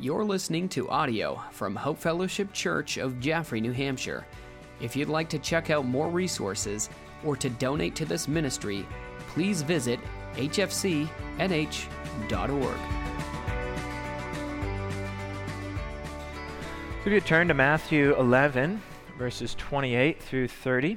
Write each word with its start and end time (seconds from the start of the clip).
You're 0.00 0.22
listening 0.22 0.68
to 0.70 0.88
audio 0.90 1.42
from 1.50 1.74
Hope 1.74 1.98
Fellowship 1.98 2.52
Church 2.52 2.98
of 2.98 3.18
Jaffrey, 3.18 3.60
New 3.60 3.72
Hampshire. 3.72 4.24
If 4.80 4.94
you'd 4.94 5.08
like 5.08 5.28
to 5.30 5.40
check 5.40 5.70
out 5.70 5.86
more 5.86 6.08
resources 6.08 6.88
or 7.24 7.34
to 7.34 7.50
donate 7.50 7.96
to 7.96 8.04
this 8.04 8.28
ministry, 8.28 8.86
please 9.30 9.62
visit 9.62 9.98
hfcnh.org. 10.34 11.08
So 17.02 17.06
if 17.06 17.12
you 17.12 17.20
turn 17.20 17.48
to 17.48 17.54
Matthew 17.54 18.14
11, 18.14 18.80
verses 19.18 19.56
28 19.56 20.22
through 20.22 20.46
30. 20.46 20.96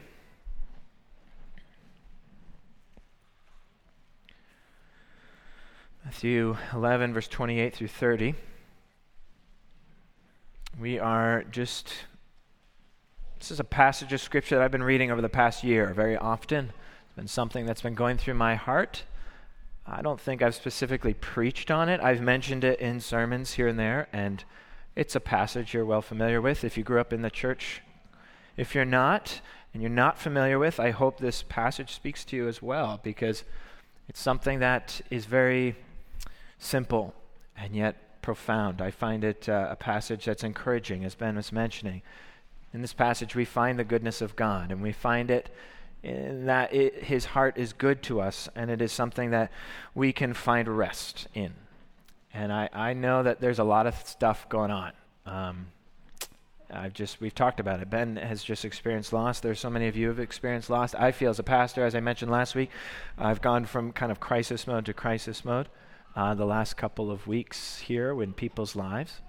Matthew 6.05 6.55
11, 6.71 7.15
verse 7.15 7.27
28 7.27 7.73
through 7.73 7.88
30. 7.88 8.36
We 10.81 10.98
are 10.98 11.44
just, 11.52 11.94
this 13.38 13.52
is 13.52 13.59
a 13.59 13.63
passage 13.63 14.13
of 14.13 14.20
scripture 14.20 14.55
that 14.55 14.63
I've 14.63 14.72
been 14.72 14.81
reading 14.81 15.12
over 15.12 15.22
the 15.22 15.30
past 15.30 15.63
year 15.63 15.94
very 15.94 16.17
often. 16.17 16.73
It's 17.05 17.16
been 17.16 17.27
something 17.27 17.67
that's 17.67 17.84
been 17.84 17.94
going 17.94 18.17
through 18.17 18.34
my 18.34 18.55
heart. 18.55 19.03
I 19.86 20.02
don't 20.02 20.20
think 20.20 20.41
I've 20.41 20.55
specifically 20.55 21.13
preached 21.13 21.70
on 21.70 21.88
it. 21.88 22.02
I've 22.02 22.20
mentioned 22.20 22.63
it 22.63 22.80
in 22.80 22.99
sermons 22.99 23.53
here 23.53 23.67
and 23.67 23.77
there, 23.77 24.08
and 24.12 24.44
it's 24.95 25.16
a 25.16 25.20
passage 25.20 25.75
you're 25.75 25.86
well 25.86 26.02
familiar 26.02 26.41
with 26.41 26.63
if 26.63 26.75
you 26.80 26.84
grew 26.84 27.00
up 27.00 27.13
in 27.13 27.22
the 27.22 27.30
church. 27.30 27.84
If 28.58 28.73
you're 28.73 28.84
not, 28.84 29.39
and 29.75 29.84
you're 29.84 29.91
not 29.91 30.17
familiar 30.17 30.58
with, 30.58 30.80
I 30.80 30.89
hope 30.89 31.20
this 31.20 31.44
passage 31.44 31.94
speaks 31.94 32.25
to 32.25 32.36
you 32.36 32.48
as 32.48 32.59
well, 32.59 33.00
because 33.03 33.44
it's 34.09 34.20
something 34.20 34.58
that 34.61 35.00
is 35.11 35.25
very 35.25 35.75
simple 36.58 37.13
and 37.55 37.75
yet 37.75 38.10
profound. 38.21 38.81
I 38.81 38.91
find 38.91 39.23
it 39.23 39.49
uh, 39.49 39.67
a 39.71 39.75
passage 39.75 40.25
that's 40.25 40.43
encouraging, 40.43 41.03
as 41.03 41.16
Ben 41.16 41.35
was 41.35 41.52
mentioning. 41.52 42.02
In 42.73 42.81
this 42.81 42.94
passage, 42.94 43.36
we 43.36 43.45
find 43.45 43.77
the 43.77 43.83
goodness 43.83 44.22
of 44.22 44.36
God, 44.36 44.72
and 44.72 44.81
we 44.81 44.91
find 44.91 45.30
it 45.30 45.50
in 46.03 46.45
that 46.45 46.73
it, 46.73 47.03
His 47.03 47.25
heart 47.25 47.58
is 47.58 47.73
good 47.73 48.02
to 48.03 48.22
us, 48.22 48.49
and 48.55 48.72
it 48.72 48.81
is 48.81 48.92
something 48.92 49.31
that 49.31 49.52
we 49.94 50.14
can 50.14 50.33
find 50.33 50.67
rest 50.67 51.27
in. 51.33 51.53
And 52.33 52.52
I, 52.53 52.69
I 52.72 52.94
know 52.94 53.23
that 53.23 53.42
there's 53.42 53.59
a 53.59 53.64
lot 53.64 53.88
of 53.88 53.95
stuff 54.08 54.47
going 54.47 54.72
on. 54.72 54.94
Um, 55.25 55.67
I've 56.73 56.94
just 56.94 57.19
we've 57.19 57.36
talked 57.36 57.59
about 57.59 57.81
it. 57.81 57.89
Ben 57.89 58.16
has 58.16 58.44
just 58.44 58.64
experienced 58.64 59.11
loss. 59.11 59.42
There's 59.42 59.59
so 59.59 59.69
many 59.69 59.88
of 59.88 59.97
you 59.97 60.08
have 60.08 60.19
experienced 60.19 60.69
loss. 60.69 60.95
I 60.95 61.11
feel 61.11 61.30
as 61.30 61.39
a 61.39 61.44
pastor, 61.44 61.86
as 61.86 61.95
I 61.95 61.99
mentioned 61.99 62.31
last 62.31 62.55
week, 62.55 62.72
I've 63.17 63.42
gone 63.42 63.66
from 63.66 63.92
kind 63.92 64.11
of 64.11 64.19
crisis 64.22 64.66
mode 64.67 64.86
to 64.86 64.94
crisis 64.94 65.44
mode 65.44 65.67
uh, 66.16 66.34
the 66.34 66.45
last 66.45 66.78
couple 66.78 67.12
of 67.12 67.28
weeks 67.28 67.80
here 67.80 68.22
in 68.22 68.34
people's 68.34 68.76
lives. 68.76 69.22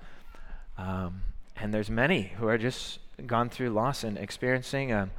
Um, 0.79 1.23
and 1.57 1.73
there's 1.73 1.91
many 1.91 2.33
who 2.39 2.49
are 2.49 2.59
just 2.59 2.99
gone 3.27 3.49
through 3.49 3.71
loss 3.71 4.05
and 4.05 4.19
experiencing. 4.19 4.93
Um, 4.93 5.11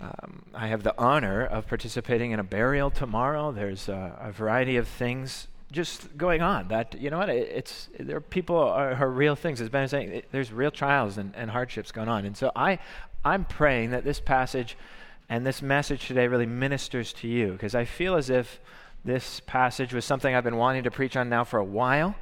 um, 0.00 0.42
I 0.54 0.66
have 0.66 0.82
the 0.82 0.94
honor 0.98 1.44
of 1.44 1.68
participating 1.68 2.32
in 2.32 2.40
a 2.40 2.44
burial 2.44 2.90
tomorrow. 2.90 3.52
There's 3.52 3.88
uh, 3.88 4.16
a 4.20 4.32
variety 4.32 4.76
of 4.76 4.88
things 4.88 5.46
just 5.70 6.16
going 6.16 6.42
on. 6.42 6.68
That 6.68 7.00
you 7.00 7.10
know 7.10 7.18
what? 7.18 7.28
It, 7.28 7.48
it's 7.48 7.88
there 7.98 8.16
are 8.16 8.20
people 8.20 8.56
are, 8.56 8.94
are, 8.94 9.10
real 9.10 9.36
things. 9.36 9.60
As 9.60 9.68
Ben 9.68 9.82
was 9.82 9.92
saying, 9.92 10.12
it, 10.12 10.28
there's 10.32 10.52
real 10.52 10.72
trials 10.72 11.18
and, 11.18 11.32
and 11.36 11.50
hardships 11.50 11.92
going 11.92 12.08
on. 12.08 12.24
And 12.24 12.36
so 12.36 12.50
I, 12.56 12.80
I'm 13.24 13.44
praying 13.44 13.90
that 13.90 14.04
this 14.04 14.18
passage 14.18 14.76
and 15.28 15.46
this 15.46 15.62
message 15.62 16.06
today 16.08 16.26
really 16.26 16.46
ministers 16.46 17.12
to 17.14 17.28
you 17.28 17.52
because 17.52 17.74
I 17.74 17.84
feel 17.84 18.16
as 18.16 18.28
if 18.28 18.60
this 19.04 19.40
passage 19.40 19.92
was 19.92 20.04
something 20.04 20.34
I've 20.34 20.44
been 20.44 20.56
wanting 20.56 20.84
to 20.84 20.90
preach 20.90 21.16
on 21.16 21.28
now 21.28 21.44
for 21.44 21.58
a 21.58 21.64
while, 21.64 22.14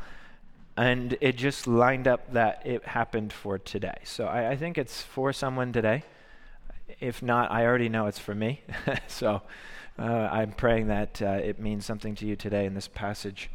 and 0.76 1.16
it 1.20 1.36
just 1.36 1.66
lined 1.66 2.08
up 2.08 2.32
that 2.32 2.62
it 2.64 2.84
happened 2.84 3.32
for 3.32 3.58
today. 3.58 3.98
So 4.04 4.26
I, 4.26 4.52
I 4.52 4.56
think 4.56 4.78
it's 4.78 5.02
for 5.02 5.32
someone 5.32 5.72
today. 5.72 6.04
If 7.00 7.22
not, 7.22 7.50
I 7.50 7.66
already 7.66 7.88
know 7.88 8.06
it's 8.06 8.18
for 8.18 8.34
me. 8.34 8.62
so 9.06 9.42
uh, 9.98 10.02
I'm 10.02 10.52
praying 10.52 10.88
that 10.88 11.20
uh, 11.20 11.40
it 11.42 11.60
means 11.60 11.84
something 11.84 12.14
to 12.16 12.26
you 12.26 12.34
today 12.34 12.64
in 12.64 12.74
this 12.74 12.88
passage 12.88 13.50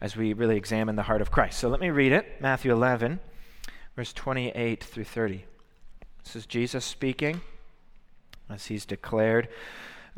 as 0.00 0.16
we 0.16 0.32
really 0.32 0.56
examine 0.56 0.94
the 0.94 1.02
heart 1.02 1.20
of 1.20 1.32
Christ. 1.32 1.58
So 1.58 1.68
let 1.68 1.80
me 1.80 1.90
read 1.90 2.12
it 2.12 2.40
Matthew 2.40 2.72
11, 2.72 3.18
verse 3.96 4.12
28 4.12 4.84
through 4.84 5.04
30. 5.04 5.44
This 6.22 6.36
is 6.36 6.46
Jesus 6.46 6.84
speaking 6.84 7.40
as 8.48 8.66
he's 8.66 8.86
declared 8.86 9.48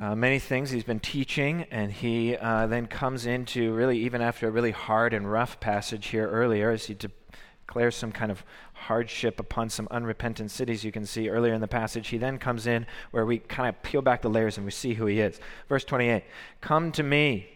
uh, 0.00 0.14
many 0.16 0.38
things 0.38 0.70
he's 0.70 0.82
been 0.82 0.98
teaching, 0.98 1.66
and 1.70 1.92
he 1.92 2.34
uh, 2.34 2.66
then 2.66 2.86
comes 2.86 3.26
into 3.26 3.74
really, 3.74 3.98
even 3.98 4.22
after 4.22 4.48
a 4.48 4.50
really 4.50 4.70
hard 4.70 5.12
and 5.12 5.30
rough 5.30 5.60
passage 5.60 6.06
here 6.06 6.26
earlier, 6.26 6.70
as 6.70 6.86
he 6.86 6.94
declares 6.94 7.94
some 7.94 8.10
kind 8.10 8.30
of 8.30 8.42
hardship 8.72 9.38
upon 9.38 9.68
some 9.68 9.86
unrepentant 9.90 10.50
cities, 10.50 10.84
you 10.84 10.90
can 10.90 11.04
see 11.04 11.28
earlier 11.28 11.52
in 11.52 11.60
the 11.60 11.68
passage, 11.68 12.08
he 12.08 12.16
then 12.16 12.38
comes 12.38 12.66
in 12.66 12.86
where 13.10 13.26
we 13.26 13.40
kind 13.40 13.68
of 13.68 13.82
peel 13.82 14.00
back 14.00 14.22
the 14.22 14.30
layers 14.30 14.56
and 14.56 14.64
we 14.64 14.72
see 14.72 14.94
who 14.94 15.04
he 15.04 15.20
is. 15.20 15.38
Verse 15.68 15.84
28 15.84 16.24
Come 16.62 16.92
to 16.92 17.02
me, 17.02 17.50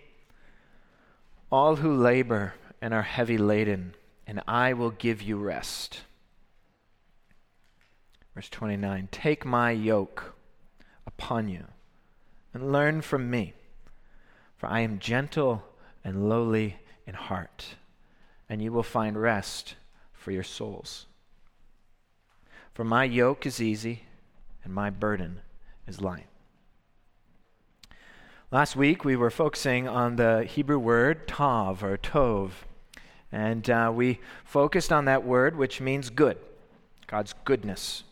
all 1.51 1.77
who 1.77 1.97
labor 1.97 2.53
and 2.83 2.93
are 2.93 3.03
heavy 3.03 3.39
laden, 3.39 3.95
and 4.27 4.43
I 4.47 4.75
will 4.75 4.91
give 4.91 5.23
you 5.23 5.39
rest. 5.39 6.03
Verse 8.35 8.51
29 8.51 9.09
Take 9.11 9.47
my 9.47 9.71
yoke 9.71 10.35
upon 11.07 11.49
you 11.49 11.65
and 12.55 12.73
learn 12.73 13.03
from 13.03 13.29
me. 13.29 13.53
For 14.57 14.69
I 14.69 14.81
am 14.81 15.01
gentle 15.01 15.63
and 16.05 16.29
lowly 16.29 16.77
in 17.07 17.15
heart, 17.15 17.75
and 18.49 18.63
you 18.63 18.73
will 18.73 18.83
find 18.83 19.21
rest 19.21 19.75
for 20.13 20.31
your 20.31 20.43
souls. 20.43 21.07
For 22.73 22.85
my 22.85 23.05
yoke 23.05 23.45
is 23.45 23.61
easy, 23.61 24.05
and 24.63 24.73
my 24.73 24.89
burden 24.89 25.41
is 25.87 26.01
light. 26.01 26.27
Last 28.51 28.77
week 28.77 29.05
we 29.05 29.17
were 29.17 29.31
focusing 29.31 29.89
on 29.89 30.17
the 30.17 30.45
Hebrew 30.45 30.79
word 30.79 31.27
tav 31.27 31.83
or 31.83 31.99
tov, 31.99 32.51
and 33.33 33.69
uh, 33.69 33.91
we 33.93 34.21
focused 34.45 34.93
on 34.93 35.07
that 35.07 35.25
word 35.25 35.57
which 35.57 35.81
means 35.81 36.09
good, 36.09 36.39
God's 37.09 37.35
goodness. 37.45 38.05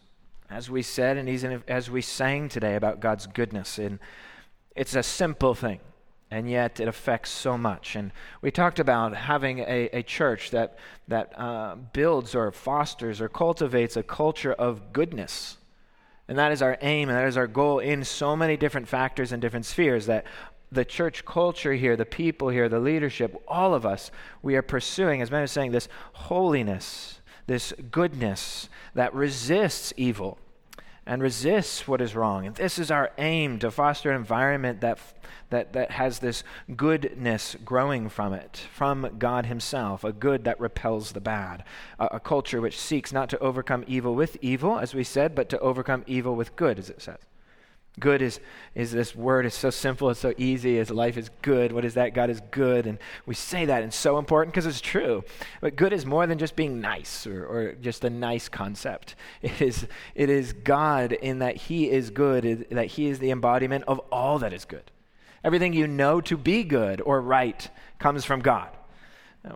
As 0.51 0.69
we 0.69 0.83
said, 0.83 1.17
and 1.17 1.63
as 1.69 1.91
we 1.91 2.03
sang 2.03 2.49
today 2.49 2.75
about 2.75 3.01
God's 3.01 3.27
goodness 3.27 3.79
in 3.79 4.01
it's 4.75 4.95
a 4.95 5.03
simple 5.03 5.55
thing, 5.55 5.81
and 6.31 6.49
yet 6.49 6.81
it 6.81 6.89
affects 6.89 7.31
so 7.31 7.59
much. 7.59 7.97
And 7.97 8.13
we 8.41 8.51
talked 8.51 8.79
about 8.79 9.15
having 9.15 9.61
a, 9.61 9.89
a 9.93 10.03
church 10.03 10.51
that, 10.51 10.79
that 11.09 11.39
uh, 11.39 11.77
builds 11.93 12.35
or 12.35 12.51
fosters 12.53 13.21
or 13.21 13.29
cultivates 13.29 13.97
a 13.97 14.03
culture 14.03 14.53
of 14.53 14.93
goodness. 14.93 15.59
And 16.29 16.39
that 16.39 16.53
is 16.53 16.63
our 16.63 16.79
aim 16.81 17.09
and 17.09 17.19
that 17.19 17.27
is 17.27 17.37
our 17.37 17.47
goal 17.47 17.81
in 17.81 18.05
so 18.05 18.35
many 18.35 18.57
different 18.57 18.89
factors 18.89 19.33
and 19.33 19.43
different 19.43 19.67
spheres 19.67 20.07
that 20.07 20.25
the 20.71 20.85
church 20.85 21.25
culture 21.27 21.75
here, 21.75 21.97
the 21.97 22.07
people 22.07 22.49
here, 22.49 22.69
the 22.69 22.81
leadership, 22.81 23.37
all 23.47 23.75
of 23.75 23.85
us, 23.85 24.11
we 24.41 24.57
are 24.57 24.63
pursuing, 24.63 25.21
as 25.21 25.29
Ben 25.29 25.43
are 25.43 25.47
saying, 25.47 25.73
this 25.73 25.89
holiness, 26.15 27.21
this 27.47 27.75
goodness 27.91 28.71
that 28.95 29.13
resists 29.15 29.93
evil 29.99 30.39
and 31.07 31.23
resists 31.23 31.89
what 31.89 32.01
is 32.01 32.15
wrong. 32.15 32.47
And 32.47 32.55
this 32.55 32.79
is 32.79 32.91
our 32.91 33.11
aim 33.19 33.59
to 33.59 33.71
foster 33.71 34.11
an 34.11 34.17
environment 34.17 34.81
that, 34.81 34.99
that, 35.51 35.73
that 35.73 35.91
has 35.93 36.21
this 36.21 36.45
goodness 36.77 37.57
growing 37.65 38.09
from 38.09 38.33
it, 38.33 38.67
from 38.73 39.17
God 39.19 39.47
Himself, 39.47 40.05
a 40.05 40.13
good 40.13 40.45
that 40.45 40.61
repels 40.61 41.13
the 41.13 41.21
bad, 41.21 41.65
a, 41.99 42.07
a 42.13 42.21
culture 42.21 42.61
which 42.61 42.79
seeks 42.79 43.13
not 43.13 43.29
to 43.31 43.39
overcome 43.39 43.85
evil 43.87 44.15
with 44.15 44.37
evil, 44.41 44.79
as 44.79 44.95
we 44.95 45.05
said, 45.05 45.35
but 45.35 45.49
to 45.49 45.59
overcome 45.59 46.05
evil 46.07 46.37
with 46.37 46.55
good, 46.57 46.79
as 46.79 46.89
it 46.89 47.03
says. 47.03 47.19
Good 48.01 48.23
is, 48.23 48.41
is 48.75 48.91
this 48.91 49.15
word. 49.15 49.45
It's 49.45 49.57
so 49.57 49.69
simple. 49.69 50.09
It's 50.09 50.21
so 50.21 50.33
easy. 50.39 50.79
As 50.79 50.91
life 50.91 51.19
is 51.19 51.31
good. 51.43 51.73
What 51.73 51.85
is 51.85 51.95
that? 51.95 52.15
God 52.15 52.31
is 52.31 52.41
good. 52.51 52.87
And 52.87 52.99
we 53.27 53.35
say 53.35 53.67
that, 53.67 53.83
and 53.83 53.89
it's 53.89 53.97
so 53.97 54.19
important 54.19 54.55
because 54.55 54.65
it's 54.65 54.81
true. 54.81 55.25
But 55.61 55.77
good 55.77 55.93
is 55.93 56.07
more 56.07 56.27
than 56.27 56.39
just 56.39 56.57
being 56.57 56.81
nice 56.81 57.27
or, 57.27 57.45
or 57.45 57.73
just 57.75 58.03
a 58.05 58.11
nice 58.11 58.49
concept. 58.49 59.15
It 59.43 59.61
is, 59.61 59.87
it 60.15 60.31
is 60.31 60.53
God 60.53 61.13
in 61.13 61.41
that 61.41 61.57
He 61.57 61.91
is 61.91 62.11
good, 62.11 62.67
that 62.71 62.87
He 62.87 63.09
is 63.09 63.19
the 63.19 63.31
embodiment 63.31 63.85
of 63.87 63.99
all 64.11 64.39
that 64.39 64.53
is 64.53 64.65
good. 64.65 64.91
Everything 65.45 65.73
you 65.73 65.87
know 65.87 66.21
to 66.23 66.37
be 66.37 66.63
good 66.63 67.01
or 67.01 67.21
right 67.21 67.69
comes 67.99 68.25
from 68.25 68.41
God. 68.41 68.71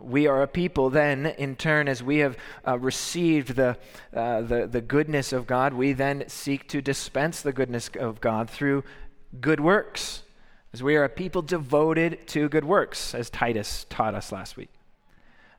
We 0.01 0.27
are 0.27 0.43
a 0.43 0.49
people 0.49 0.91
then, 0.91 1.27
in 1.27 1.55
turn, 1.55 1.87
as 1.89 2.03
we 2.03 2.19
have 2.19 2.37
uh, 2.67 2.79
received 2.79 3.55
the, 3.55 3.77
uh, 4.13 4.43
the, 4.43 4.67
the 4.67 4.81
goodness 4.81 5.33
of 5.33 5.47
God, 5.47 5.75
we 5.75 5.93
then 5.93 6.25
seek 6.29 6.69
to 6.69 6.83
dispense 6.83 7.41
the 7.41 7.53
goodness 7.53 7.91
of 7.99 8.21
God 8.21 8.51
through 8.51 8.83
good 9.41 9.61
works. 9.61 10.23
As 10.73 10.83
we 10.83 10.97
are 10.97 11.05
a 11.05 11.09
people 11.09 11.41
devoted 11.41 12.27
to 12.29 12.49
good 12.49 12.65
works, 12.65 13.15
as 13.15 13.31
Titus 13.31 13.87
taught 13.89 14.15
us 14.15 14.33
last 14.33 14.57
week 14.57 14.76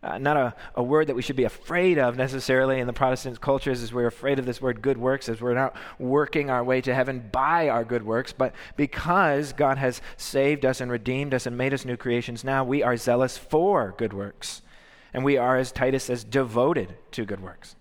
uh, 0.04 0.18
not 0.18 0.38
a, 0.38 0.56
a 0.76 0.84
word 0.84 1.08
that 1.08 1.16
we 1.16 1.22
should 1.22 1.36
be 1.36 1.44
afraid 1.44 1.98
of 1.98 2.16
necessarily 2.16 2.80
in 2.80 2.88
the 2.88 2.94
Protestant 2.94 3.42
cultures 3.42 3.82
as 3.82 3.92
we're 3.92 4.08
afraid 4.08 4.40
of 4.40 4.46
this 4.46 4.62
word 4.62 4.82
good 4.82 4.98
works, 4.98 5.28
as 5.28 5.42
we're 5.42 5.54
not 5.54 5.76
working 6.00 6.50
our 6.50 6.64
way 6.64 6.82
to 6.82 6.94
heaven 6.94 7.28
by 7.32 7.68
our 7.70 7.84
good 7.84 8.04
works, 8.04 8.32
but 8.32 8.54
because 8.76 9.54
God 9.54 9.78
has 9.78 10.02
saved 10.16 10.66
us 10.66 10.82
and 10.82 10.92
redeemed 10.92 11.34
us 11.34 11.46
and 11.46 11.58
made 11.58 11.74
us 11.74 11.86
new 11.86 11.98
creations, 11.98 12.44
now 12.44 12.64
we 12.64 12.84
are 12.84 12.98
zealous 12.98 13.38
for 13.38 13.96
good 13.98 14.14
works. 14.14 14.62
And 15.14 15.24
we 15.24 15.38
are, 15.38 15.58
as 15.58 15.72
Titus 15.72 16.06
says, 16.06 16.24
devoted 16.24 16.96
to 17.12 17.26
good 17.26 17.42
works. 17.42 17.76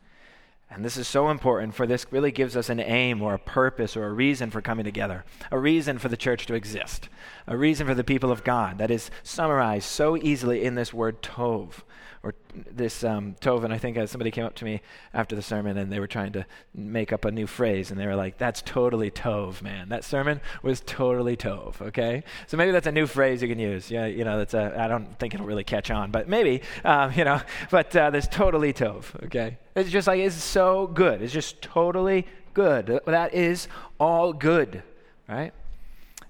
And 0.71 0.85
this 0.85 0.97
is 0.97 1.07
so 1.07 1.31
important, 1.31 1.75
for 1.75 1.87
this 1.87 2.07
really 2.11 2.33
gives 2.33 2.57
us 2.57 2.69
an 2.69 2.81
aim 2.81 3.23
or 3.23 3.35
a 3.35 3.39
purpose 3.39 3.97
or 3.97 4.07
a 4.07 4.13
reason 4.13 4.51
for 4.51 4.61
coming 4.61 4.85
together, 4.85 5.25
a 5.51 5.59
reason 5.59 5.99
for 5.99 6.09
the 6.09 6.17
church 6.17 6.47
to 6.47 6.55
exist, 6.55 7.09
a 7.47 7.57
reason 7.57 7.87
for 7.87 7.95
the 7.95 8.03
people 8.03 8.33
of 8.33 8.43
God 8.43 8.79
that 8.79 8.91
is 8.91 9.11
summarized 9.23 9.87
so 9.87 10.17
easily 10.17 10.65
in 10.65 10.75
this 10.75 10.93
word 10.93 11.23
tov, 11.23 11.83
or 12.27 12.35
this 12.55 13.05
um, 13.05 13.37
tov. 13.41 13.63
And 13.63 13.73
I 13.73 13.79
think 13.79 13.97
uh, 13.97 14.07
somebody 14.07 14.33
came 14.33 14.45
up 14.45 14.57
to 14.57 14.65
me 14.65 14.81
after 15.15 15.37
the 15.37 15.43
sermon 15.43 15.79
and 15.79 15.93
they 15.93 16.01
were 16.01 16.09
trying 16.09 16.33
to 16.33 16.45
make 16.75 17.13
up 17.13 17.25
a 17.25 17.31
new 17.31 17.47
phrase, 17.47 17.93
and 17.93 18.01
they 18.01 18.07
were 18.07 18.17
like, 18.17 18.37
"That's 18.37 18.63
totally 18.63 19.13
tov, 19.13 19.63
man. 19.63 19.89
That 19.91 20.03
sermon 20.03 20.41
was 20.63 20.83
totally 20.85 21.37
tov." 21.37 21.81
Okay, 21.81 22.25
so 22.49 22.57
maybe 22.57 22.73
that's 22.73 22.89
a 22.89 22.93
new 22.93 23.07
phrase 23.07 23.43
you 23.43 23.49
can 23.49 23.61
use. 23.61 23.91
Yeah, 23.91 24.07
you 24.07 24.25
know, 24.25 24.39
that's 24.39 24.55
a. 24.55 24.75
I 24.77 24.89
don't 24.89 25.17
think 25.19 25.35
it'll 25.35 25.47
really 25.47 25.65
catch 25.65 25.91
on, 25.91 26.11
but 26.11 26.29
maybe, 26.29 26.63
um, 26.85 27.13
you 27.13 27.25
know. 27.25 27.41
But 27.71 27.95
uh, 27.97 28.11
there's 28.11 28.29
totally 28.29 28.73
tov. 28.73 29.25
Okay, 29.27 29.59
it's 29.75 29.91
just 29.91 30.09
like 30.09 30.21
it's 30.21 30.35
so 30.35 30.87
good. 30.87 31.23
It's 31.23 31.33
just 31.33 31.63
totally 31.63 32.27
good. 32.55 33.01
That 33.07 33.35
is 33.35 33.69
all 34.01 34.33
good, 34.33 34.83
right? 35.29 35.53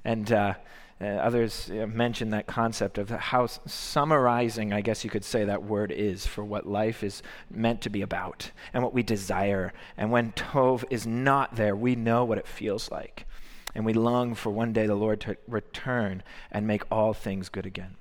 And 0.04 0.30
uh, 0.30 0.54
uh, 1.00 1.04
others 1.04 1.70
uh, 1.70 1.86
mention 1.86 2.30
that 2.30 2.46
concept 2.46 2.96
of 2.96 3.10
how 3.10 3.46
summarizing, 3.46 4.72
I 4.72 4.80
guess 4.80 5.04
you 5.04 5.10
could 5.10 5.24
say, 5.24 5.44
that 5.44 5.62
word 5.62 5.92
is 5.92 6.26
for 6.26 6.42
what 6.42 6.66
life 6.66 7.04
is 7.04 7.22
meant 7.50 7.82
to 7.82 7.90
be 7.90 8.00
about 8.00 8.50
and 8.72 8.82
what 8.82 8.94
we 8.94 9.02
desire. 9.02 9.74
And 9.96 10.10
when 10.10 10.32
Tov 10.32 10.84
is 10.88 11.06
not 11.06 11.56
there, 11.56 11.76
we 11.76 11.96
know 11.96 12.24
what 12.24 12.38
it 12.38 12.46
feels 12.46 12.90
like. 12.90 13.26
And 13.74 13.84
we 13.84 13.92
long 13.92 14.34
for 14.34 14.48
one 14.48 14.72
day 14.72 14.86
the 14.86 14.94
Lord 14.94 15.20
to 15.22 15.36
return 15.46 16.22
and 16.50 16.66
make 16.66 16.82
all 16.90 17.12
things 17.12 17.50
good 17.50 17.66
again. 17.66 17.96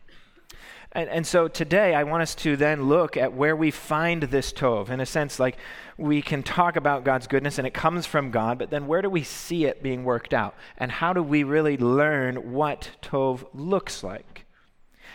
And, 0.95 1.09
and 1.09 1.27
so 1.27 1.50
today 1.50 1.94
I 1.94 2.03
want 2.03 2.24
us 2.24 2.33
to 2.36 2.56
then 2.56 2.88
look 2.88 3.18
at 3.18 3.33
where 3.33 3.56
we 3.56 3.69
find 3.69 4.24
this 4.24 4.53
Tov. 4.53 4.89
In 4.89 5.01
a 5.01 5.06
sense, 5.06 5.42
like 5.42 5.57
we 5.97 6.21
can 6.21 6.42
talk 6.42 6.77
about 6.77 7.03
God's 7.03 7.27
goodness 7.27 7.57
and 7.57 7.68
it 7.68 7.74
comes 7.74 8.06
from 8.06 8.31
God, 8.31 8.57
but 8.57 8.69
then 8.69 8.88
where 8.88 9.01
do 9.01 9.09
we 9.09 9.21
see 9.21 9.65
it 9.65 9.83
being 9.83 10.06
worked 10.06 10.33
out? 10.33 10.56
And 10.77 10.89
how 10.89 11.12
do 11.12 11.21
we 11.21 11.44
really 11.44 11.75
learn 11.75 12.53
what 12.53 12.92
Tov 13.01 13.45
looks 13.53 14.03
like? 14.03 14.45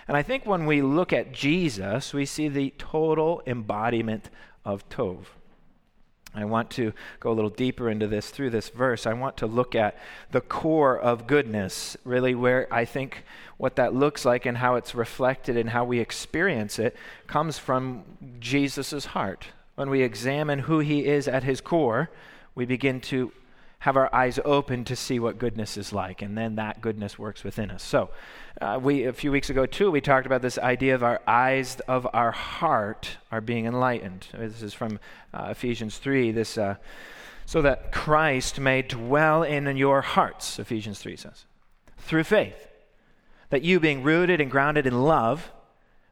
And 0.07 0.19
I 0.19 0.23
think 0.23 0.45
when 0.45 0.67
we 0.67 0.83
look 0.83 1.15
at 1.15 1.33
Jesus, 1.33 2.13
we 2.13 2.27
see 2.27 2.49
the 2.49 2.75
total 2.77 3.43
embodiment 3.47 4.29
of 4.67 4.87
Tov. 4.91 5.25
I 6.35 6.45
want 6.45 6.71
to 6.73 6.93
go 7.19 7.31
a 7.31 7.35
little 7.35 7.51
deeper 7.51 7.91
into 7.91 8.07
this 8.07 8.31
through 8.31 8.51
this 8.51 8.69
verse. 8.69 9.07
I 9.07 9.15
want 9.15 9.37
to 9.39 9.47
look 9.47 9.75
at 9.75 9.99
the 10.31 10.41
core 10.41 10.99
of 10.99 11.27
goodness, 11.27 11.97
really, 12.05 12.35
where 12.35 12.73
I 12.73 12.85
think 12.85 13.25
what 13.57 13.77
that 13.77 13.95
looks 13.95 14.25
like 14.25 14.47
and 14.47 14.59
how 14.59 14.77
it's 14.77 14.95
reflected 14.95 15.57
and 15.57 15.71
how 15.71 15.85
we 15.85 15.99
experience 15.99 16.79
it 16.79 16.97
comes 17.27 17.59
from 17.59 18.05
Jesus' 18.39 19.07
heart. 19.07 19.49
When 19.75 19.91
we 19.91 20.03
examine 20.03 20.61
who 20.61 20.79
he 20.79 21.07
is 21.07 21.27
at 21.27 21.43
his 21.43 21.61
core, 21.61 22.11
we 22.55 22.65
begin 22.65 23.01
to 23.03 23.33
have 23.81 23.97
our 23.97 24.15
eyes 24.15 24.39
open 24.45 24.85
to 24.85 24.95
see 24.95 25.19
what 25.19 25.39
goodness 25.39 25.77
is 25.77 25.93
like, 25.93 26.23
and 26.23 26.37
then 26.37 26.57
that 26.57 26.81
goodness 26.81 27.19
works 27.19 27.43
within 27.43 27.71
us. 27.71 27.83
So, 27.83 28.11
uh, 28.61 28.79
we 28.81 29.05
a 29.05 29.13
few 29.13 29.33
weeks 29.33 29.51
ago 29.51 29.67
too, 29.67 29.91
we 29.91 30.01
talked 30.01 30.27
about 30.27 30.43
this 30.43 30.59
idea 30.59 30.95
of 30.95 31.03
our 31.03 31.21
eyes 31.27 31.81
of 31.89 32.07
our 32.13 32.31
heart 32.31 33.17
are 33.33 33.41
being 33.41 33.67
enlightened. 33.67 34.27
This 34.33 34.63
is 34.63 34.75
from 34.75 34.99
uh, 35.33 35.49
Ephesians 35.51 35.99
three. 35.99 36.31
This 36.31 36.59
uh, 36.59 36.77
so 37.47 37.63
that 37.63 37.91
Christ 37.91 38.61
may 38.61 38.83
dwell 38.83 39.43
in 39.43 39.77
your 39.77 40.03
hearts. 40.03 40.59
Ephesians 40.59 41.01
three 41.01 41.17
says, 41.17 41.47
through 41.99 42.25
faith, 42.25 42.69
that 43.49 43.63
you, 43.63 43.81
being 43.81 44.03
rooted 44.03 44.41
and 44.41 44.51
grounded 44.51 44.87
in 44.87 45.03
love, 45.03 45.51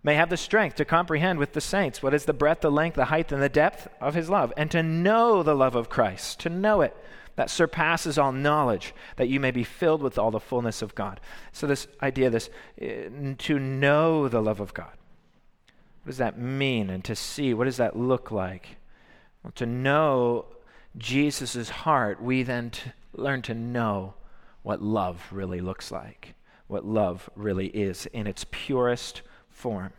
may 0.02 0.14
have 0.14 0.30
the 0.30 0.36
strength 0.36 0.76
to 0.76 0.84
comprehend 0.84 1.38
with 1.38 1.52
the 1.52 1.60
saints 1.60 2.02
what 2.02 2.14
is 2.14 2.24
the 2.24 2.32
breadth, 2.32 2.62
the 2.62 2.70
length, 2.70 2.96
the 2.96 3.04
height, 3.04 3.30
and 3.30 3.42
the 3.42 3.48
depth 3.48 3.88
of 4.00 4.14
his 4.14 4.28
love, 4.28 4.52
and 4.56 4.70
to 4.70 4.82
know 4.82 5.42
the 5.42 5.54
love 5.54 5.76
of 5.76 5.88
Christ, 5.88 6.40
to 6.40 6.48
know 6.48 6.80
it 6.80 6.96
that 7.38 7.50
surpasses 7.50 8.18
all 8.18 8.32
knowledge, 8.32 8.92
that 9.14 9.28
you 9.28 9.38
may 9.38 9.52
be 9.52 9.62
filled 9.62 10.02
with 10.02 10.18
all 10.18 10.32
the 10.32 10.40
fullness 10.40 10.82
of 10.82 10.96
God. 10.96 11.20
So, 11.52 11.68
this 11.68 11.86
idea, 12.02 12.30
this 12.30 12.50
uh, 12.82 13.34
to 13.38 13.58
know 13.60 14.26
the 14.26 14.42
love 14.42 14.58
of 14.58 14.74
God. 14.74 14.90
What 16.02 16.06
does 16.06 16.18
that 16.18 16.36
mean? 16.36 16.90
And 16.90 17.04
to 17.04 17.14
see, 17.14 17.54
what 17.54 17.66
does 17.66 17.76
that 17.76 17.96
look 17.96 18.32
like? 18.32 18.78
Well, 19.44 19.52
to 19.54 19.66
know 19.66 20.46
Jesus' 20.96 21.68
heart, 21.68 22.20
we 22.20 22.42
then 22.42 22.70
t- 22.70 22.90
learn 23.12 23.42
to 23.42 23.54
know 23.54 24.14
what 24.64 24.82
love 24.82 25.24
really 25.30 25.60
looks 25.60 25.92
like, 25.92 26.34
what 26.66 26.84
love 26.84 27.30
really 27.36 27.68
is 27.68 28.06
in 28.06 28.26
its 28.26 28.46
purest 28.50 29.22
form 29.48 29.92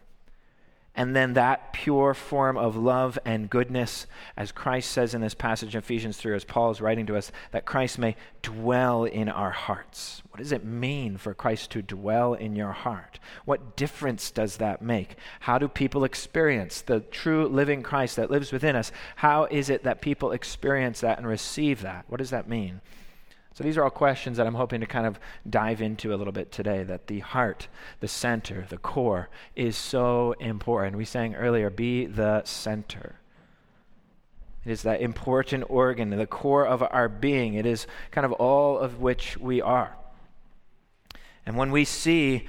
and 0.99 1.15
then 1.15 1.31
that 1.35 1.71
pure 1.71 2.13
form 2.13 2.57
of 2.57 2.75
love 2.75 3.17
and 3.23 3.49
goodness, 3.49 4.05
as 4.35 4.51
Christ 4.51 4.91
says 4.91 5.13
in 5.13 5.21
this 5.21 5.33
passage 5.33 5.73
in 5.73 5.79
Ephesians 5.79 6.17
3, 6.17 6.35
as 6.35 6.43
Paul 6.43 6.71
is 6.71 6.81
writing 6.81 7.05
to 7.05 7.15
us, 7.15 7.31
that 7.51 7.63
Christ 7.65 7.97
may 7.97 8.17
dwell 8.41 9.05
in 9.05 9.29
our 9.29 9.51
hearts. 9.51 10.21
What 10.29 10.39
does 10.39 10.51
it 10.51 10.65
mean 10.65 11.15
for 11.15 11.33
Christ 11.33 11.71
to 11.71 11.81
dwell 11.81 12.33
in 12.33 12.53
your 12.53 12.73
heart? 12.73 13.17
What 13.45 13.77
difference 13.77 14.29
does 14.29 14.57
that 14.57 14.81
make? 14.81 15.15
How 15.39 15.57
do 15.57 15.69
people 15.69 16.03
experience 16.03 16.81
the 16.81 16.99
true 16.99 17.47
living 17.47 17.81
Christ 17.81 18.17
that 18.17 18.29
lives 18.29 18.51
within 18.51 18.75
us? 18.75 18.91
How 19.15 19.45
is 19.45 19.69
it 19.69 19.83
that 19.83 20.01
people 20.01 20.33
experience 20.33 20.99
that 20.99 21.17
and 21.17 21.25
receive 21.25 21.81
that? 21.81 22.03
What 22.09 22.17
does 22.17 22.31
that 22.31 22.49
mean? 22.49 22.81
So 23.59 23.65
these 23.65 23.75
are 23.75 23.83
all 23.83 23.89
questions 23.89 24.37
that 24.37 24.47
I'm 24.47 24.55
hoping 24.55 24.79
to 24.79 24.87
kind 24.87 25.05
of 25.05 25.19
dive 25.49 25.81
into 25.81 26.13
a 26.13 26.15
little 26.15 26.31
bit 26.31 26.49
today. 26.49 26.83
That 26.83 27.07
the 27.07 27.19
heart, 27.19 27.67
the 27.99 28.07
center, 28.07 28.65
the 28.69 28.77
core 28.77 29.27
is 29.53 29.75
so 29.75 30.33
important. 30.39 30.95
We 30.95 31.03
sang 31.03 31.35
earlier, 31.35 31.69
be 31.69 32.05
the 32.05 32.41
center. 32.45 33.15
It 34.63 34.71
is 34.71 34.83
that 34.83 35.01
important 35.01 35.65
organ, 35.67 36.09
the 36.09 36.25
core 36.25 36.65
of 36.65 36.81
our 36.89 37.09
being. 37.09 37.55
It 37.55 37.65
is 37.65 37.85
kind 38.11 38.23
of 38.23 38.31
all 38.31 38.79
of 38.79 39.01
which 39.01 39.37
we 39.37 39.61
are. 39.61 39.97
And 41.45 41.57
when 41.57 41.69
we 41.69 41.83
see 41.83 42.47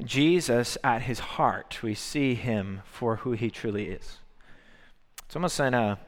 Jesus 0.00 0.78
at 0.84 1.02
his 1.02 1.18
heart, 1.18 1.82
we 1.82 1.96
see 1.96 2.36
him 2.36 2.82
for 2.84 3.16
who 3.16 3.32
he 3.32 3.50
truly 3.50 3.88
is. 3.88 4.18
It's 5.26 5.34
almost 5.34 5.58
in 5.58 5.74
a, 5.74 5.98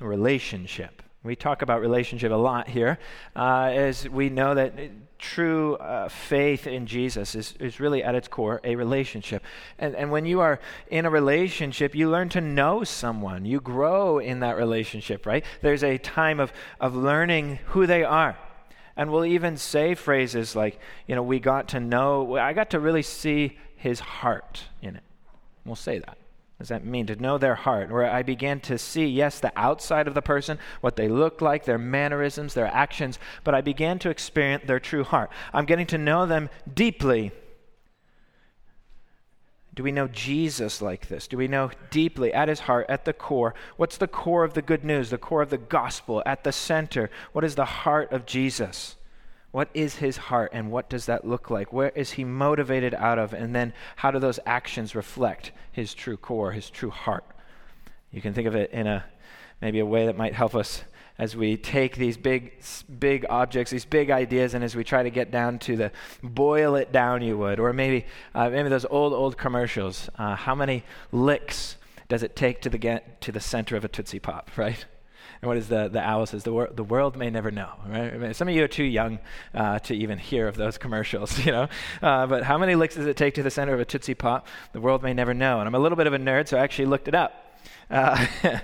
a 0.00 0.04
relationship. 0.04 1.02
We 1.26 1.36
talk 1.36 1.62
about 1.62 1.80
relationship 1.80 2.30
a 2.32 2.36
lot 2.36 2.68
here, 2.68 2.98
uh, 3.34 3.70
as 3.74 4.08
we 4.08 4.30
know 4.30 4.54
that 4.54 4.72
true 5.18 5.76
uh, 5.76 6.08
faith 6.08 6.66
in 6.66 6.86
Jesus 6.86 7.34
is, 7.34 7.54
is 7.58 7.80
really 7.80 8.02
at 8.02 8.14
its 8.14 8.28
core 8.28 8.60
a 8.64 8.76
relationship. 8.76 9.42
And, 9.78 9.94
and 9.94 10.10
when 10.10 10.26
you 10.26 10.40
are 10.40 10.60
in 10.88 11.04
a 11.04 11.10
relationship, 11.10 11.94
you 11.94 12.10
learn 12.10 12.28
to 12.30 12.40
know 12.40 12.84
someone. 12.84 13.44
You 13.44 13.60
grow 13.60 14.18
in 14.18 14.40
that 14.40 14.56
relationship, 14.56 15.26
right? 15.26 15.44
There's 15.62 15.82
a 15.82 15.98
time 15.98 16.38
of, 16.38 16.52
of 16.80 16.94
learning 16.94 17.58
who 17.66 17.86
they 17.86 18.04
are. 18.04 18.36
And 18.96 19.10
we'll 19.10 19.26
even 19.26 19.56
say 19.56 19.94
phrases 19.94 20.56
like, 20.56 20.80
you 21.06 21.14
know, 21.14 21.22
we 21.22 21.38
got 21.38 21.68
to 21.68 21.80
know, 21.80 22.36
I 22.36 22.52
got 22.52 22.70
to 22.70 22.80
really 22.80 23.02
see 23.02 23.58
his 23.76 24.00
heart 24.00 24.62
in 24.80 24.96
it. 24.96 25.02
We'll 25.64 25.76
say 25.76 25.98
that. 25.98 26.16
Does 26.58 26.68
that 26.68 26.86
mean? 26.86 27.06
To 27.06 27.16
know 27.16 27.36
their 27.36 27.54
heart, 27.54 27.90
where 27.90 28.10
I 28.10 28.22
began 28.22 28.60
to 28.60 28.78
see, 28.78 29.06
yes, 29.06 29.40
the 29.40 29.52
outside 29.56 30.08
of 30.08 30.14
the 30.14 30.22
person, 30.22 30.58
what 30.80 30.96
they 30.96 31.08
look 31.08 31.42
like, 31.42 31.64
their 31.64 31.78
mannerisms, 31.78 32.54
their 32.54 32.66
actions, 32.66 33.18
but 33.44 33.54
I 33.54 33.60
began 33.60 33.98
to 34.00 34.10
experience 34.10 34.64
their 34.66 34.80
true 34.80 35.04
heart. 35.04 35.30
I'm 35.52 35.66
getting 35.66 35.86
to 35.88 35.98
know 35.98 36.24
them 36.24 36.48
deeply. 36.72 37.32
Do 39.74 39.82
we 39.82 39.92
know 39.92 40.08
Jesus 40.08 40.80
like 40.80 41.08
this? 41.08 41.28
Do 41.28 41.36
we 41.36 41.48
know 41.48 41.70
deeply 41.90 42.32
at 42.32 42.48
his 42.48 42.60
heart, 42.60 42.86
at 42.88 43.04
the 43.04 43.12
core? 43.12 43.54
What's 43.76 43.98
the 43.98 44.08
core 44.08 44.42
of 44.42 44.54
the 44.54 44.62
good 44.62 44.82
news, 44.82 45.10
the 45.10 45.18
core 45.18 45.42
of 45.42 45.50
the 45.50 45.58
gospel, 45.58 46.22
at 46.24 46.44
the 46.44 46.52
center? 46.52 47.10
What 47.32 47.44
is 47.44 47.56
the 47.56 47.66
heart 47.66 48.10
of 48.10 48.24
Jesus? 48.24 48.96
What 49.56 49.70
is 49.72 49.96
his 49.96 50.18
heart 50.18 50.50
and 50.52 50.70
what 50.70 50.90
does 50.90 51.06
that 51.06 51.26
look 51.26 51.48
like? 51.48 51.72
Where 51.72 51.88
is 51.88 52.10
he 52.10 52.24
motivated 52.24 52.92
out 52.92 53.18
of? 53.18 53.32
And 53.32 53.54
then 53.54 53.72
how 53.96 54.10
do 54.10 54.18
those 54.18 54.38
actions 54.44 54.94
reflect 54.94 55.50
his 55.72 55.94
true 55.94 56.18
core, 56.18 56.52
his 56.52 56.68
true 56.68 56.90
heart? 56.90 57.24
You 58.12 58.20
can 58.20 58.34
think 58.34 58.46
of 58.46 58.54
it 58.54 58.70
in 58.70 58.86
a 58.86 59.06
maybe 59.62 59.78
a 59.78 59.86
way 59.86 60.04
that 60.04 60.16
might 60.18 60.34
help 60.34 60.54
us 60.54 60.84
as 61.16 61.34
we 61.34 61.56
take 61.56 61.96
these 61.96 62.18
big 62.18 62.52
big 62.98 63.24
objects, 63.30 63.70
these 63.70 63.86
big 63.86 64.10
ideas, 64.10 64.52
and 64.52 64.62
as 64.62 64.76
we 64.76 64.84
try 64.84 65.02
to 65.02 65.08
get 65.08 65.30
down 65.30 65.58
to 65.60 65.74
the 65.74 65.90
boil 66.22 66.74
it 66.74 66.92
down, 66.92 67.22
you 67.22 67.38
would, 67.38 67.58
or 67.58 67.72
maybe 67.72 68.04
uh, 68.34 68.50
maybe 68.50 68.68
those 68.68 68.84
old 68.90 69.14
old 69.14 69.38
commercials. 69.38 70.10
Uh, 70.18 70.36
how 70.36 70.54
many 70.54 70.84
licks 71.12 71.78
does 72.08 72.22
it 72.22 72.36
take 72.36 72.60
to 72.60 72.68
the 72.68 72.76
get 72.76 73.22
to 73.22 73.32
the 73.32 73.40
center 73.40 73.74
of 73.74 73.86
a 73.86 73.88
tootsie 73.88 74.18
pop, 74.18 74.50
right? 74.58 74.84
What 75.46 75.56
is 75.56 75.68
the, 75.68 75.88
the 75.88 76.00
owl 76.00 76.26
says? 76.26 76.44
The, 76.44 76.52
wor- 76.52 76.70
the 76.72 76.84
world 76.84 77.16
may 77.16 77.30
never 77.30 77.50
know, 77.50 77.70
right? 77.86 78.34
Some 78.34 78.48
of 78.48 78.54
you 78.54 78.64
are 78.64 78.68
too 78.68 78.84
young 78.84 79.18
uh, 79.54 79.78
to 79.80 79.94
even 79.94 80.18
hear 80.18 80.48
of 80.48 80.56
those 80.56 80.76
commercials, 80.84 81.44
you 81.44 81.52
know? 81.52 81.68
Uh, 82.02 82.26
but 82.26 82.42
how 82.42 82.58
many 82.58 82.74
licks 82.74 82.96
does 82.96 83.06
it 83.06 83.16
take 83.16 83.34
to 83.34 83.42
the 83.42 83.50
center 83.50 83.72
of 83.74 83.80
a 83.80 83.84
Tootsie 83.84 84.14
Pop? 84.14 84.46
The 84.72 84.80
world 84.80 85.02
may 85.02 85.14
never 85.14 85.34
know. 85.34 85.60
And 85.60 85.68
I'm 85.68 85.74
a 85.74 85.78
little 85.78 85.96
bit 85.96 86.06
of 86.06 86.12
a 86.12 86.18
nerd, 86.18 86.48
so 86.48 86.58
I 86.58 86.60
actually 86.60 86.86
looked 86.86 87.08
it 87.08 87.14
up. 87.14 87.45
Uh, 87.90 88.26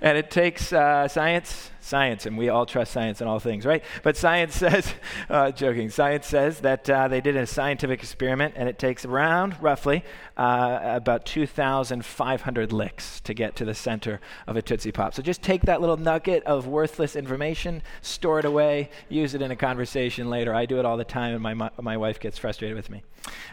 and 0.00 0.18
it 0.18 0.30
takes 0.30 0.72
uh, 0.72 1.08
science, 1.08 1.70
science, 1.80 2.26
and 2.26 2.36
we 2.36 2.48
all 2.48 2.66
trust 2.66 2.92
science 2.92 3.20
in 3.20 3.26
all 3.26 3.38
things, 3.38 3.64
right? 3.64 3.82
But 4.02 4.16
science 4.16 4.54
says, 4.58 4.92
uh, 5.30 5.50
joking, 5.52 5.88
science 5.88 6.26
says 6.26 6.60
that 6.60 6.88
uh, 6.90 7.08
they 7.08 7.20
did 7.20 7.36
a 7.36 7.46
scientific 7.46 8.00
experiment, 8.00 8.54
and 8.56 8.68
it 8.68 8.78
takes 8.78 9.04
around, 9.04 9.56
roughly, 9.60 10.04
uh, 10.36 10.80
about 10.82 11.24
2,500 11.24 12.72
licks 12.72 13.20
to 13.20 13.32
get 13.32 13.56
to 13.56 13.64
the 13.64 13.74
center 13.74 14.20
of 14.46 14.56
a 14.56 14.62
Tootsie 14.62 14.92
Pop. 14.92 15.14
So 15.14 15.22
just 15.22 15.42
take 15.42 15.62
that 15.62 15.80
little 15.80 15.96
nugget 15.96 16.42
of 16.44 16.66
worthless 16.66 17.16
information, 17.16 17.82
store 18.02 18.38
it 18.40 18.44
away, 18.44 18.90
use 19.08 19.34
it 19.34 19.40
in 19.40 19.50
a 19.50 19.56
conversation 19.56 20.28
later. 20.28 20.54
I 20.54 20.66
do 20.66 20.78
it 20.78 20.84
all 20.84 20.96
the 20.96 21.04
time, 21.04 21.34
and 21.34 21.58
my, 21.58 21.70
my 21.80 21.96
wife 21.96 22.20
gets 22.20 22.36
frustrated 22.36 22.76
with 22.76 22.90
me. 22.90 23.02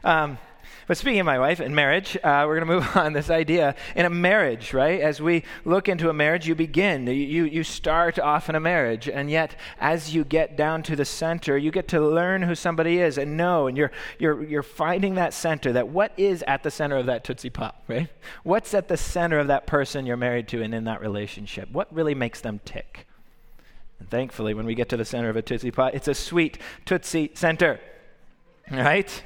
Um, 0.03 0.37
but 0.87 0.97
speaking 0.97 1.19
of 1.19 1.25
my 1.25 1.39
wife 1.39 1.59
and 1.59 1.75
marriage, 1.75 2.17
uh, 2.17 2.43
we're 2.45 2.59
going 2.59 2.67
to 2.67 2.73
move 2.73 2.89
on 2.97 3.13
this 3.13 3.29
idea 3.29 3.75
in 3.95 4.05
a 4.05 4.09
marriage, 4.09 4.73
right? 4.73 4.99
As 4.99 5.21
we 5.21 5.43
look 5.65 5.87
into 5.87 6.09
a 6.09 6.13
marriage, 6.13 6.47
you 6.47 6.55
begin, 6.55 7.07
you, 7.07 7.45
you 7.45 7.63
start 7.63 8.19
off 8.19 8.49
in 8.49 8.55
a 8.55 8.59
marriage, 8.59 9.07
and 9.07 9.29
yet 9.29 9.55
as 9.79 10.13
you 10.13 10.23
get 10.23 10.57
down 10.57 10.83
to 10.83 10.95
the 10.95 11.05
center, 11.05 11.57
you 11.57 11.71
get 11.71 11.87
to 11.89 12.01
learn 12.01 12.41
who 12.41 12.55
somebody 12.55 12.99
is 12.99 13.17
and 13.17 13.37
know, 13.37 13.67
and 13.67 13.77
you're, 13.77 13.91
you're, 14.19 14.43
you're 14.43 14.63
finding 14.63 15.15
that 15.15 15.33
center, 15.33 15.71
that 15.73 15.87
what 15.87 16.11
is 16.17 16.43
at 16.47 16.63
the 16.63 16.71
center 16.71 16.97
of 16.97 17.05
that 17.05 17.23
Tootsie 17.23 17.49
Pop, 17.49 17.83
right? 17.87 18.09
What's 18.43 18.73
at 18.73 18.87
the 18.87 18.97
center 18.97 19.39
of 19.39 19.47
that 19.47 19.67
person 19.67 20.05
you're 20.05 20.17
married 20.17 20.47
to 20.49 20.61
and 20.61 20.73
in 20.73 20.83
that 20.85 21.01
relationship? 21.01 21.69
What 21.71 21.93
really 21.93 22.15
makes 22.15 22.41
them 22.41 22.59
tick? 22.65 23.07
And 23.99 24.09
thankfully, 24.09 24.53
when 24.53 24.65
we 24.65 24.75
get 24.75 24.89
to 24.89 24.97
the 24.97 25.05
center 25.05 25.29
of 25.29 25.37
a 25.37 25.41
Tootsie 25.41 25.71
Pop, 25.71 25.93
it's 25.93 26.09
a 26.09 26.13
sweet 26.13 26.57
Tootsie 26.85 27.31
center, 27.35 27.79
right? 28.69 29.23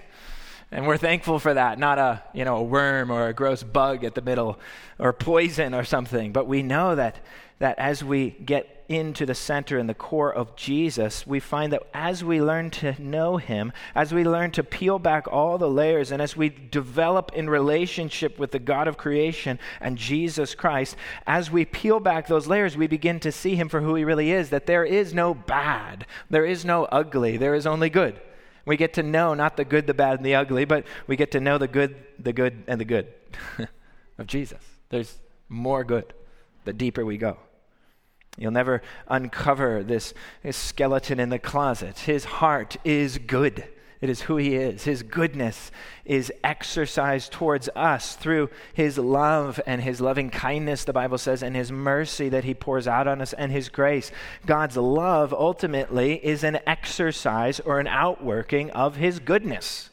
And 0.72 0.86
we're 0.86 0.98
thankful 0.98 1.40
for 1.40 1.54
that, 1.54 1.80
not 1.80 1.98
a, 1.98 2.22
you 2.34 2.44
know, 2.44 2.58
a 2.58 2.64
worm 2.64 3.10
or 3.10 3.28
a 3.28 3.34
gross 3.34 3.64
bug 3.64 4.04
at 4.04 4.16
the 4.16 4.22
middle 4.22 4.60
or 5.00 5.14
poison 5.14 5.74
or 5.74 5.86
something. 5.86 6.34
But 6.34 6.46
we 6.46 6.62
know 6.62 6.94
that, 6.96 7.24
that 7.60 7.80
as 7.80 8.04
we 8.04 8.32
get 8.32 8.86
into 8.90 9.26
the 9.26 9.36
center 9.36 9.78
and 9.78 9.88
the 9.88 9.94
core 9.94 10.34
of 10.34 10.58
Jesus, 10.58 11.26
we 11.26 11.40
find 11.40 11.72
that 11.72 11.84
as 11.94 12.22
we 12.24 12.42
learn 12.42 12.70
to 12.70 13.02
know 13.02 13.38
him, 13.38 13.72
as 13.96 14.14
we 14.14 14.26
learn 14.26 14.52
to 14.52 14.64
peel 14.64 15.00
back 15.00 15.26
all 15.32 15.58
the 15.58 15.70
layers, 15.70 16.12
and 16.12 16.22
as 16.22 16.36
we 16.36 16.50
develop 16.50 17.32
in 17.34 17.50
relationship 17.50 18.38
with 18.38 18.52
the 18.52 18.60
God 18.60 18.90
of 18.90 18.98
creation 18.98 19.60
and 19.80 19.98
Jesus 19.98 20.54
Christ, 20.54 20.98
as 21.26 21.50
we 21.50 21.64
peel 21.64 22.02
back 22.02 22.28
those 22.28 22.48
layers, 22.48 22.76
we 22.76 22.88
begin 22.88 23.22
to 23.22 23.32
see 23.32 23.56
him 23.56 23.70
for 23.70 23.80
who 23.80 23.96
he 23.96 24.04
really 24.04 24.32
is, 24.32 24.50
that 24.50 24.66
there 24.66 24.86
is 24.86 25.14
no 25.14 25.34
bad, 25.34 26.06
there 26.30 26.46
is 26.46 26.66
no 26.66 26.86
ugly, 26.86 27.38
there 27.38 27.56
is 27.56 27.66
only 27.66 27.90
good. 27.90 28.20
We 28.68 28.76
get 28.76 28.94
to 28.96 29.04
know 29.04 29.34
not 29.34 29.56
the 29.56 29.64
good, 29.64 29.88
the 29.88 29.94
bad, 29.94 30.18
and 30.18 30.26
the 30.26 30.36
ugly, 30.36 30.66
but 30.66 30.86
we 31.08 31.16
get 31.16 31.32
to 31.32 31.40
know 31.40 31.58
the 31.58 31.70
good, 31.70 31.96
the 32.20 32.34
good, 32.34 32.66
and 32.68 32.80
the 32.80 32.86
good 32.86 33.08
of 34.18 34.28
Jesus. 34.28 34.62
There's 34.90 35.18
more 35.48 35.86
good 35.86 36.14
the 36.66 36.74
deeper 36.74 37.06
we 37.06 37.18
go. 37.18 37.38
You'll 38.38 38.52
never 38.52 38.82
uncover 39.08 39.84
this, 39.84 40.14
this 40.44 40.58
skeleton 40.58 41.18
in 41.18 41.30
the 41.30 41.40
closet. 41.40 42.00
His 42.00 42.26
heart 42.26 42.76
is 42.84 43.18
good. 43.18 43.64
It 44.00 44.10
is 44.10 44.22
who 44.22 44.38
He 44.38 44.56
is. 44.56 44.84
His 44.84 45.02
goodness 45.04 45.72
is 46.06 46.32
exercised 46.44 47.32
towards 47.32 47.68
us 47.76 48.16
through 48.16 48.50
His 48.74 48.98
love 48.98 49.60
and 49.66 49.82
His 49.82 50.00
loving 50.00 50.30
kindness, 50.30 50.84
the 50.84 50.94
Bible 50.94 51.18
says, 51.18 51.42
and 51.42 51.56
His 51.56 51.72
mercy 51.72 52.30
that 52.30 52.44
He 52.44 52.54
pours 52.54 52.88
out 52.88 53.08
on 53.08 53.22
us 53.22 53.34
and 53.34 53.52
His 53.52 53.70
grace. 53.70 54.12
God's 54.46 54.78
love 54.78 55.34
ultimately 55.34 56.24
is 56.26 56.44
an 56.44 56.60
exercise 56.68 57.60
or 57.60 57.80
an 57.80 57.88
outworking 57.88 58.70
of 58.72 58.98
His 58.98 59.20
goodness. 59.20 59.90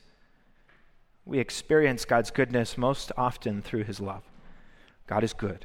We 1.25 1.39
experience 1.39 2.05
God's 2.05 2.31
goodness 2.31 2.77
most 2.77 3.11
often 3.17 3.63
through 3.63 3.85
His 3.85 4.01
love. 4.01 4.23
God 5.07 5.25
is 5.25 5.33
good. 5.33 5.65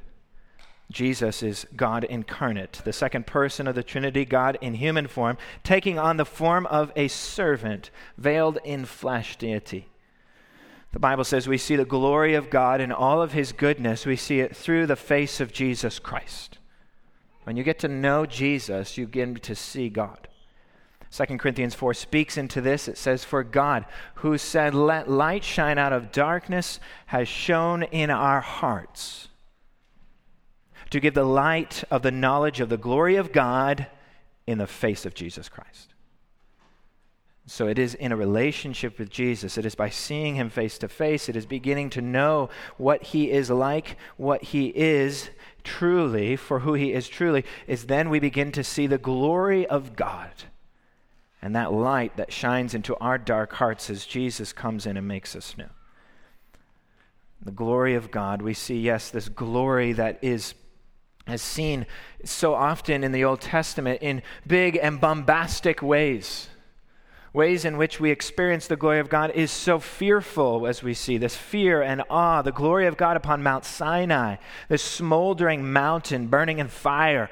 Jesus 0.91 1.43
is 1.43 1.67
God 1.75 2.03
incarnate, 2.03 2.81
the 2.84 2.93
second 2.93 3.27
person 3.27 3.67
of 3.67 3.75
the 3.75 3.84
Trinity, 3.84 4.25
God 4.25 4.58
in 4.60 4.74
human 4.74 5.08
form, 5.08 5.38
taking 5.63 6.00
on 6.00 6.17
the 6.17 6.25
form 6.25 6.65
of 6.65 6.91
a 6.96 7.08
servant, 7.08 7.91
veiled 8.17 8.58
in 8.63 8.86
flesh 8.86 9.36
deity. 9.36 9.88
The 10.91 11.00
Bible 11.00 11.24
says 11.24 11.48
we 11.48 11.60
see 11.60 11.75
the 11.75 11.86
glory 11.86 12.34
of 12.34 12.50
God 12.50 12.81
in 12.81 12.91
all 12.91 13.22
of 13.22 13.34
his 13.34 13.51
goodness. 13.51 14.08
We 14.08 14.15
see 14.15 14.39
it 14.39 14.55
through 14.55 14.88
the 14.88 14.96
face 14.96 15.39
of 15.39 15.53
Jesus 15.53 16.00
Christ. 16.00 16.58
When 17.43 17.55
you 17.55 17.63
get 17.63 17.77
to 17.79 17.88
know 17.88 18.25
Jesus, 18.25 18.98
you 18.98 19.05
begin 19.05 19.36
to 19.36 19.53
see 19.53 19.89
God. 19.89 20.27
2 21.12 21.38
Corinthians 21.38 21.75
4 21.75 21.93
speaks 21.93 22.38
into 22.38 22.62
this. 22.62 22.88
It 22.88 22.98
says, 22.98 23.24
For 23.24 23.43
God, 23.43 23.86
who 24.15 24.39
said, 24.39 24.74
Let 24.74 25.10
light 25.10 25.43
shine 25.43 25.77
out 25.77 25.93
of 25.93 26.12
darkness, 26.12 26.79
has 27.08 27.27
shone 27.27 27.84
in 27.84 28.10
our 28.10 28.41
hearts 28.41 29.29
to 30.89 31.00
give 31.00 31.13
the 31.13 31.24
light 31.24 31.84
of 31.91 32.01
the 32.01 32.12
knowledge 32.12 32.60
of 32.60 32.69
the 32.69 32.77
glory 32.77 33.15
of 33.15 33.31
God 33.31 33.88
in 34.48 34.58
the 34.58 34.67
face 34.67 35.05
of 35.05 35.13
Jesus 35.13 35.50
Christ. 35.50 35.93
So 37.46 37.67
it 37.67 37.79
is 37.79 37.96
in 37.96 38.12
a 38.12 38.15
relationship 38.15 39.00
with 39.00 39.10
Jesus. 39.10 39.58
It 39.58 39.65
is 39.65 39.74
by 39.74 39.89
seeing 39.89 40.36
him 40.36 40.51
face 40.51 40.77
to 40.79 40.88
face. 40.88 41.29
It 41.29 41.36
is 41.36 41.48
beginning 41.48 41.89
to 41.91 42.01
know 42.01 42.50
what 42.77 43.01
he 43.01 43.31
is 43.31 43.50
like, 43.50 43.98
what 44.17 44.43
he 44.43 44.67
is 44.67 45.31
truly, 45.63 46.36
for 46.36 46.60
who 46.60 46.75
he 46.75 46.93
is 46.93 47.10
truly, 47.10 47.43
is 47.65 47.86
then 47.86 48.10
we 48.10 48.19
begin 48.19 48.51
to 48.51 48.63
see 48.63 48.86
the 48.86 49.00
glory 49.00 49.65
of 49.65 49.96
God. 49.96 50.31
And 51.41 51.55
that 51.55 51.74
light 51.74 52.17
that 52.17 52.31
shines 52.31 52.75
into 52.75 52.96
our 52.98 53.17
dark 53.17 53.53
hearts 53.53 53.89
as 53.89 54.05
Jesus 54.05 54.53
comes 54.53 54.86
in 54.86 54.96
and 54.96 55.08
makes 55.08 55.36
us 55.36 55.58
new. 55.58 55.69
The 57.41 57.51
glory 57.51 57.96
of 57.96 58.12
God, 58.12 58.43
we 58.43 58.53
see, 58.53 58.79
yes, 58.79 59.10
this 59.10 59.27
glory 59.27 59.93
that 59.93 60.19
is 60.22 60.53
as 61.30 61.42
seen 61.42 61.86
so 62.24 62.54
often 62.54 63.04
in 63.04 63.12
the 63.12 63.24
Old 63.24 63.42
Testament 63.42 64.02
in 64.02 64.22
big 64.46 64.78
and 64.82 65.00
bombastic 65.00 65.82
ways. 65.82 66.50
Ways 67.32 67.64
in 67.64 67.78
which 67.78 68.00
we 68.00 68.10
experience 68.10 68.66
the 68.68 68.76
glory 68.76 69.00
of 69.00 69.10
God 69.10 69.32
is 69.32 69.52
so 69.52 69.80
fearful 69.80 70.66
as 70.66 70.82
we 70.82 70.96
see 70.96 71.18
this 71.18 71.36
fear 71.36 71.82
and 71.82 72.04
awe, 72.10 72.42
the 72.42 72.52
glory 72.52 72.88
of 72.88 72.98
God 72.98 73.16
upon 73.16 73.44
Mount 73.44 73.66
Sinai, 73.66 74.38
this 74.68 74.82
smoldering 74.82 75.72
mountain 75.72 76.28
burning 76.28 76.58
in 76.58 76.68
fire, 76.68 77.30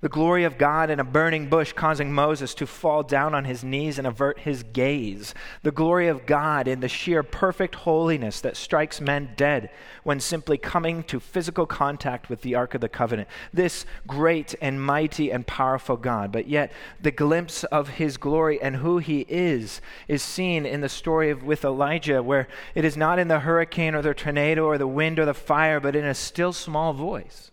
the 0.00 0.08
glory 0.08 0.44
of 0.44 0.58
God 0.58 0.90
in 0.90 1.00
a 1.00 1.04
burning 1.04 1.48
bush 1.48 1.72
causing 1.72 2.12
Moses 2.12 2.54
to 2.54 2.66
fall 2.66 3.02
down 3.02 3.34
on 3.34 3.44
his 3.44 3.64
knees 3.64 3.98
and 3.98 4.06
avert 4.06 4.40
his 4.40 4.62
gaze. 4.62 5.34
The 5.62 5.72
glory 5.72 6.06
of 6.08 6.26
God 6.26 6.68
in 6.68 6.80
the 6.80 6.88
sheer 6.88 7.22
perfect 7.22 7.74
holiness 7.74 8.40
that 8.42 8.56
strikes 8.56 9.00
men 9.00 9.30
dead 9.36 9.70
when 10.04 10.20
simply 10.20 10.56
coming 10.56 11.02
to 11.04 11.18
physical 11.18 11.66
contact 11.66 12.28
with 12.28 12.42
the 12.42 12.54
Ark 12.54 12.74
of 12.74 12.80
the 12.80 12.88
Covenant. 12.88 13.28
This 13.52 13.84
great 14.06 14.54
and 14.60 14.80
mighty 14.80 15.32
and 15.32 15.46
powerful 15.46 15.96
God. 15.96 16.30
But 16.30 16.48
yet, 16.48 16.72
the 17.00 17.10
glimpse 17.10 17.64
of 17.64 17.88
his 17.88 18.16
glory 18.16 18.60
and 18.62 18.76
who 18.76 18.98
he 18.98 19.26
is 19.28 19.80
is 20.06 20.22
seen 20.22 20.64
in 20.64 20.80
the 20.80 20.88
story 20.88 21.30
of, 21.30 21.42
with 21.42 21.64
Elijah, 21.64 22.22
where 22.22 22.46
it 22.74 22.84
is 22.84 22.96
not 22.96 23.18
in 23.18 23.28
the 23.28 23.40
hurricane 23.40 23.94
or 23.94 24.02
the 24.02 24.14
tornado 24.14 24.64
or 24.64 24.78
the 24.78 24.86
wind 24.86 25.18
or 25.18 25.24
the 25.24 25.34
fire, 25.34 25.80
but 25.80 25.96
in 25.96 26.04
a 26.04 26.14
still 26.14 26.52
small 26.52 26.92
voice. 26.92 27.50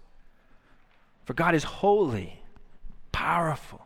For 1.25 1.33
God 1.33 1.55
is 1.55 1.63
holy, 1.63 2.41
powerful. 3.11 3.85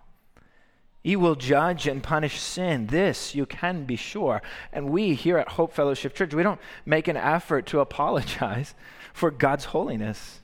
He 1.01 1.15
will 1.15 1.35
judge 1.35 1.87
and 1.87 2.03
punish 2.03 2.39
sin. 2.39 2.87
This 2.87 3.33
you 3.33 3.45
can 3.45 3.85
be 3.85 3.95
sure. 3.95 4.41
And 4.73 4.89
we 4.89 5.13
here 5.13 5.37
at 5.37 5.49
Hope 5.49 5.73
Fellowship 5.73 6.13
Church, 6.13 6.33
we 6.33 6.43
don't 6.43 6.59
make 6.85 7.07
an 7.07 7.17
effort 7.17 7.65
to 7.67 7.79
apologize 7.79 8.75
for 9.13 9.31
God's 9.31 9.65
holiness 9.65 10.39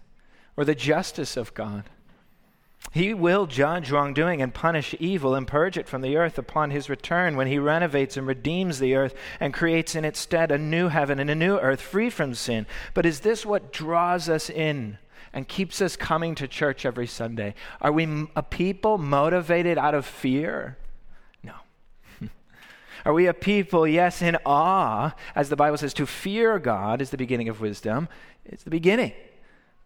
or 0.55 0.63
the 0.63 0.75
justice 0.75 1.35
of 1.35 1.53
God. 1.53 1.83
He 2.91 3.13
will 3.13 3.45
judge 3.45 3.91
wrongdoing 3.91 4.41
and 4.41 4.53
punish 4.53 4.95
evil 4.99 5.35
and 5.35 5.47
purge 5.47 5.77
it 5.77 5.89
from 5.89 6.01
the 6.01 6.15
earth 6.15 6.37
upon 6.37 6.71
his 6.71 6.89
return 6.89 7.35
when 7.35 7.47
he 7.47 7.57
renovates 7.57 8.15
and 8.15 8.25
redeems 8.25 8.79
the 8.79 8.95
earth 8.95 9.13
and 9.39 9.53
creates 9.53 9.95
in 9.95 10.05
its 10.05 10.19
stead 10.19 10.51
a 10.51 10.57
new 10.57 10.87
heaven 10.87 11.19
and 11.19 11.29
a 11.29 11.35
new 11.35 11.57
earth 11.57 11.81
free 11.81 12.09
from 12.09 12.33
sin. 12.35 12.65
But 12.93 13.05
is 13.05 13.21
this 13.21 13.45
what 13.45 13.73
draws 13.73 14.29
us 14.29 14.49
in? 14.49 14.97
And 15.35 15.49
keeps 15.49 15.81
us 15.81 15.97
coming 15.97 16.33
to 16.33 16.47
church 16.47 16.85
every 16.85 17.05
Sunday? 17.05 17.53
Are 17.81 17.91
we 17.91 18.27
a 18.37 18.41
people 18.41 18.97
motivated 18.97 19.77
out 19.77 19.93
of 19.93 20.05
fear? 20.05 20.77
No. 21.43 21.53
Are 23.05 23.13
we 23.13 23.27
a 23.27 23.33
people, 23.33 23.85
yes, 23.85 24.21
in 24.21 24.37
awe, 24.45 25.13
as 25.35 25.49
the 25.49 25.57
Bible 25.57 25.77
says, 25.77 25.93
to 25.95 26.05
fear 26.05 26.57
God 26.57 27.01
is 27.01 27.09
the 27.09 27.17
beginning 27.17 27.49
of 27.49 27.59
wisdom? 27.59 28.07
It's 28.45 28.63
the 28.63 28.69
beginning. 28.69 29.11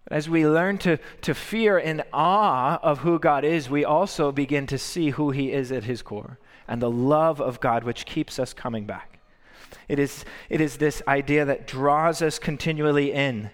But 0.04 0.14
as 0.14 0.30
we 0.30 0.48
learn 0.48 0.78
to, 0.80 1.00
to 1.24 1.34
fear 1.34 1.80
in 1.80 2.04
awe 2.14 2.80
of 2.84 3.00
who 3.00 3.18
God 3.18 3.44
is, 3.44 3.72
we 3.72 3.84
also 3.84 4.32
begin 4.32 4.68
to 4.68 4.78
see 4.78 5.10
who 5.10 5.32
He 5.32 5.52
is 5.52 5.72
at 5.72 5.84
His 5.86 6.04
core 6.04 6.38
and 6.68 6.80
the 6.80 6.92
love 6.92 7.42
of 7.42 7.60
God 7.60 7.84
which 7.84 8.06
keeps 8.06 8.38
us 8.38 8.54
coming 8.54 8.86
back. 8.86 9.20
It 9.88 9.98
is, 9.98 10.26
it 10.48 10.62
is 10.62 10.78
this 10.78 11.02
idea 11.08 11.44
that 11.46 11.66
draws 11.66 12.22
us 12.22 12.38
continually 12.38 13.12
in 13.12 13.50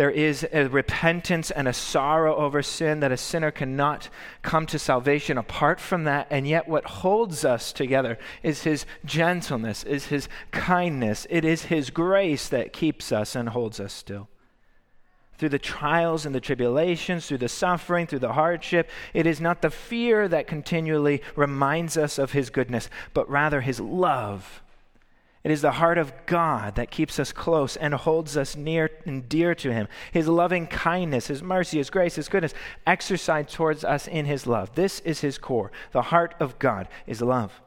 there 0.00 0.10
is 0.10 0.48
a 0.50 0.64
repentance 0.64 1.50
and 1.50 1.68
a 1.68 1.74
sorrow 1.74 2.34
over 2.36 2.62
sin 2.62 3.00
that 3.00 3.12
a 3.12 3.18
sinner 3.18 3.50
cannot 3.50 4.08
come 4.40 4.64
to 4.64 4.78
salvation 4.78 5.36
apart 5.36 5.78
from 5.78 6.04
that. 6.04 6.26
And 6.30 6.48
yet, 6.48 6.66
what 6.66 6.86
holds 6.86 7.44
us 7.44 7.70
together 7.70 8.18
is 8.42 8.62
his 8.62 8.86
gentleness, 9.04 9.84
is 9.84 10.06
his 10.06 10.26
kindness, 10.52 11.26
it 11.28 11.44
is 11.44 11.64
his 11.64 11.90
grace 11.90 12.48
that 12.48 12.72
keeps 12.72 13.12
us 13.12 13.36
and 13.36 13.50
holds 13.50 13.78
us 13.78 13.92
still. 13.92 14.30
through 15.36 15.50
the 15.50 15.58
trials 15.58 16.24
and 16.24 16.34
the 16.34 16.40
tribulations, 16.40 17.26
through 17.26 17.36
the 17.36 17.46
suffering, 17.46 18.06
through 18.06 18.20
the 18.20 18.32
hardship. 18.32 18.88
It 19.12 19.26
is 19.26 19.38
not 19.38 19.60
the 19.60 19.68
fear 19.68 20.28
that 20.28 20.46
continually 20.46 21.22
reminds 21.36 21.98
us 21.98 22.18
of 22.18 22.32
His 22.32 22.48
goodness, 22.48 22.88
but 23.12 23.28
rather 23.28 23.60
His 23.60 23.80
love. 23.80 24.62
It 25.42 25.50
is 25.50 25.62
the 25.62 25.72
heart 25.72 25.96
of 25.96 26.12
God 26.26 26.74
that 26.74 26.90
keeps 26.90 27.18
us 27.18 27.32
close 27.32 27.76
and 27.76 27.94
holds 27.94 28.36
us 28.36 28.56
near 28.56 28.90
and 29.06 29.26
dear 29.26 29.54
to 29.54 29.72
Him. 29.72 29.88
His 30.12 30.28
loving 30.28 30.66
kindness, 30.66 31.28
His 31.28 31.42
mercy, 31.42 31.78
His 31.78 31.88
grace, 31.88 32.16
His 32.16 32.28
goodness, 32.28 32.52
exercised 32.86 33.48
towards 33.50 33.82
us 33.82 34.06
in 34.06 34.26
His 34.26 34.46
love. 34.46 34.74
This 34.74 35.00
is 35.00 35.20
His 35.20 35.38
core. 35.38 35.72
The 35.92 36.02
heart 36.02 36.34
of 36.40 36.58
God 36.58 36.88
is 37.06 37.22
love. 37.22 37.62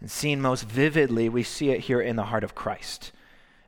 And 0.00 0.08
seen 0.10 0.40
most 0.40 0.64
vividly, 0.64 1.28
we 1.28 1.42
see 1.42 1.70
it 1.70 1.80
here 1.80 2.00
in 2.00 2.14
the 2.14 2.26
heart 2.26 2.44
of 2.44 2.54
Christ 2.54 3.10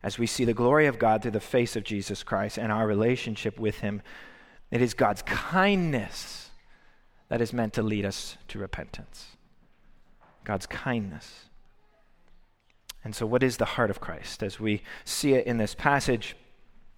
as 0.02 0.18
we 0.18 0.26
see 0.28 0.44
the 0.44 0.54
glory 0.54 0.86
of 0.86 1.00
God 1.00 1.22
through 1.22 1.32
the 1.32 1.40
face 1.40 1.74
of 1.74 1.82
Jesus 1.82 2.22
Christ 2.22 2.58
and 2.58 2.70
our 2.70 2.86
relationship 2.86 3.58
with 3.58 3.78
Him. 3.80 4.02
It 4.70 4.80
is 4.80 4.94
God's 4.94 5.22
kindness 5.22 6.50
that 7.28 7.40
is 7.40 7.52
meant 7.52 7.72
to 7.72 7.82
lead 7.82 8.04
us 8.04 8.36
to 8.46 8.60
repentance. 8.60 9.36
God's 10.44 10.66
kindness. 10.66 11.45
And 13.06 13.14
so, 13.14 13.24
what 13.24 13.44
is 13.44 13.56
the 13.56 13.64
heart 13.64 13.90
of 13.90 14.00
Christ? 14.00 14.42
As 14.42 14.58
we 14.58 14.82
see 15.04 15.34
it 15.34 15.46
in 15.46 15.58
this 15.58 15.76
passage, 15.76 16.34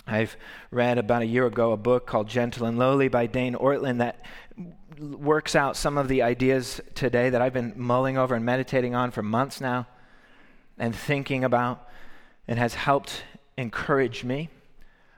I've 0.06 0.38
read 0.70 0.96
about 0.96 1.20
a 1.20 1.26
year 1.26 1.44
ago 1.44 1.72
a 1.72 1.76
book 1.76 2.06
called 2.06 2.28
Gentle 2.28 2.64
and 2.64 2.78
Lowly 2.78 3.08
by 3.08 3.26
Dane 3.26 3.54
Ortlund 3.54 3.98
that 3.98 4.24
works 4.98 5.54
out 5.54 5.76
some 5.76 5.98
of 5.98 6.08
the 6.08 6.22
ideas 6.22 6.80
today 6.94 7.28
that 7.28 7.42
I've 7.42 7.52
been 7.52 7.74
mulling 7.76 8.16
over 8.16 8.34
and 8.34 8.42
meditating 8.42 8.94
on 8.94 9.10
for 9.10 9.22
months 9.22 9.60
now 9.60 9.86
and 10.78 10.96
thinking 10.96 11.44
about 11.44 11.86
and 12.48 12.58
has 12.58 12.72
helped 12.72 13.22
encourage 13.58 14.24
me. 14.24 14.48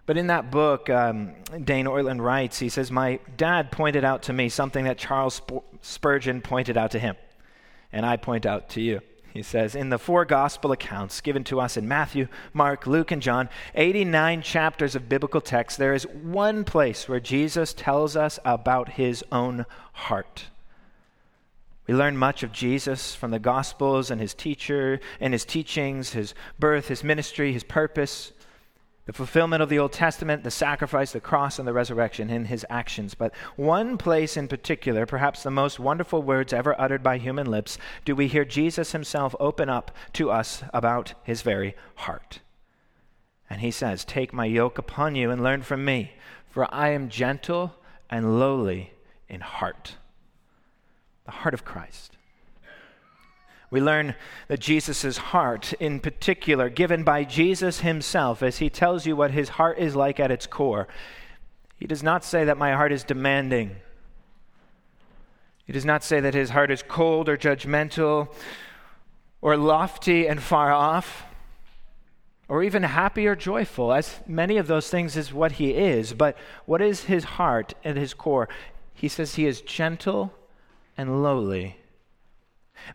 But 0.06 0.16
in 0.16 0.26
that 0.26 0.50
book, 0.50 0.90
um, 0.90 1.36
Dane 1.62 1.86
Ortlund 1.86 2.20
writes, 2.20 2.58
he 2.58 2.68
says, 2.68 2.90
My 2.90 3.20
dad 3.36 3.70
pointed 3.70 4.04
out 4.04 4.24
to 4.24 4.32
me 4.32 4.48
something 4.48 4.86
that 4.86 4.98
Charles 4.98 5.40
Spurgeon 5.82 6.42
pointed 6.42 6.76
out 6.76 6.90
to 6.90 6.98
him, 6.98 7.14
and 7.92 8.04
I 8.04 8.16
point 8.16 8.44
out 8.44 8.70
to 8.70 8.80
you. 8.80 9.02
He 9.32 9.42
says, 9.42 9.74
In 9.74 9.90
the 9.90 9.98
four 9.98 10.24
gospel 10.24 10.72
accounts 10.72 11.20
given 11.20 11.44
to 11.44 11.60
us 11.60 11.76
in 11.76 11.86
Matthew, 11.86 12.26
Mark, 12.52 12.86
Luke, 12.86 13.10
and 13.10 13.22
John, 13.22 13.48
89 13.74 14.42
chapters 14.42 14.96
of 14.96 15.08
biblical 15.08 15.40
text, 15.40 15.78
there 15.78 15.94
is 15.94 16.06
one 16.06 16.64
place 16.64 17.08
where 17.08 17.20
Jesus 17.20 17.72
tells 17.72 18.16
us 18.16 18.38
about 18.44 18.90
his 18.90 19.24
own 19.30 19.66
heart. 19.92 20.46
We 21.86 21.94
learn 21.94 22.16
much 22.16 22.42
of 22.42 22.52
Jesus 22.52 23.14
from 23.14 23.30
the 23.30 23.38
Gospels 23.38 24.10
and 24.10 24.20
his 24.20 24.34
teacher 24.34 25.00
and 25.20 25.32
his 25.32 25.44
teachings, 25.44 26.12
his 26.12 26.34
birth, 26.58 26.88
his 26.88 27.04
ministry, 27.04 27.52
his 27.52 27.64
purpose, 27.64 28.32
the 29.10 29.16
fulfillment 29.16 29.60
of 29.60 29.68
the 29.68 29.78
Old 29.80 29.90
Testament, 29.90 30.44
the 30.44 30.52
sacrifice, 30.52 31.10
the 31.10 31.18
cross, 31.18 31.58
and 31.58 31.66
the 31.66 31.72
resurrection 31.72 32.30
in 32.30 32.44
his 32.44 32.64
actions. 32.70 33.12
But 33.12 33.34
one 33.56 33.98
place 33.98 34.36
in 34.36 34.46
particular, 34.46 35.04
perhaps 35.04 35.42
the 35.42 35.50
most 35.50 35.80
wonderful 35.80 36.22
words 36.22 36.52
ever 36.52 36.80
uttered 36.80 37.02
by 37.02 37.18
human 37.18 37.50
lips, 37.50 37.76
do 38.04 38.14
we 38.14 38.28
hear 38.28 38.44
Jesus 38.44 38.92
himself 38.92 39.34
open 39.40 39.68
up 39.68 39.90
to 40.12 40.30
us 40.30 40.62
about 40.72 41.14
his 41.24 41.42
very 41.42 41.74
heart. 41.96 42.38
And 43.50 43.60
he 43.60 43.72
says, 43.72 44.04
Take 44.04 44.32
my 44.32 44.44
yoke 44.44 44.78
upon 44.78 45.16
you 45.16 45.32
and 45.32 45.42
learn 45.42 45.62
from 45.62 45.84
me, 45.84 46.12
for 46.48 46.72
I 46.72 46.90
am 46.90 47.08
gentle 47.08 47.74
and 48.08 48.38
lowly 48.38 48.92
in 49.28 49.40
heart 49.40 49.96
the 51.24 51.32
heart 51.32 51.54
of 51.54 51.64
Christ. 51.64 52.16
We 53.70 53.80
learn 53.80 54.16
that 54.48 54.60
Jesus' 54.60 55.16
heart, 55.16 55.72
in 55.74 56.00
particular, 56.00 56.68
given 56.68 57.04
by 57.04 57.24
Jesus 57.24 57.80
himself, 57.80 58.42
as 58.42 58.58
he 58.58 58.68
tells 58.68 59.06
you 59.06 59.14
what 59.14 59.30
his 59.30 59.50
heart 59.50 59.78
is 59.78 59.94
like 59.94 60.18
at 60.18 60.32
its 60.32 60.46
core, 60.46 60.88
he 61.76 61.86
does 61.86 62.02
not 62.02 62.24
say 62.24 62.44
that 62.44 62.58
my 62.58 62.72
heart 62.72 62.92
is 62.92 63.04
demanding. 63.04 63.76
He 65.64 65.72
does 65.72 65.84
not 65.84 66.02
say 66.02 66.18
that 66.20 66.34
his 66.34 66.50
heart 66.50 66.70
is 66.70 66.82
cold 66.82 67.28
or 67.28 67.36
judgmental 67.36 68.34
or 69.40 69.56
lofty 69.56 70.26
and 70.26 70.42
far 70.42 70.72
off 70.72 71.24
or 72.50 72.64
even 72.64 72.82
happy 72.82 73.28
or 73.28 73.36
joyful, 73.36 73.92
as 73.92 74.18
many 74.26 74.56
of 74.56 74.66
those 74.66 74.90
things 74.90 75.16
is 75.16 75.32
what 75.32 75.52
he 75.52 75.70
is. 75.70 76.12
But 76.12 76.36
what 76.66 76.82
is 76.82 77.04
his 77.04 77.22
heart 77.22 77.74
at 77.84 77.96
his 77.96 78.12
core? 78.12 78.48
He 78.92 79.06
says 79.06 79.36
he 79.36 79.46
is 79.46 79.60
gentle 79.60 80.34
and 80.98 81.22
lowly. 81.22 81.79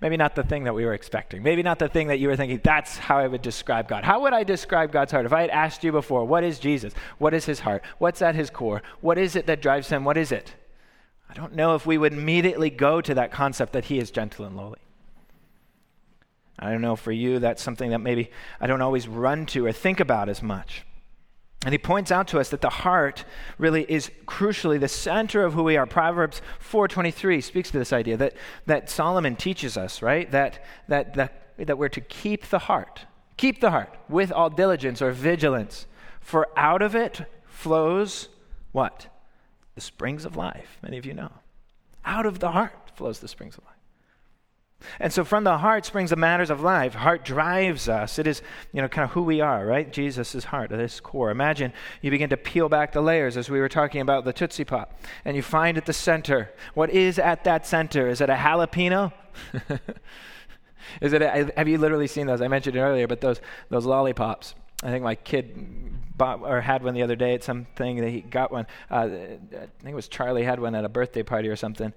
Maybe 0.02 0.18
not 0.18 0.36
the 0.36 0.44
thing 0.44 0.66
that 0.66 0.74
we 0.74 0.86
were 0.86 0.94
expecting. 0.94 1.44
Maybe 1.44 1.64
not 1.64 1.80
the 1.80 1.88
thing 1.88 2.08
that 2.08 2.20
you 2.20 2.28
were 2.28 2.36
thinking, 2.36 2.60
that's 2.64 2.98
how 2.98 3.18
I 3.18 3.28
would 3.28 3.42
describe 3.42 3.88
God. 3.88 4.04
How 4.04 4.22
would 4.22 4.34
I 4.34 4.44
describe 4.44 4.92
God's 4.92 5.12
heart? 5.12 5.26
If 5.26 5.34
I 5.34 5.42
had 5.42 5.50
asked 5.50 5.84
you 5.84 5.92
before, 5.92 6.26
what 6.26 6.44
is 6.44 6.60
Jesus? 6.60 6.94
What 7.18 7.34
is 7.34 7.46
his 7.46 7.60
heart? 7.62 7.84
What's 7.98 8.22
at 8.22 8.36
his 8.36 8.50
core? 8.50 8.82
What 9.02 9.18
is 9.18 9.36
it 9.36 9.46
that 9.48 9.62
drives 9.62 9.90
him? 9.90 10.04
What 10.04 10.18
is 10.18 10.32
it? 10.32 10.54
I 11.30 11.34
don't 11.34 11.56
know 11.56 11.76
if 11.76 11.86
we 11.86 11.98
would 11.98 12.14
immediately 12.14 12.70
go 12.70 13.02
to 13.02 13.14
that 13.16 13.32
concept 13.32 13.74
that 13.74 13.86
he 13.86 14.00
is 14.00 14.12
gentle 14.12 14.46
and 14.46 14.56
lowly. 14.56 14.80
I 16.58 16.72
don't 16.72 16.82
know 16.82 16.96
for 16.96 17.12
you, 17.12 17.40
that's 17.40 17.62
something 17.62 17.90
that 17.90 18.00
maybe 18.00 18.32
I 18.62 18.68
don't 18.68 18.82
always 18.82 19.08
run 19.08 19.46
to 19.48 19.66
or 19.66 19.72
think 19.72 20.00
about 20.00 20.30
as 20.30 20.42
much. 20.42 20.86
And 21.64 21.74
he 21.74 21.80
points 21.80 22.12
out 22.12 22.28
to 22.28 22.40
us 22.40 22.50
that 22.50 22.62
the 22.62 22.70
heart 22.70 23.26
really 23.58 23.86
is 23.90 24.12
crucially 24.28 24.80
the 24.80 24.88
center 24.88 25.44
of 25.44 25.54
who 25.54 25.64
we 25.64 25.78
are. 25.78 25.88
Proverbs 25.88 26.42
4:23 26.60 27.42
speaks 27.42 27.72
to 27.72 27.80
this 27.80 27.92
idea 27.92 28.18
that, 28.18 28.34
that 28.68 28.90
Solomon 28.90 29.36
teaches 29.36 29.76
us, 29.76 30.02
right? 30.02 30.30
That, 30.32 30.64
that, 30.88 31.16
that, 31.16 31.56
that 31.58 31.78
we're 31.78 31.90
to 31.90 32.02
keep 32.02 32.50
the 32.50 32.60
heart. 32.60 33.06
Keep 33.38 33.62
the 33.62 33.72
heart 33.72 33.98
with 34.08 34.32
all 34.32 34.50
diligence 34.50 35.02
or 35.02 35.12
vigilance. 35.12 35.88
For 36.22 36.48
out 36.56 36.82
of 36.82 36.96
it 36.96 37.22
flows 37.46 38.30
what? 38.72 39.08
The 39.74 39.82
springs 39.82 40.24
of 40.26 40.36
life. 40.36 40.78
Many 40.84 40.98
of 40.98 41.06
you 41.06 41.14
know. 41.14 41.32
Out 42.06 42.26
of 42.26 42.40
the 42.40 42.52
heart 42.52 42.92
flows 42.96 43.20
the 43.20 43.28
springs 43.28 43.58
of 43.58 43.64
life. 43.66 43.75
And 45.00 45.12
so 45.12 45.24
from 45.24 45.44
the 45.44 45.58
heart 45.58 45.86
springs 45.86 46.10
the 46.10 46.16
matters 46.16 46.50
of 46.50 46.62
life. 46.62 46.96
Heart 46.96 47.26
drives 47.26 47.90
us. 47.90 48.20
It 48.20 48.28
is, 48.28 48.42
you 48.72 48.82
know, 48.82 48.88
kind 48.88 49.06
of 49.06 49.12
who 49.12 49.24
we 49.24 49.42
are, 49.42 49.66
right? 49.66 49.92
Jesus' 49.92 50.46
heart, 50.46 50.72
at 50.72 50.80
its 50.80 51.00
core. 51.00 51.32
Imagine 51.32 51.74
you 52.02 52.12
begin 52.12 52.30
to 52.30 52.38
peel 52.38 52.70
back 52.70 52.92
the 52.92 53.02
layers 53.02 53.38
as 53.38 53.50
we 53.50 53.60
were 53.60 53.70
talking 53.70 54.02
about 54.02 54.26
the 54.26 54.34
Tootsie 54.34 54.66
Pop, 54.66 55.00
and 55.24 55.36
you 55.36 55.42
find 55.42 55.78
at 55.78 55.86
the 55.86 55.94
center. 55.94 56.54
What 56.74 56.90
is 56.90 57.20
at 57.20 57.44
that 57.46 57.66
center? 57.66 58.08
Is 58.08 58.22
it 58.22 58.30
a 58.30 58.36
jalapeno? 58.36 59.12
is 61.02 61.14
it 61.14 61.22
a, 61.22 61.52
have 61.58 61.68
you 61.68 61.78
literally 61.78 62.08
seen 62.08 62.28
those? 62.28 62.42
I 62.42 62.48
mentioned 62.48 62.76
it 62.76 62.82
earlier, 62.82 63.08
but 63.08 63.22
those, 63.22 63.42
those 63.70 63.86
lollipops. 63.86 64.56
I 64.84 64.90
think 64.90 65.04
my 65.04 65.16
kid 65.16 66.18
bought 66.18 66.42
or 66.42 66.62
had 66.62 66.84
one 66.84 66.94
the 66.94 67.04
other 67.04 67.16
day 67.16 67.34
at 67.34 67.44
something 67.44 67.98
that 67.98 68.10
he 68.10 68.22
got 68.22 68.52
one. 68.52 68.68
Uh, 68.90 68.96
I 68.96 69.08
think 69.08 69.70
it 69.86 69.96
was 69.96 70.08
Charlie 70.08 70.44
had 70.44 70.60
one 70.60 70.76
at 70.76 70.86
a 70.86 70.90
birthday 70.90 71.24
party 71.24 71.50
or 71.50 71.56
something 71.56 71.94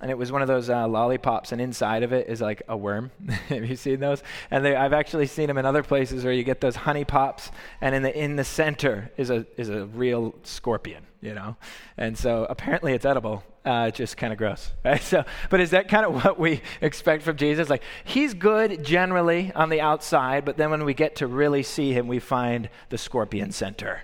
and 0.00 0.10
it 0.10 0.18
was 0.18 0.30
one 0.30 0.42
of 0.42 0.48
those 0.48 0.70
uh, 0.70 0.86
lollipops, 0.86 1.50
and 1.50 1.60
inside 1.60 2.02
of 2.02 2.12
it 2.12 2.28
is 2.28 2.40
like 2.40 2.62
a 2.68 2.76
worm. 2.76 3.10
Have 3.48 3.68
you 3.68 3.74
seen 3.74 3.98
those? 3.98 4.22
And 4.50 4.64
they, 4.64 4.76
I've 4.76 4.92
actually 4.92 5.26
seen 5.26 5.48
them 5.48 5.58
in 5.58 5.66
other 5.66 5.82
places 5.82 6.24
where 6.24 6.32
you 6.32 6.44
get 6.44 6.60
those 6.60 6.76
honey 6.76 7.04
pops, 7.04 7.50
and 7.80 7.94
in 7.94 8.02
the 8.02 8.16
in 8.16 8.36
the 8.36 8.44
center 8.44 9.10
is 9.16 9.30
a 9.30 9.44
is 9.56 9.68
a 9.68 9.86
real 9.86 10.34
scorpion, 10.44 11.04
you 11.20 11.34
know. 11.34 11.56
And 11.96 12.16
so 12.16 12.46
apparently 12.48 12.92
it's 12.92 13.04
edible. 13.04 13.42
Uh, 13.64 13.90
just 13.90 14.16
kind 14.16 14.32
of 14.32 14.38
gross, 14.38 14.72
right? 14.84 15.02
So, 15.02 15.24
but 15.50 15.60
is 15.60 15.70
that 15.70 15.88
kind 15.88 16.06
of 16.06 16.24
what 16.24 16.38
we 16.38 16.62
expect 16.80 17.24
from 17.24 17.36
Jesus? 17.36 17.68
Like 17.68 17.82
he's 18.04 18.34
good 18.34 18.84
generally 18.84 19.52
on 19.54 19.68
the 19.68 19.80
outside, 19.80 20.44
but 20.44 20.56
then 20.56 20.70
when 20.70 20.84
we 20.84 20.94
get 20.94 21.16
to 21.16 21.26
really 21.26 21.64
see 21.64 21.92
him, 21.92 22.06
we 22.06 22.20
find 22.20 22.70
the 22.88 22.98
scorpion 22.98 23.50
center. 23.50 24.02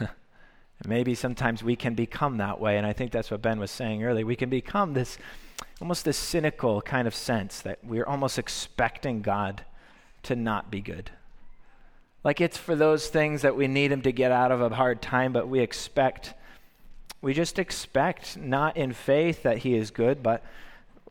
Maybe 0.86 1.14
sometimes 1.14 1.62
we 1.62 1.76
can 1.76 1.94
become 1.94 2.38
that 2.38 2.60
way, 2.60 2.76
and 2.76 2.86
I 2.86 2.92
think 2.92 3.10
that's 3.10 3.30
what 3.30 3.42
Ben 3.42 3.58
was 3.58 3.70
saying 3.70 4.04
earlier. 4.04 4.26
We 4.26 4.36
can 4.36 4.50
become 4.50 4.94
this 4.94 5.18
almost 5.80 6.04
this 6.04 6.16
cynical 6.16 6.80
kind 6.82 7.06
of 7.08 7.14
sense 7.14 7.60
that 7.62 7.78
we're 7.84 8.06
almost 8.06 8.38
expecting 8.38 9.22
God 9.22 9.64
to 10.22 10.36
not 10.36 10.70
be 10.70 10.80
good. 10.80 11.10
Like 12.22 12.40
it's 12.40 12.56
for 12.56 12.74
those 12.74 13.08
things 13.08 13.42
that 13.42 13.56
we 13.56 13.68
need 13.68 13.92
Him 13.92 14.02
to 14.02 14.12
get 14.12 14.32
out 14.32 14.50
of 14.50 14.60
a 14.60 14.74
hard 14.74 15.02
time, 15.02 15.32
but 15.32 15.48
we 15.48 15.60
expect, 15.60 16.34
we 17.20 17.34
just 17.34 17.58
expect, 17.58 18.36
not 18.36 18.76
in 18.76 18.92
faith 18.92 19.42
that 19.42 19.58
He 19.58 19.74
is 19.74 19.90
good, 19.90 20.22
but 20.22 20.42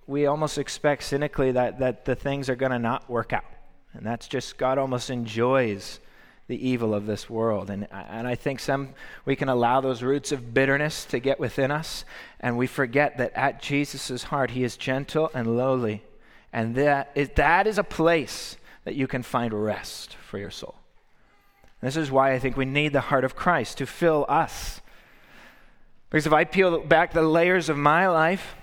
we 0.08 0.26
almost 0.26 0.58
expect 0.58 1.04
cynically 1.04 1.52
that, 1.52 1.80
that 1.80 2.06
the 2.06 2.16
things 2.16 2.50
are 2.50 2.56
going 2.56 2.72
to 2.72 2.80
not 2.80 3.10
work 3.10 3.32
out. 3.32 3.46
And 3.94 4.06
that's 4.06 4.28
just, 4.28 4.58
God 4.58 4.78
almost 4.78 5.10
enjoys 5.10 6.00
the 6.48 6.68
evil 6.68 6.94
of 6.94 7.06
this 7.06 7.30
world. 7.30 7.70
And, 7.70 7.88
and 7.92 8.28
I 8.28 8.36
think 8.36 8.60
some 8.60 8.90
we 9.26 9.36
can 9.36 9.50
allow 9.50 9.82
those 9.82 10.04
roots 10.04 10.32
of 10.32 10.54
bitterness 10.54 11.06
to 11.06 11.20
get 11.20 11.40
within 11.40 11.72
us, 11.72 12.06
and 12.40 12.58
we 12.58 12.68
forget 12.68 13.18
that 13.18 13.34
at 13.34 13.62
Jesus' 13.62 14.24
heart, 14.24 14.52
he 14.52 14.64
is 14.64 14.78
gentle 14.78 15.32
and 15.34 15.58
lowly. 15.58 16.04
And 16.52 16.76
that 16.76 17.12
is, 17.16 17.30
that 17.36 17.66
is 17.66 17.78
a 17.78 17.84
place 17.84 18.58
that 18.84 18.96
you 18.96 19.08
can 19.08 19.24
find 19.24 19.54
rest 19.54 20.16
for 20.16 20.38
your 20.38 20.52
soul. 20.52 20.76
This 21.82 21.98
is 21.98 22.12
why 22.12 22.34
I 22.34 22.40
think 22.40 22.56
we 22.56 22.66
need 22.66 22.94
the 22.94 23.02
heart 23.02 23.26
of 23.26 23.36
Christ 23.36 23.80
to 23.80 23.86
fill 23.86 24.26
us. 24.30 24.80
Because 26.10 26.26
if 26.26 26.32
I 26.32 26.44
peel 26.44 26.80
back 26.80 27.12
the 27.12 27.24
layers 27.24 27.70
of 27.70 27.78
my 27.78 28.08
life, 28.08 28.56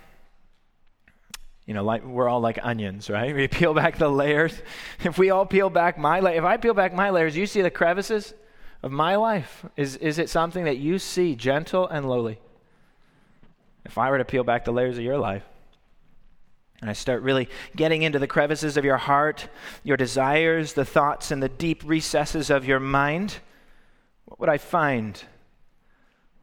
you 1.71 1.75
know, 1.75 1.85
like 1.85 2.03
we're 2.03 2.27
all 2.27 2.41
like 2.41 2.59
onions, 2.61 3.09
right? 3.09 3.33
We 3.41 3.47
peel 3.47 3.73
back 3.73 3.97
the 3.97 4.09
layers. 4.09 4.61
If 5.03 5.17
we 5.17 5.29
all 5.29 5.45
peel 5.45 5.69
back 5.69 5.97
my 5.97 6.19
layer, 6.19 6.37
if 6.37 6.43
I 6.43 6.57
peel 6.57 6.73
back 6.73 6.93
my 6.93 7.09
layers, 7.09 7.35
you 7.35 7.45
see 7.45 7.61
the 7.61 7.71
crevices? 7.71 8.33
of 8.83 8.91
my 8.91 9.15
life? 9.15 9.65
Is, 9.77 9.95
is 9.97 10.19
it 10.19 10.29
something 10.29 10.65
that 10.65 10.77
you 10.77 10.99
see 10.99 11.35
gentle 11.35 11.87
and 11.87 12.09
lowly? 12.09 12.39
If 13.85 13.97
I 13.97 14.09
were 14.09 14.17
to 14.17 14.25
peel 14.25 14.43
back 14.43 14.65
the 14.65 14.71
layers 14.71 14.97
of 14.97 15.03
your 15.03 15.17
life, 15.17 15.43
and 16.81 16.89
I 16.89 16.93
start 16.93 17.21
really 17.21 17.47
getting 17.75 18.01
into 18.01 18.19
the 18.19 18.27
crevices 18.27 18.75
of 18.75 18.85
your 18.85 18.97
heart, 18.97 19.47
your 19.83 19.97
desires, 19.97 20.73
the 20.73 20.85
thoughts, 20.85 21.29
and 21.31 21.41
the 21.41 21.49
deep 21.49 21.83
recesses 21.85 22.49
of 22.49 22.65
your 22.65 22.79
mind, 22.79 23.37
what 24.25 24.39
would 24.39 24.49
I 24.49 24.57
find? 24.57 25.23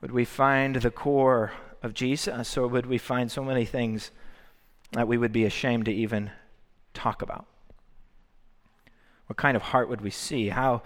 Would 0.01 0.13
we 0.13 0.25
find 0.25 0.77
the 0.77 0.91
core 0.93 1.53
of 1.83 1.95
Jesus, 1.95 2.57
or 2.57 2.69
would 2.69 2.87
we 2.87 2.99
find 2.99 3.31
so 3.31 3.43
many 3.43 3.65
things 3.65 4.13
that 4.93 5.09
we 5.09 5.19
would 5.19 5.33
be 5.33 5.45
ashamed 5.45 5.85
to 5.87 5.93
even 5.93 6.31
talk 6.95 7.23
about? 7.23 7.47
What 9.27 9.37
kind 9.37 9.57
of 9.57 9.63
heart 9.63 9.89
would 9.89 10.01
we 10.01 10.11
see? 10.11 10.49
How, 10.49 10.83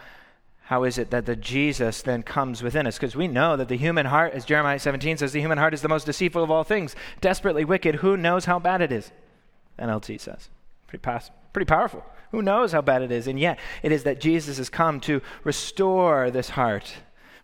how 0.64 0.84
is 0.84 0.98
it 0.98 1.10
that 1.10 1.26
the 1.26 1.36
Jesus 1.36 2.02
then 2.02 2.22
comes 2.22 2.62
within 2.62 2.86
us? 2.86 2.98
Because 2.98 3.14
we 3.14 3.28
know 3.28 3.56
that 3.56 3.68
the 3.68 3.76
human 3.76 4.06
heart, 4.06 4.32
as 4.32 4.44
Jeremiah 4.44 4.78
17 4.78 5.18
says, 5.18 5.32
the 5.32 5.40
human 5.40 5.58
heart 5.58 5.74
is 5.74 5.82
the 5.82 5.88
most 5.88 6.06
deceitful 6.06 6.42
of 6.42 6.50
all 6.50 6.64
things, 6.64 6.96
desperately 7.20 7.64
wicked. 7.64 7.96
Who 7.96 8.16
knows 8.16 8.46
how 8.46 8.58
bad 8.58 8.80
it 8.80 8.90
is? 8.90 9.12
NLT 9.78 10.20
says. 10.20 10.48
Pretty, 10.88 11.02
pass, 11.02 11.30
pretty 11.52 11.68
powerful. 11.68 12.04
Who 12.32 12.42
knows 12.42 12.72
how 12.72 12.80
bad 12.80 13.02
it 13.02 13.12
is? 13.12 13.26
And 13.26 13.38
yet, 13.38 13.58
it 13.82 13.92
is 13.92 14.02
that 14.04 14.20
Jesus 14.20 14.58
has 14.58 14.68
come 14.68 14.98
to 15.00 15.22
restore 15.44 16.30
this 16.30 16.50
heart, 16.50 16.94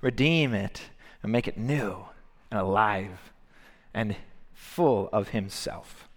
redeem 0.00 0.52
it, 0.52 0.82
and 1.22 1.30
make 1.30 1.46
it 1.46 1.56
new 1.56 2.06
and 2.50 2.58
alive 2.58 3.32
and 3.94 4.16
full 4.52 5.08
of 5.12 5.28
Himself. 5.28 6.07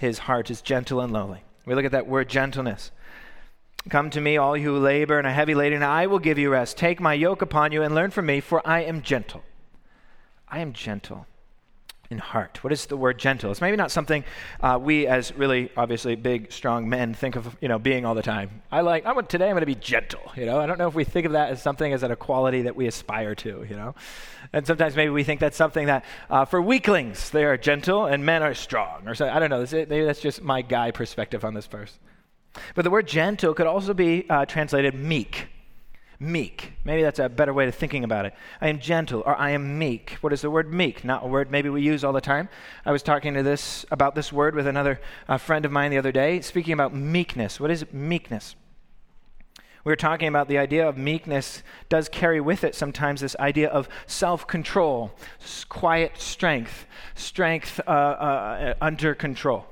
His 0.00 0.20
heart 0.20 0.50
is 0.50 0.62
gentle 0.62 1.02
and 1.02 1.12
lowly. 1.12 1.44
We 1.66 1.74
look 1.74 1.84
at 1.84 1.92
that 1.92 2.06
word 2.06 2.30
gentleness. 2.30 2.90
Come 3.90 4.08
to 4.08 4.20
me, 4.22 4.38
all 4.38 4.56
you 4.56 4.64
who 4.64 4.78
labor 4.78 5.18
and 5.18 5.26
are 5.26 5.30
heavy 5.30 5.54
laden, 5.54 5.82
and 5.82 5.84
I 5.84 6.06
will 6.06 6.18
give 6.18 6.38
you 6.38 6.48
rest. 6.48 6.78
Take 6.78 7.00
my 7.00 7.12
yoke 7.12 7.42
upon 7.42 7.72
you 7.72 7.82
and 7.82 7.94
learn 7.94 8.10
from 8.10 8.24
me, 8.24 8.40
for 8.40 8.66
I 8.66 8.80
am 8.80 9.02
gentle. 9.02 9.42
I 10.48 10.60
am 10.60 10.72
gentle 10.72 11.26
in 12.10 12.18
heart. 12.18 12.62
What 12.64 12.72
is 12.72 12.86
the 12.86 12.96
word 12.96 13.18
gentle? 13.18 13.52
It's 13.52 13.60
maybe 13.60 13.76
not 13.76 13.92
something 13.92 14.24
uh, 14.60 14.78
we, 14.82 15.06
as 15.06 15.32
really 15.36 15.70
obviously 15.76 16.16
big, 16.16 16.50
strong 16.50 16.88
men, 16.88 17.14
think 17.14 17.36
of 17.36 17.56
you 17.60 17.68
know 17.68 17.78
being 17.78 18.04
all 18.04 18.14
the 18.14 18.22
time. 18.22 18.62
I 18.70 18.80
like. 18.80 19.06
I 19.06 19.12
want 19.12 19.30
today. 19.30 19.46
I'm 19.46 19.52
going 19.52 19.60
to 19.60 19.66
be 19.66 19.76
gentle. 19.76 20.20
You 20.36 20.46
know. 20.46 20.58
I 20.58 20.66
don't 20.66 20.78
know 20.78 20.88
if 20.88 20.94
we 20.94 21.04
think 21.04 21.24
of 21.26 21.32
that 21.32 21.50
as 21.50 21.62
something 21.62 21.92
as 21.92 22.02
a 22.02 22.16
quality 22.16 22.62
that 22.62 22.74
we 22.74 22.88
aspire 22.88 23.34
to. 23.36 23.64
You 23.68 23.76
know. 23.76 23.94
And 24.52 24.66
sometimes 24.66 24.96
maybe 24.96 25.10
we 25.10 25.22
think 25.22 25.38
that's 25.38 25.56
something 25.56 25.86
that 25.86 26.04
uh, 26.28 26.44
for 26.44 26.60
weaklings 26.60 27.30
they 27.30 27.44
are 27.44 27.56
gentle 27.56 28.06
and 28.06 28.26
men 28.26 28.42
are 28.42 28.54
strong, 28.54 29.06
or 29.06 29.14
so. 29.14 29.28
I 29.28 29.38
don't 29.38 29.50
know. 29.50 29.64
Maybe 29.70 30.04
that's 30.04 30.20
just 30.20 30.42
my 30.42 30.62
guy 30.62 30.90
perspective 30.90 31.44
on 31.44 31.54
this 31.54 31.66
verse. 31.66 31.98
But 32.74 32.82
the 32.82 32.90
word 32.90 33.06
gentle 33.06 33.54
could 33.54 33.68
also 33.68 33.94
be 33.94 34.28
uh, 34.28 34.44
translated 34.46 34.94
meek 34.94 35.46
meek. 36.20 36.74
Maybe 36.84 37.02
that's 37.02 37.18
a 37.18 37.30
better 37.30 37.54
way 37.54 37.66
of 37.66 37.74
thinking 37.74 38.04
about 38.04 38.26
it. 38.26 38.34
I 38.60 38.68
am 38.68 38.78
gentle 38.78 39.22
or 39.24 39.34
I 39.36 39.50
am 39.50 39.78
meek. 39.78 40.18
What 40.20 40.34
is 40.34 40.42
the 40.42 40.50
word 40.50 40.72
meek? 40.72 41.02
Not 41.02 41.24
a 41.24 41.26
word 41.26 41.50
maybe 41.50 41.70
we 41.70 41.80
use 41.80 42.04
all 42.04 42.12
the 42.12 42.20
time. 42.20 42.50
I 42.84 42.92
was 42.92 43.02
talking 43.02 43.32
to 43.34 43.42
this 43.42 43.86
about 43.90 44.14
this 44.14 44.30
word 44.30 44.54
with 44.54 44.66
another 44.66 45.00
uh, 45.28 45.38
friend 45.38 45.64
of 45.64 45.72
mine 45.72 45.90
the 45.90 45.98
other 45.98 46.12
day, 46.12 46.42
speaking 46.42 46.74
about 46.74 46.94
meekness. 46.94 47.58
What 47.58 47.70
is 47.70 47.86
meekness? 47.90 48.54
We 49.82 49.90
were 49.90 49.96
talking 49.96 50.28
about 50.28 50.48
the 50.48 50.58
idea 50.58 50.86
of 50.86 50.98
meekness 50.98 51.62
does 51.88 52.10
carry 52.10 52.40
with 52.40 52.64
it 52.64 52.74
sometimes 52.74 53.22
this 53.22 53.34
idea 53.36 53.70
of 53.70 53.88
self 54.06 54.46
control, 54.46 55.12
quiet 55.70 56.18
strength, 56.18 56.86
strength 57.14 57.80
uh, 57.86 57.90
uh, 57.90 58.74
under 58.82 59.14
control. 59.14 59.64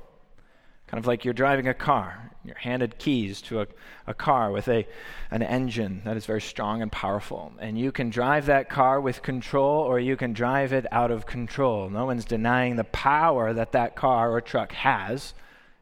Kind 0.87 0.97
of 0.97 1.05
like 1.05 1.23
you're 1.23 1.33
driving 1.35 1.67
a 1.67 1.75
car. 1.75 2.31
You're 2.43 2.57
handed 2.57 2.97
keys 2.97 3.41
to 3.43 3.61
a, 3.61 3.67
a 4.07 4.13
car 4.13 4.51
with 4.51 4.67
a, 4.69 4.87
an 5.29 5.43
engine 5.43 6.01
that 6.05 6.15
is 6.15 6.25
very 6.25 6.41
strong 6.41 6.81
and 6.81 6.91
powerful. 6.91 7.51
And 7.59 7.77
you 7.77 7.91
can 7.91 8.09
drive 8.09 8.45
that 8.45 8.69
car 8.69 9.01
with 9.01 9.21
control 9.21 9.81
or 9.81 9.99
you 9.99 10.15
can 10.15 10.31
drive 10.31 10.71
it 10.71 10.85
out 10.91 11.11
of 11.11 11.25
control. 11.25 11.89
No 11.89 12.05
one's 12.05 12.25
denying 12.25 12.77
the 12.77 12.85
power 12.85 13.53
that 13.53 13.73
that 13.73 13.95
car 13.95 14.31
or 14.31 14.39
truck 14.39 14.71
has. 14.71 15.33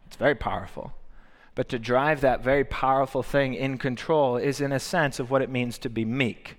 It's 0.07 0.15
very 0.15 0.35
powerful. 0.35 0.93
But 1.53 1.69
to 1.69 1.79
drive 1.79 2.21
that 2.21 2.43
very 2.43 2.63
powerful 2.63 3.23
thing 3.23 3.53
in 3.53 3.77
control 3.77 4.37
is, 4.37 4.61
in 4.61 4.71
a 4.71 4.79
sense, 4.79 5.19
of 5.19 5.31
what 5.31 5.41
it 5.41 5.49
means 5.49 5.77
to 5.79 5.89
be 5.89 6.05
meek, 6.05 6.57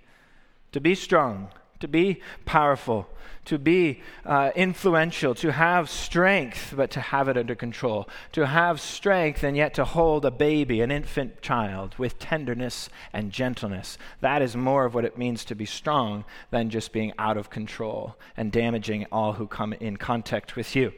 to 0.73 0.81
be 0.81 0.95
strong, 0.95 1.51
to 1.79 1.87
be 1.87 2.21
powerful, 2.45 3.09
to 3.49 3.59
be 3.59 4.01
uh, 4.27 4.51
influential, 4.55 5.35
to 5.35 5.51
have 5.53 5.89
strength, 5.89 6.75
but 6.77 6.91
to 6.91 7.01
have 7.01 7.29
it 7.29 7.37
under 7.39 7.55
control, 7.55 8.07
to 8.33 8.47
have 8.47 8.79
strength 8.79 9.43
and 9.43 9.57
yet 9.57 9.73
to 9.73 9.85
hold 9.85 10.27
a 10.27 10.31
baby, 10.31 10.83
an 10.83 10.91
infant 10.91 11.41
child, 11.41 11.95
with 11.97 12.19
tenderness 12.19 12.91
and 13.13 13.33
gentleness. 13.33 13.97
That 14.21 14.43
is 14.43 14.55
more 14.55 14.85
of 14.85 14.95
what 14.95 15.07
it 15.07 15.17
means 15.17 15.47
to 15.47 15.55
be 15.55 15.65
strong 15.65 16.27
than 16.51 16.69
just 16.69 16.93
being 16.93 17.15
out 17.19 17.39
of 17.39 17.49
control 17.49 18.17
and 18.37 18.53
damaging 18.53 19.07
all 19.11 19.33
who 19.33 19.47
come 19.47 19.73
in 19.73 19.97
contact 19.97 20.55
with 20.55 20.77
you. 20.77 20.93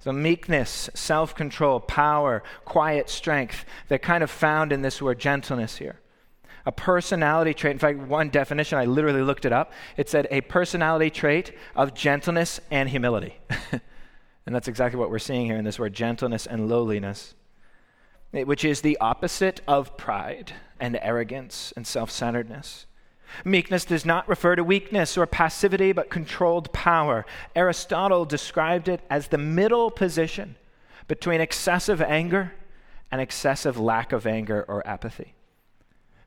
So, 0.00 0.12
meekness, 0.12 0.90
self 0.94 1.34
control, 1.34 1.80
power, 1.80 2.42
quiet 2.66 3.08
strength, 3.08 3.64
they're 3.88 3.98
kind 3.98 4.22
of 4.22 4.30
found 4.30 4.72
in 4.72 4.82
this 4.82 5.00
word 5.00 5.18
gentleness 5.18 5.78
here 5.78 5.98
a 6.66 6.72
personality 6.72 7.54
trait. 7.54 7.72
In 7.72 7.78
fact, 7.78 7.98
one 7.98 8.30
definition, 8.30 8.78
I 8.78 8.84
literally 8.84 9.22
looked 9.22 9.44
it 9.44 9.52
up. 9.52 9.72
It 9.96 10.08
said 10.08 10.26
a 10.30 10.40
personality 10.42 11.10
trait 11.10 11.52
of 11.76 11.94
gentleness 11.94 12.60
and 12.70 12.88
humility. 12.88 13.36
and 13.72 14.54
that's 14.54 14.68
exactly 14.68 14.98
what 14.98 15.10
we're 15.10 15.18
seeing 15.18 15.46
here 15.46 15.56
in 15.56 15.64
this 15.64 15.78
word 15.78 15.92
gentleness 15.92 16.46
and 16.46 16.68
lowliness, 16.68 17.34
eh, 18.34 18.44
which 18.44 18.64
is 18.64 18.80
the 18.80 18.98
opposite 19.00 19.60
of 19.66 19.96
pride 19.96 20.52
and 20.80 20.98
arrogance 21.02 21.72
and 21.76 21.86
self 21.86 22.10
centeredness. 22.10 22.86
Meekness 23.44 23.84
does 23.84 24.04
not 24.06 24.28
refer 24.28 24.56
to 24.56 24.64
weakness 24.64 25.16
or 25.16 25.26
passivity, 25.26 25.92
but 25.92 26.10
controlled 26.10 26.72
power. 26.72 27.26
Aristotle 27.54 28.24
described 28.24 28.88
it 28.88 29.00
as 29.10 29.28
the 29.28 29.38
middle 29.38 29.90
position 29.90 30.56
between 31.08 31.40
excessive 31.40 32.00
anger 32.02 32.52
and 33.10 33.20
excessive 33.20 33.78
lack 33.78 34.12
of 34.12 34.26
anger 34.26 34.64
or 34.68 34.86
apathy. 34.86 35.34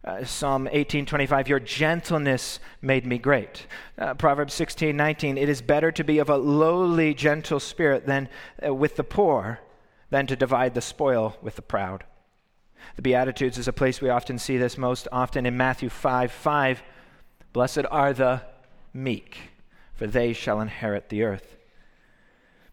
Uh, 0.04 0.24
Psalm 0.26 0.68
18:25 0.72 1.48
Your 1.48 1.60
gentleness 1.60 2.60
made 2.82 3.06
me 3.06 3.20
great. 3.20 3.68
Uh, 4.00 4.16
Proverbs 4.16 4.54
16:19 4.56 5.38
It 5.38 5.48
is 5.48 5.62
better 5.62 5.92
to 5.92 6.04
be 6.04 6.18
of 6.18 6.30
a 6.30 6.38
lowly 6.38 7.14
gentle 7.14 7.60
spirit 7.60 8.08
than 8.08 8.28
uh, 8.66 8.74
with 8.74 8.96
the 8.96 9.04
poor 9.04 9.60
than 10.10 10.26
to 10.26 10.36
divide 10.36 10.74
the 10.74 10.82
spoil 10.82 11.38
with 11.42 11.56
the 11.56 11.62
proud. 11.62 12.04
The 12.96 13.04
Beatitudes 13.04 13.60
is 13.60 13.68
a 13.68 13.74
place 13.74 14.02
we 14.02 14.10
often 14.10 14.40
see 14.40 14.58
this 14.58 14.76
most 14.76 15.08
often 15.12 15.46
in 15.46 15.56
Matthew 15.56 15.90
5 15.90 16.32
5. 16.32 16.82
Blessed 17.54 17.86
are 17.92 18.12
the 18.12 18.42
meek, 18.94 19.38
for 19.94 20.08
they 20.08 20.34
shall 20.34 20.62
inherit 20.62 21.10
the 21.10 21.22
earth. 21.22 21.58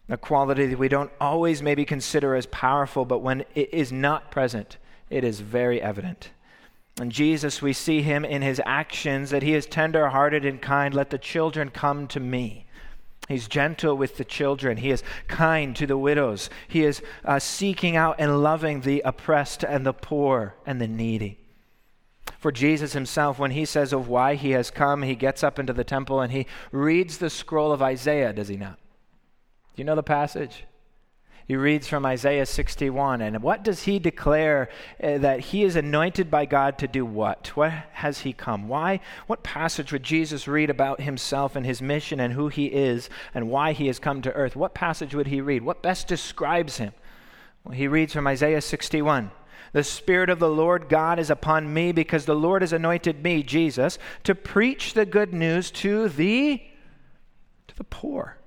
A 0.09 0.17
quality 0.17 0.65
that 0.65 0.79
we 0.79 0.87
don't 0.87 1.11
always 1.21 1.61
maybe 1.61 1.85
consider 1.85 2.33
as 2.33 2.47
powerful, 2.47 3.05
but 3.05 3.19
when 3.19 3.45
it 3.53 3.71
is 3.71 3.91
not 3.91 4.31
present, 4.31 4.77
it 5.11 5.23
is 5.23 5.41
very 5.41 5.79
evident. 5.79 6.31
And 6.99 7.11
Jesus, 7.11 7.61
we 7.61 7.71
see 7.71 8.01
him 8.01 8.25
in 8.25 8.41
his 8.41 8.61
actions 8.65 9.29
that 9.29 9.43
he 9.43 9.53
is 9.53 9.65
tender 9.65 10.09
hearted 10.09 10.43
and 10.43 10.61
kind. 10.61 10.93
Let 10.93 11.09
the 11.09 11.17
children 11.17 11.69
come 11.69 12.07
to 12.09 12.19
me. 12.19 12.65
He's 13.29 13.47
gentle 13.47 13.95
with 13.95 14.17
the 14.17 14.25
children. 14.25 14.77
He 14.77 14.89
is 14.89 15.03
kind 15.27 15.75
to 15.75 15.85
the 15.85 15.97
widows. 15.97 16.49
He 16.67 16.83
is 16.83 17.01
uh, 17.23 17.39
seeking 17.39 17.95
out 17.95 18.15
and 18.17 18.41
loving 18.41 18.81
the 18.81 19.01
oppressed 19.05 19.63
and 19.63 19.85
the 19.85 19.93
poor 19.93 20.55
and 20.65 20.81
the 20.81 20.87
needy. 20.87 21.37
For 22.39 22.51
Jesus 22.51 22.93
himself, 22.93 23.37
when 23.37 23.51
he 23.51 23.65
says 23.65 23.93
of 23.93 24.07
why 24.07 24.35
he 24.35 24.51
has 24.51 24.71
come, 24.71 25.03
he 25.03 25.15
gets 25.15 25.43
up 25.43 25.59
into 25.59 25.73
the 25.73 25.83
temple 25.83 26.21
and 26.21 26.31
he 26.31 26.47
reads 26.71 27.17
the 27.17 27.29
scroll 27.29 27.71
of 27.71 27.81
Isaiah, 27.81 28.33
does 28.33 28.47
he 28.47 28.57
not? 28.57 28.79
Do 29.75 29.81
you 29.81 29.83
know 29.83 29.95
the 29.95 30.03
passage? 30.03 30.63
He 31.49 31.55
reads 31.55 31.87
from 31.87 32.05
Isaiah 32.05 32.45
61. 32.45 33.21
And 33.21 33.41
what 33.41 33.63
does 33.63 33.81
he 33.81 33.97
declare 33.97 34.69
uh, 35.03 35.17
that 35.17 35.39
he 35.39 35.63
is 35.63 35.75
anointed 35.75 36.29
by 36.29 36.45
God 36.45 36.77
to 36.77 36.87
do 36.87 37.03
what? 37.03 37.47
What 37.55 37.71
has 37.93 38.19
he 38.19 38.33
come? 38.33 38.67
Why? 38.67 38.99
What 39.25 39.41
passage 39.41 39.91
would 39.91 40.03
Jesus 40.03 40.47
read 40.47 40.69
about 40.69 41.01
himself 41.01 41.55
and 41.55 41.65
his 41.65 41.81
mission 41.81 42.19
and 42.19 42.33
who 42.33 42.49
he 42.49 42.67
is 42.67 43.09
and 43.33 43.49
why 43.49 43.71
he 43.71 43.87
has 43.87 43.97
come 43.97 44.21
to 44.21 44.33
earth? 44.33 44.55
What 44.55 44.75
passage 44.75 45.15
would 45.15 45.25
he 45.25 45.41
read? 45.41 45.63
What 45.63 45.81
best 45.81 46.07
describes 46.07 46.77
him? 46.77 46.93
Well, 47.63 47.73
he 47.73 47.87
reads 47.87 48.13
from 48.13 48.27
Isaiah 48.27 48.61
61. 48.61 49.31
The 49.73 49.83
Spirit 49.83 50.29
of 50.29 50.37
the 50.37 50.49
Lord 50.49 50.87
God 50.87 51.17
is 51.17 51.31
upon 51.31 51.73
me 51.73 51.91
because 51.91 52.25
the 52.25 52.35
Lord 52.35 52.61
has 52.61 52.73
anointed 52.73 53.23
me, 53.23 53.41
Jesus, 53.41 53.97
to 54.23 54.35
preach 54.35 54.93
the 54.93 55.05
good 55.05 55.33
news 55.33 55.71
to 55.71 56.09
the 56.09 56.61
to 57.65 57.75
the 57.75 57.83
poor. 57.85 58.37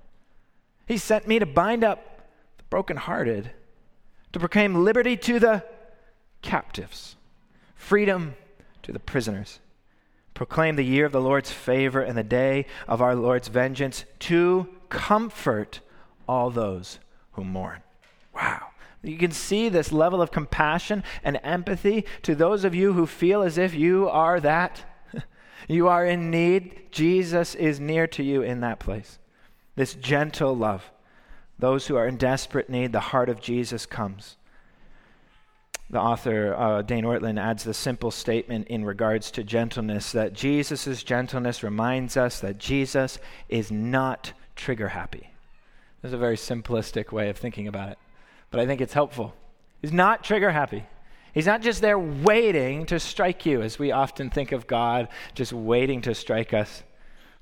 He 0.86 0.98
sent 0.98 1.26
me 1.26 1.40
to 1.40 1.46
bind 1.46 1.82
up 1.82 2.11
brokenhearted, 2.72 3.50
to 4.32 4.40
proclaim 4.40 4.82
liberty 4.82 5.14
to 5.14 5.38
the 5.38 5.62
captives, 6.40 7.16
freedom 7.74 8.34
to 8.82 8.90
the 8.92 8.98
prisoners, 8.98 9.60
proclaim 10.32 10.76
the 10.76 10.82
year 10.82 11.04
of 11.04 11.12
the 11.12 11.20
Lord's 11.20 11.50
favor 11.50 12.00
and 12.00 12.16
the 12.16 12.22
day 12.22 12.64
of 12.88 13.02
our 13.02 13.14
Lord's 13.14 13.48
vengeance, 13.48 14.06
to 14.20 14.66
comfort 14.88 15.80
all 16.26 16.48
those 16.48 16.98
who 17.32 17.44
mourn. 17.44 17.82
Wow. 18.34 18.68
You 19.02 19.18
can 19.18 19.32
see 19.32 19.68
this 19.68 19.92
level 19.92 20.22
of 20.22 20.30
compassion 20.30 21.04
and 21.22 21.38
empathy 21.42 22.06
to 22.22 22.34
those 22.34 22.64
of 22.64 22.74
you 22.74 22.94
who 22.94 23.06
feel 23.06 23.42
as 23.42 23.58
if 23.58 23.74
you 23.74 24.08
are 24.08 24.40
that 24.40 24.82
You 25.68 25.88
are 25.88 26.06
in 26.06 26.30
need. 26.30 26.90
Jesus 26.90 27.54
is 27.54 27.78
near 27.78 28.06
to 28.06 28.22
you 28.22 28.40
in 28.40 28.60
that 28.60 28.80
place. 28.80 29.18
This 29.76 29.92
gentle 29.92 30.56
love. 30.56 30.90
Those 31.62 31.86
who 31.86 31.94
are 31.94 32.08
in 32.08 32.16
desperate 32.16 32.68
need, 32.68 32.90
the 32.90 32.98
heart 32.98 33.28
of 33.28 33.40
Jesus 33.40 33.86
comes. 33.86 34.36
The 35.90 36.00
author, 36.00 36.56
uh, 36.56 36.82
Dane 36.82 37.04
Ortlund, 37.04 37.38
adds 37.38 37.62
the 37.62 37.72
simple 37.72 38.10
statement 38.10 38.66
in 38.66 38.84
regards 38.84 39.30
to 39.30 39.44
gentleness 39.44 40.10
that 40.10 40.32
Jesus' 40.32 41.04
gentleness 41.04 41.62
reminds 41.62 42.16
us 42.16 42.40
that 42.40 42.58
Jesus 42.58 43.20
is 43.48 43.70
not 43.70 44.32
trigger 44.56 44.88
happy. 44.88 45.30
This 46.00 46.08
is 46.08 46.14
a 46.14 46.18
very 46.18 46.36
simplistic 46.36 47.12
way 47.12 47.28
of 47.28 47.36
thinking 47.36 47.68
about 47.68 47.90
it, 47.90 47.98
but 48.50 48.58
I 48.58 48.66
think 48.66 48.80
it's 48.80 48.94
helpful. 48.94 49.32
He's 49.80 49.92
not 49.92 50.24
trigger 50.24 50.50
happy. 50.50 50.84
He's 51.32 51.46
not 51.46 51.62
just 51.62 51.80
there 51.80 51.96
waiting 51.96 52.86
to 52.86 52.98
strike 52.98 53.46
you, 53.46 53.62
as 53.62 53.78
we 53.78 53.92
often 53.92 54.30
think 54.30 54.50
of 54.50 54.66
God 54.66 55.06
just 55.36 55.52
waiting 55.52 56.00
to 56.00 56.14
strike 56.16 56.52
us, 56.52 56.82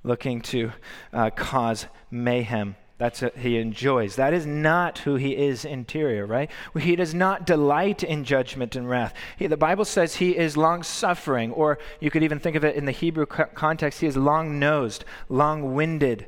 looking 0.05 0.43
to 0.43 0.73
uh, 1.11 1.31
cause 1.31 1.87
mayhem. 2.11 2.77
That's 3.01 3.23
what 3.23 3.39
he 3.39 3.57
enjoys. 3.57 4.17
That 4.17 4.35
is 4.35 4.45
not 4.45 4.99
who 4.99 5.15
he 5.15 5.35
is 5.35 5.65
interior, 5.65 6.27
right? 6.27 6.51
He 6.79 6.97
does 6.97 7.15
not 7.15 7.47
delight 7.47 8.03
in 8.03 8.25
judgment 8.25 8.77
and 8.77 8.87
wrath. 8.87 9.15
He, 9.39 9.47
the 9.47 9.57
Bible 9.57 9.87
says 9.87 10.17
he 10.17 10.37
is 10.37 10.55
long 10.55 10.83
suffering, 10.83 11.51
or 11.53 11.79
you 11.99 12.11
could 12.11 12.23
even 12.23 12.39
think 12.39 12.57
of 12.57 12.65
it 12.65 12.77
in 12.77 12.85
the 12.85 12.93
Hebrew 12.93 13.25
context, 13.25 14.03
he 14.03 14.07
is 14.07 14.19
long 14.19 14.59
nosed, 14.59 15.07
long 15.31 15.75
winded 15.75 16.27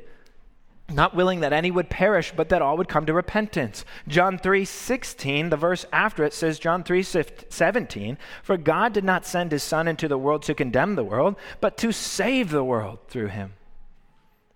not 0.89 1.15
willing 1.15 1.39
that 1.39 1.53
any 1.53 1.71
would 1.71 1.89
perish, 1.89 2.33
but 2.35 2.49
that 2.49 2.61
all 2.61 2.75
would 2.75 2.89
come 2.89 3.05
to 3.05 3.13
repentance. 3.13 3.85
John 4.07 4.37
3 4.37 4.65
16, 4.65 5.49
the 5.49 5.55
verse 5.55 5.85
after 5.93 6.25
it 6.25 6.33
says, 6.33 6.59
John 6.59 6.83
3 6.83 7.01
17, 7.03 8.17
for 8.43 8.57
God 8.57 8.93
did 8.93 9.03
not 9.03 9.25
send 9.25 9.51
his 9.53 9.63
Son 9.63 9.87
into 9.87 10.09
the 10.09 10.17
world 10.17 10.43
to 10.43 10.53
condemn 10.53 10.95
the 10.95 11.03
world, 11.03 11.35
but 11.61 11.77
to 11.77 11.93
save 11.93 12.49
the 12.49 12.65
world 12.65 12.99
through 13.07 13.27
him. 13.27 13.53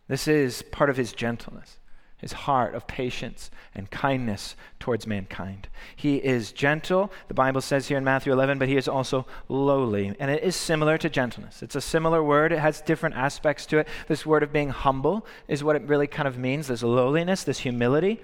This 0.09 0.27
is 0.27 0.63
part 0.63 0.89
of 0.89 0.97
his 0.97 1.13
gentleness 1.13 1.77
his 2.17 2.33
heart 2.33 2.73
of 2.73 2.87
patience 2.87 3.51
and 3.75 3.91
kindness 3.91 4.55
towards 4.79 5.05
mankind. 5.05 5.67
He 5.95 6.17
is 6.17 6.51
gentle, 6.51 7.11
the 7.27 7.35
Bible 7.35 7.61
says 7.61 7.87
here 7.87 7.97
in 7.97 8.03
Matthew 8.03 8.33
11, 8.33 8.57
but 8.57 8.67
he 8.67 8.75
is 8.75 8.87
also 8.87 9.27
lowly. 9.47 10.15
And 10.19 10.31
it 10.31 10.43
is 10.43 10.55
similar 10.55 10.97
to 10.97 11.09
gentleness. 11.09 11.61
It's 11.61 11.75
a 11.75 11.81
similar 11.81 12.23
word, 12.23 12.51
it 12.51 12.59
has 12.59 12.81
different 12.81 13.15
aspects 13.15 13.67
to 13.67 13.77
it. 13.79 13.87
This 14.07 14.25
word 14.25 14.41
of 14.41 14.51
being 14.51 14.69
humble 14.69 15.27
is 15.47 15.63
what 15.63 15.75
it 15.75 15.83
really 15.83 16.07
kind 16.07 16.27
of 16.27 16.37
means 16.37 16.67
this 16.67 16.81
lowliness, 16.81 17.43
this 17.43 17.59
humility. 17.59 18.19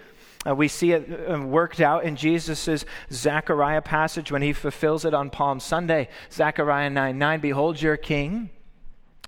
Uh, 0.45 0.55
we 0.55 0.67
see 0.67 0.91
it 0.91 1.29
uh, 1.29 1.39
worked 1.39 1.79
out 1.79 2.03
in 2.03 2.15
Jesus' 2.15 2.83
Zechariah 3.11 3.81
passage 3.81 4.31
when 4.31 4.41
he 4.41 4.53
fulfills 4.53 5.05
it 5.05 5.13
on 5.13 5.29
Palm 5.29 5.59
Sunday. 5.59 6.09
Zechariah 6.31 6.89
9 6.89 7.17
9, 7.17 7.39
Behold 7.39 7.81
your 7.81 7.95
king, 7.95 8.49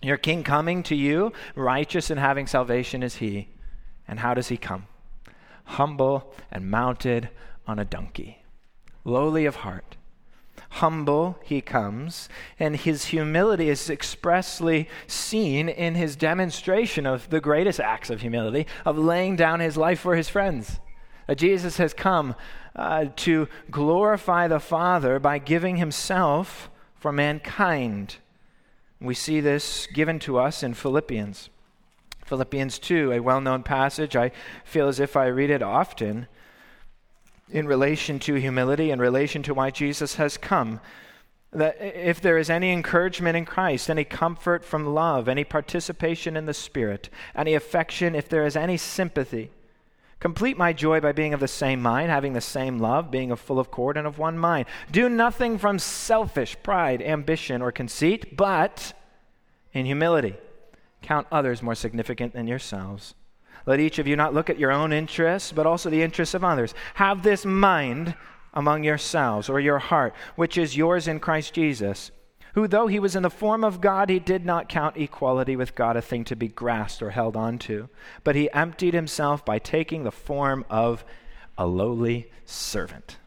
your 0.01 0.17
king 0.17 0.43
coming 0.43 0.81
to 0.83 0.95
you, 0.95 1.31
righteous 1.55 2.09
and 2.09 2.19
having 2.19 2.47
salvation 2.47 3.03
is 3.03 3.15
he 3.17 3.47
and 4.07 4.19
how 4.19 4.33
does 4.33 4.49
he 4.49 4.57
come? 4.57 4.87
Humble 5.65 6.33
and 6.51 6.69
mounted 6.69 7.29
on 7.67 7.79
a 7.79 7.85
donkey, 7.85 8.43
lowly 9.03 9.45
of 9.45 9.57
heart. 9.57 9.95
Humble 10.69 11.37
he 11.43 11.61
comes, 11.61 12.29
and 12.59 12.75
his 12.75 13.05
humility 13.05 13.69
is 13.69 13.89
expressly 13.89 14.89
seen 15.07 15.69
in 15.69 15.95
his 15.95 16.15
demonstration 16.15 17.05
of 17.05 17.29
the 17.29 17.41
greatest 17.41 17.79
acts 17.79 18.09
of 18.09 18.21
humility, 18.21 18.67
of 18.85 18.97
laying 18.97 19.35
down 19.35 19.59
his 19.59 19.77
life 19.77 19.99
for 19.99 20.15
his 20.15 20.29
friends. 20.29 20.79
That 21.27 21.37
Jesus 21.37 21.77
has 21.77 21.93
come 21.93 22.35
uh, 22.75 23.05
to 23.15 23.47
glorify 23.71 24.47
the 24.47 24.59
Father 24.59 25.19
by 25.19 25.39
giving 25.39 25.77
himself 25.77 26.69
for 26.95 27.11
mankind. 27.11 28.17
We 28.99 29.13
see 29.13 29.39
this 29.39 29.87
given 29.87 30.19
to 30.19 30.37
us 30.37 30.61
in 30.61 30.73
Philippians. 30.73 31.49
Philippians 32.25 32.79
2, 32.79 33.11
a 33.11 33.19
well 33.19 33.39
known 33.39 33.63
passage. 33.63 34.15
I 34.15 34.31
feel 34.63 34.87
as 34.87 34.99
if 34.99 35.15
I 35.15 35.27
read 35.27 35.51
it 35.51 35.61
often 35.61 36.27
in 37.49 37.67
relation 37.67 38.17
to 38.19 38.33
humility, 38.33 38.89
in 38.89 38.99
relation 38.99 39.43
to 39.43 39.53
why 39.53 39.69
Jesus 39.69 40.15
has 40.15 40.35
come. 40.35 40.81
That 41.51 41.77
if 41.79 42.19
there 42.19 42.37
is 42.37 42.49
any 42.49 42.73
encouragement 42.73 43.37
in 43.37 43.45
Christ, 43.45 43.89
any 43.89 44.03
comfort 44.03 44.65
from 44.65 44.87
love, 44.87 45.29
any 45.29 45.43
participation 45.43 46.35
in 46.35 46.47
the 46.47 46.53
Spirit, 46.53 47.09
any 47.35 47.53
affection, 47.53 48.15
if 48.15 48.27
there 48.27 48.45
is 48.45 48.55
any 48.55 48.75
sympathy, 48.75 49.51
complete 50.19 50.57
my 50.57 50.73
joy 50.73 50.99
by 50.99 51.11
being 51.11 51.33
of 51.33 51.39
the 51.39 51.47
same 51.47 51.79
mind, 51.79 52.09
having 52.09 52.33
the 52.33 52.41
same 52.41 52.79
love, 52.79 53.11
being 53.11 53.29
of 53.29 53.39
full 53.39 53.59
of 53.59 53.67
accord 53.67 53.97
and 53.97 54.07
of 54.07 54.17
one 54.17 54.37
mind. 54.37 54.65
Do 54.91 55.07
nothing 55.07 55.59
from 55.59 55.77
selfish 55.77 56.57
pride, 56.63 57.03
ambition, 57.03 57.61
or 57.61 57.71
conceit, 57.71 58.35
but 58.35 58.93
in 59.71 59.85
humility 59.85 60.35
Count 61.05 61.27
others 61.31 61.61
more 61.61 61.75
significant 61.75 62.33
than 62.33 62.47
yourselves. 62.47 63.13
Let 63.67 63.79
each 63.79 63.99
of 63.99 64.07
you 64.07 64.15
not 64.15 64.33
look 64.33 64.49
at 64.49 64.57
your 64.57 64.71
own 64.71 64.91
interests, 64.91 65.51
but 65.51 65.67
also 65.67 65.91
the 65.91 66.01
interests 66.01 66.33
of 66.33 66.43
others. 66.43 66.73
Have 66.95 67.21
this 67.21 67.45
mind 67.45 68.15
among 68.55 68.83
yourselves, 68.83 69.47
or 69.47 69.59
your 69.59 69.77
heart, 69.77 70.15
which 70.35 70.57
is 70.57 70.75
yours 70.75 71.07
in 71.07 71.19
Christ 71.19 71.53
Jesus, 71.53 72.09
who, 72.55 72.67
though 72.67 72.87
he 72.87 72.99
was 72.99 73.15
in 73.15 73.21
the 73.21 73.29
form 73.29 73.63
of 73.63 73.81
God, 73.81 74.09
he 74.09 74.17
did 74.17 74.45
not 74.45 74.67
count 74.67 74.97
equality 74.97 75.55
with 75.55 75.75
God 75.75 75.95
a 75.95 76.01
thing 76.01 76.23
to 76.23 76.35
be 76.35 76.47
grasped 76.47 77.03
or 77.03 77.11
held 77.11 77.35
on 77.35 77.59
to, 77.59 77.87
but 78.23 78.35
he 78.35 78.51
emptied 78.51 78.95
himself 78.95 79.45
by 79.45 79.59
taking 79.59 80.03
the 80.03 80.11
form 80.11 80.65
of 80.71 81.05
a 81.55 81.67
lowly 81.67 82.31
servant, 82.45 83.17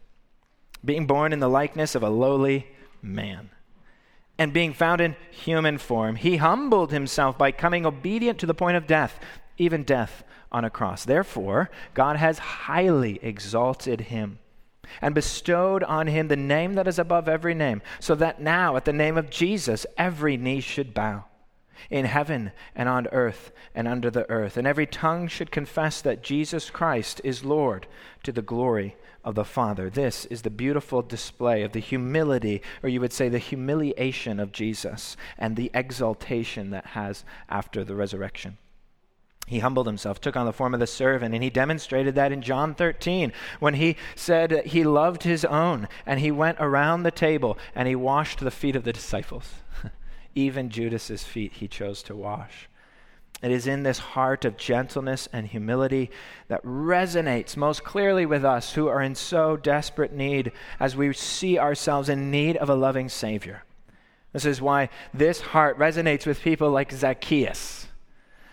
being 0.84 1.06
born 1.06 1.32
in 1.32 1.38
the 1.38 1.48
likeness 1.48 1.94
of 1.94 2.02
a 2.02 2.10
lowly 2.10 2.66
man 3.02 3.50
and 4.38 4.52
being 4.52 4.72
found 4.72 5.00
in 5.00 5.16
human 5.30 5.78
form, 5.78 6.16
he 6.16 6.36
humbled 6.36 6.92
himself 6.92 7.36
by 7.36 7.50
coming 7.50 7.84
obedient 7.84 8.38
to 8.38 8.46
the 8.46 8.54
point 8.54 8.76
of 8.76 8.86
death, 8.86 9.18
even 9.56 9.82
death 9.82 10.22
on 10.52 10.64
a 10.64 10.70
cross. 10.70 11.04
Therefore, 11.04 11.70
God 11.92 12.16
has 12.16 12.38
highly 12.38 13.18
exalted 13.22 14.02
him 14.02 14.38
and 15.02 15.14
bestowed 15.14 15.82
on 15.82 16.06
him 16.06 16.28
the 16.28 16.36
name 16.36 16.74
that 16.74 16.88
is 16.88 16.98
above 16.98 17.28
every 17.28 17.54
name, 17.54 17.82
so 18.00 18.14
that 18.14 18.40
now, 18.40 18.76
at 18.76 18.84
the 18.84 18.92
name 18.92 19.18
of 19.18 19.28
Jesus, 19.28 19.84
every 19.98 20.36
knee 20.36 20.60
should 20.60 20.94
bow 20.94 21.24
in 21.90 22.04
heaven 22.04 22.52
and 22.74 22.88
on 22.88 23.06
earth 23.08 23.52
and 23.74 23.86
under 23.86 24.10
the 24.10 24.28
earth, 24.30 24.56
and 24.56 24.66
every 24.66 24.86
tongue 24.86 25.28
should 25.28 25.50
confess 25.50 26.00
that 26.00 26.22
Jesus 26.22 26.70
Christ 26.70 27.20
is 27.22 27.44
Lord 27.44 27.86
to 28.22 28.32
the 28.32 28.42
glory 28.42 28.96
of 29.24 29.34
the 29.34 29.44
Father. 29.44 29.90
This 29.90 30.24
is 30.26 30.42
the 30.42 30.50
beautiful 30.50 31.02
display 31.02 31.62
of 31.62 31.72
the 31.72 31.80
humility, 31.80 32.62
or 32.82 32.88
you 32.88 33.00
would 33.00 33.12
say 33.12 33.28
the 33.28 33.38
humiliation 33.38 34.40
of 34.40 34.52
Jesus 34.52 35.16
and 35.36 35.56
the 35.56 35.70
exaltation 35.74 36.70
that 36.70 36.86
has 36.86 37.24
after 37.48 37.84
the 37.84 37.94
resurrection. 37.94 38.58
He 39.48 39.60
humbled 39.60 39.86
himself, 39.86 40.20
took 40.20 40.36
on 40.36 40.44
the 40.44 40.52
form 40.52 40.74
of 40.74 40.80
the 40.80 40.86
servant, 40.86 41.34
and 41.34 41.42
he 41.42 41.48
demonstrated 41.48 42.14
that 42.16 42.32
in 42.32 42.42
John 42.42 42.74
13 42.74 43.32
when 43.60 43.74
he 43.74 43.96
said 44.14 44.66
he 44.66 44.84
loved 44.84 45.22
his 45.22 45.42
own 45.44 45.88
and 46.04 46.20
he 46.20 46.30
went 46.30 46.58
around 46.60 47.02
the 47.02 47.10
table 47.10 47.58
and 47.74 47.88
he 47.88 47.96
washed 47.96 48.40
the 48.40 48.50
feet 48.50 48.76
of 48.76 48.84
the 48.84 48.92
disciples. 48.92 49.54
Even 50.34 50.68
Judas's 50.68 51.24
feet 51.24 51.54
he 51.54 51.66
chose 51.66 52.02
to 52.02 52.14
wash. 52.14 52.68
It 53.40 53.52
is 53.52 53.68
in 53.68 53.84
this 53.84 53.98
heart 53.98 54.44
of 54.44 54.56
gentleness 54.56 55.28
and 55.32 55.46
humility 55.46 56.10
that 56.48 56.64
resonates 56.64 57.56
most 57.56 57.84
clearly 57.84 58.26
with 58.26 58.44
us 58.44 58.72
who 58.72 58.88
are 58.88 59.00
in 59.00 59.14
so 59.14 59.56
desperate 59.56 60.12
need 60.12 60.50
as 60.80 60.96
we 60.96 61.12
see 61.12 61.58
ourselves 61.58 62.08
in 62.08 62.30
need 62.30 62.56
of 62.56 62.68
a 62.68 62.74
loving 62.74 63.08
Savior. 63.08 63.62
This 64.32 64.44
is 64.44 64.60
why 64.60 64.88
this 65.14 65.40
heart 65.40 65.78
resonates 65.78 66.26
with 66.26 66.42
people 66.42 66.70
like 66.70 66.92
Zacchaeus, 66.92 67.86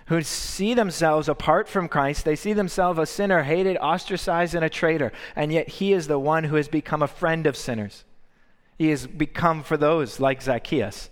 who 0.06 0.22
see 0.22 0.76
themselves 0.76 1.28
apart 1.28 1.68
from 1.68 1.90
Christ. 1.90 2.24
They 2.24 2.36
see 2.36 2.54
themselves 2.54 3.00
a 3.00 3.08
sinner, 3.08 3.44
hated, 3.44 3.78
ostracized, 3.78 4.54
and 4.54 4.64
a 4.64 4.70
traitor, 4.70 5.12
and 5.36 5.52
yet 5.52 5.68
he 5.68 5.94
is 5.94 6.08
the 6.08 6.20
one 6.20 6.46
who 6.46 6.56
has 6.56 6.68
become 6.68 7.02
a 7.02 7.08
friend 7.08 7.48
of 7.48 7.58
sinners. 7.58 8.06
He 8.78 8.90
has 8.92 9.08
become 9.08 9.64
for 9.64 9.78
those 9.78 10.20
like 10.20 10.44
Zacchaeus, 10.44 11.10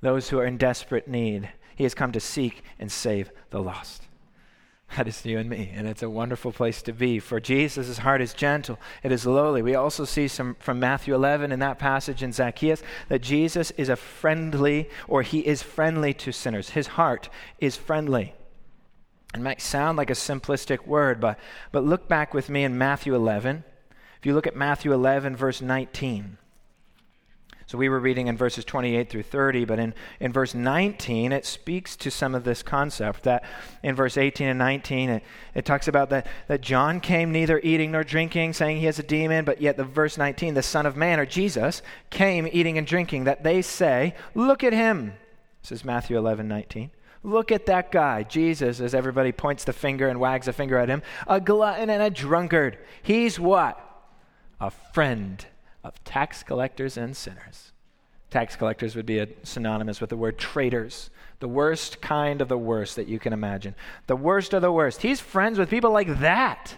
those 0.00 0.28
who 0.28 0.38
are 0.38 0.46
in 0.46 0.58
desperate 0.58 1.06
need. 1.06 1.50
He 1.76 1.84
has 1.84 1.94
come 1.94 2.12
to 2.12 2.20
seek 2.20 2.62
and 2.78 2.90
save 2.90 3.30
the 3.50 3.60
lost. 3.60 4.02
That 4.96 5.08
is 5.08 5.24
you 5.26 5.38
and 5.38 5.50
me, 5.50 5.72
and 5.74 5.88
it's 5.88 6.02
a 6.02 6.10
wonderful 6.10 6.52
place 6.52 6.80
to 6.82 6.92
be. 6.92 7.18
For 7.18 7.40
Jesus' 7.40 7.98
heart 7.98 8.20
is 8.20 8.32
gentle, 8.32 8.78
it 9.02 9.10
is 9.10 9.26
lowly. 9.26 9.60
We 9.60 9.74
also 9.74 10.04
see 10.04 10.28
some 10.28 10.56
from 10.60 10.78
Matthew 10.78 11.14
11 11.14 11.50
in 11.50 11.58
that 11.60 11.80
passage 11.80 12.22
in 12.22 12.32
Zacchaeus 12.32 12.82
that 13.08 13.22
Jesus 13.22 13.72
is 13.72 13.88
a 13.88 13.96
friendly, 13.96 14.88
or 15.08 15.22
he 15.22 15.40
is 15.40 15.62
friendly 15.62 16.14
to 16.14 16.30
sinners. 16.30 16.70
His 16.70 16.86
heart 16.88 17.28
is 17.58 17.76
friendly. 17.76 18.34
It 19.34 19.40
might 19.40 19.60
sound 19.60 19.98
like 19.98 20.10
a 20.10 20.14
simplistic 20.14 20.86
word, 20.86 21.20
but, 21.20 21.40
but 21.72 21.82
look 21.82 22.06
back 22.08 22.32
with 22.32 22.48
me 22.48 22.62
in 22.62 22.78
Matthew 22.78 23.16
11. 23.16 23.64
If 24.20 24.26
you 24.26 24.32
look 24.32 24.46
at 24.46 24.54
Matthew 24.54 24.92
11, 24.92 25.34
verse 25.34 25.60
19. 25.60 26.38
So 27.74 27.78
we 27.78 27.88
were 27.88 27.98
reading 27.98 28.28
in 28.28 28.36
verses 28.36 28.64
28 28.64 29.10
through 29.10 29.24
30, 29.24 29.64
but 29.64 29.80
in, 29.80 29.94
in 30.20 30.32
verse 30.32 30.54
19, 30.54 31.32
it 31.32 31.44
speaks 31.44 31.96
to 31.96 32.08
some 32.08 32.32
of 32.36 32.44
this 32.44 32.62
concept. 32.62 33.24
That 33.24 33.42
in 33.82 33.96
verse 33.96 34.16
18 34.16 34.46
and 34.46 34.60
19, 34.60 35.10
it, 35.10 35.24
it 35.56 35.64
talks 35.64 35.88
about 35.88 36.08
that, 36.10 36.28
that 36.46 36.60
John 36.60 37.00
came 37.00 37.32
neither 37.32 37.58
eating 37.64 37.90
nor 37.90 38.04
drinking, 38.04 38.52
saying 38.52 38.76
he 38.76 38.86
has 38.86 39.00
a 39.00 39.02
demon, 39.02 39.44
but 39.44 39.60
yet 39.60 39.76
the 39.76 39.82
verse 39.82 40.16
19, 40.16 40.54
the 40.54 40.62
Son 40.62 40.86
of 40.86 40.96
Man, 40.96 41.18
or 41.18 41.26
Jesus, 41.26 41.82
came 42.10 42.46
eating 42.52 42.78
and 42.78 42.86
drinking, 42.86 43.24
that 43.24 43.42
they 43.42 43.60
say, 43.60 44.14
Look 44.36 44.62
at 44.62 44.72
him. 44.72 45.14
This 45.62 45.72
is 45.72 45.84
Matthew 45.84 46.16
11, 46.16 46.46
19. 46.46 46.92
Look 47.24 47.50
at 47.50 47.66
that 47.66 47.90
guy, 47.90 48.22
Jesus, 48.22 48.78
as 48.78 48.94
everybody 48.94 49.32
points 49.32 49.64
the 49.64 49.72
finger 49.72 50.06
and 50.06 50.20
wags 50.20 50.46
a 50.46 50.52
finger 50.52 50.78
at 50.78 50.88
him, 50.88 51.02
a 51.26 51.40
glutton 51.40 51.90
and 51.90 52.04
a 52.04 52.10
drunkard. 52.10 52.78
He's 53.02 53.40
what? 53.40 53.80
A 54.60 54.70
friend 54.70 55.44
of 55.84 56.02
tax 56.02 56.42
collectors 56.42 56.96
and 56.96 57.16
sinners. 57.16 57.72
Tax 58.30 58.56
collectors 58.56 58.96
would 58.96 59.06
be 59.06 59.18
a, 59.20 59.28
synonymous 59.44 60.00
with 60.00 60.10
the 60.10 60.16
word 60.16 60.38
traitors, 60.38 61.10
the 61.38 61.46
worst 61.46 62.00
kind 62.00 62.40
of 62.40 62.48
the 62.48 62.58
worst 62.58 62.96
that 62.96 63.06
you 63.06 63.18
can 63.18 63.32
imagine. 63.32 63.74
The 64.06 64.16
worst 64.16 64.54
of 64.54 64.62
the 64.62 64.72
worst. 64.72 65.02
He's 65.02 65.20
friends 65.20 65.58
with 65.58 65.70
people 65.70 65.92
like 65.92 66.18
that. 66.20 66.74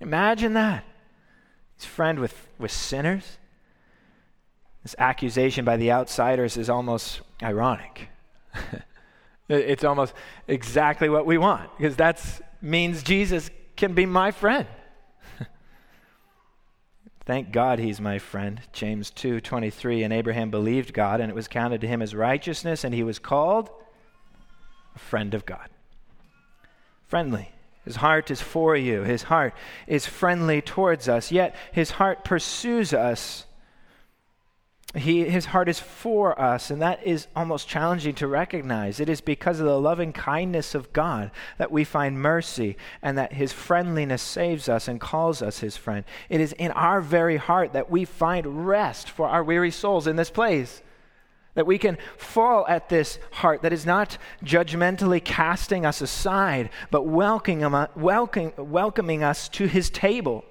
Imagine 0.00 0.54
that. 0.54 0.84
He's 1.76 1.86
friend 1.86 2.18
with, 2.18 2.48
with 2.58 2.72
sinners. 2.72 3.38
This 4.82 4.94
accusation 4.98 5.64
by 5.64 5.76
the 5.76 5.92
outsiders 5.92 6.56
is 6.56 6.68
almost 6.68 7.20
ironic. 7.42 8.08
it's 9.48 9.84
almost 9.84 10.12
exactly 10.46 11.08
what 11.08 11.24
we 11.24 11.38
want 11.38 11.70
because 11.76 11.96
that 11.96 12.22
means 12.60 13.02
Jesus 13.02 13.50
can 13.76 13.94
be 13.94 14.06
my 14.06 14.32
friend. 14.32 14.66
Thank 17.28 17.52
God 17.52 17.78
he's 17.78 18.00
my 18.00 18.18
friend. 18.18 18.58
James 18.72 19.10
2:23 19.10 20.02
and 20.02 20.14
Abraham 20.14 20.50
believed 20.50 20.94
God 20.94 21.20
and 21.20 21.28
it 21.28 21.34
was 21.34 21.46
counted 21.46 21.82
to 21.82 21.86
him 21.86 22.00
as 22.00 22.14
righteousness 22.14 22.84
and 22.84 22.94
he 22.94 23.02
was 23.02 23.18
called 23.18 23.68
a 24.96 24.98
friend 24.98 25.34
of 25.34 25.44
God. 25.44 25.68
Friendly. 27.06 27.50
His 27.84 27.96
heart 27.96 28.30
is 28.30 28.40
for 28.40 28.74
you. 28.74 29.02
His 29.02 29.24
heart 29.24 29.52
is 29.86 30.06
friendly 30.06 30.62
towards 30.62 31.06
us. 31.06 31.30
Yet 31.30 31.54
his 31.70 31.90
heart 31.90 32.24
pursues 32.24 32.94
us 32.94 33.44
he, 34.96 35.28
his 35.28 35.46
heart 35.46 35.68
is 35.68 35.78
for 35.78 36.40
us, 36.40 36.70
and 36.70 36.80
that 36.80 37.06
is 37.06 37.26
almost 37.36 37.68
challenging 37.68 38.14
to 38.14 38.26
recognize. 38.26 39.00
It 39.00 39.10
is 39.10 39.20
because 39.20 39.60
of 39.60 39.66
the 39.66 39.78
loving 39.78 40.14
kindness 40.14 40.74
of 40.74 40.94
God 40.94 41.30
that 41.58 41.70
we 41.70 41.84
find 41.84 42.18
mercy 42.18 42.78
and 43.02 43.18
that 43.18 43.34
his 43.34 43.52
friendliness 43.52 44.22
saves 44.22 44.66
us 44.66 44.88
and 44.88 44.98
calls 44.98 45.42
us 45.42 45.58
his 45.58 45.76
friend. 45.76 46.06
It 46.30 46.40
is 46.40 46.52
in 46.54 46.70
our 46.70 47.02
very 47.02 47.36
heart 47.36 47.74
that 47.74 47.90
we 47.90 48.06
find 48.06 48.66
rest 48.66 49.10
for 49.10 49.28
our 49.28 49.44
weary 49.44 49.70
souls 49.70 50.06
in 50.06 50.16
this 50.16 50.30
place. 50.30 50.80
That 51.54 51.66
we 51.66 51.76
can 51.76 51.98
fall 52.16 52.64
at 52.66 52.88
this 52.88 53.18
heart 53.32 53.62
that 53.62 53.72
is 53.74 53.84
not 53.84 54.16
judgmentally 54.42 55.22
casting 55.22 55.84
us 55.84 56.00
aside, 56.00 56.70
but 56.90 57.02
welcoming, 57.02 57.88
welcoming, 57.94 58.52
welcoming 58.56 59.22
us 59.22 59.50
to 59.50 59.66
his 59.66 59.90
table 59.90 60.46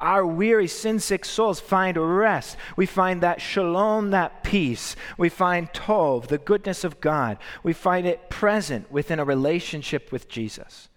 our 0.00 0.26
weary, 0.26 0.66
sin 0.66 0.98
sick 0.98 1.24
souls 1.24 1.60
find 1.60 1.96
rest. 1.96 2.56
We 2.76 2.86
find 2.86 3.20
that 3.20 3.40
shalom, 3.40 4.10
that 4.10 4.42
peace. 4.42 4.96
We 5.18 5.28
find 5.28 5.72
tov, 5.72 6.28
the 6.28 6.38
goodness 6.38 6.84
of 6.84 7.00
God. 7.00 7.38
We 7.62 7.72
find 7.72 8.06
it 8.06 8.30
present 8.30 8.90
within 8.90 9.18
a 9.18 9.24
relationship 9.24 10.10
with 10.10 10.28
Jesus, 10.28 10.88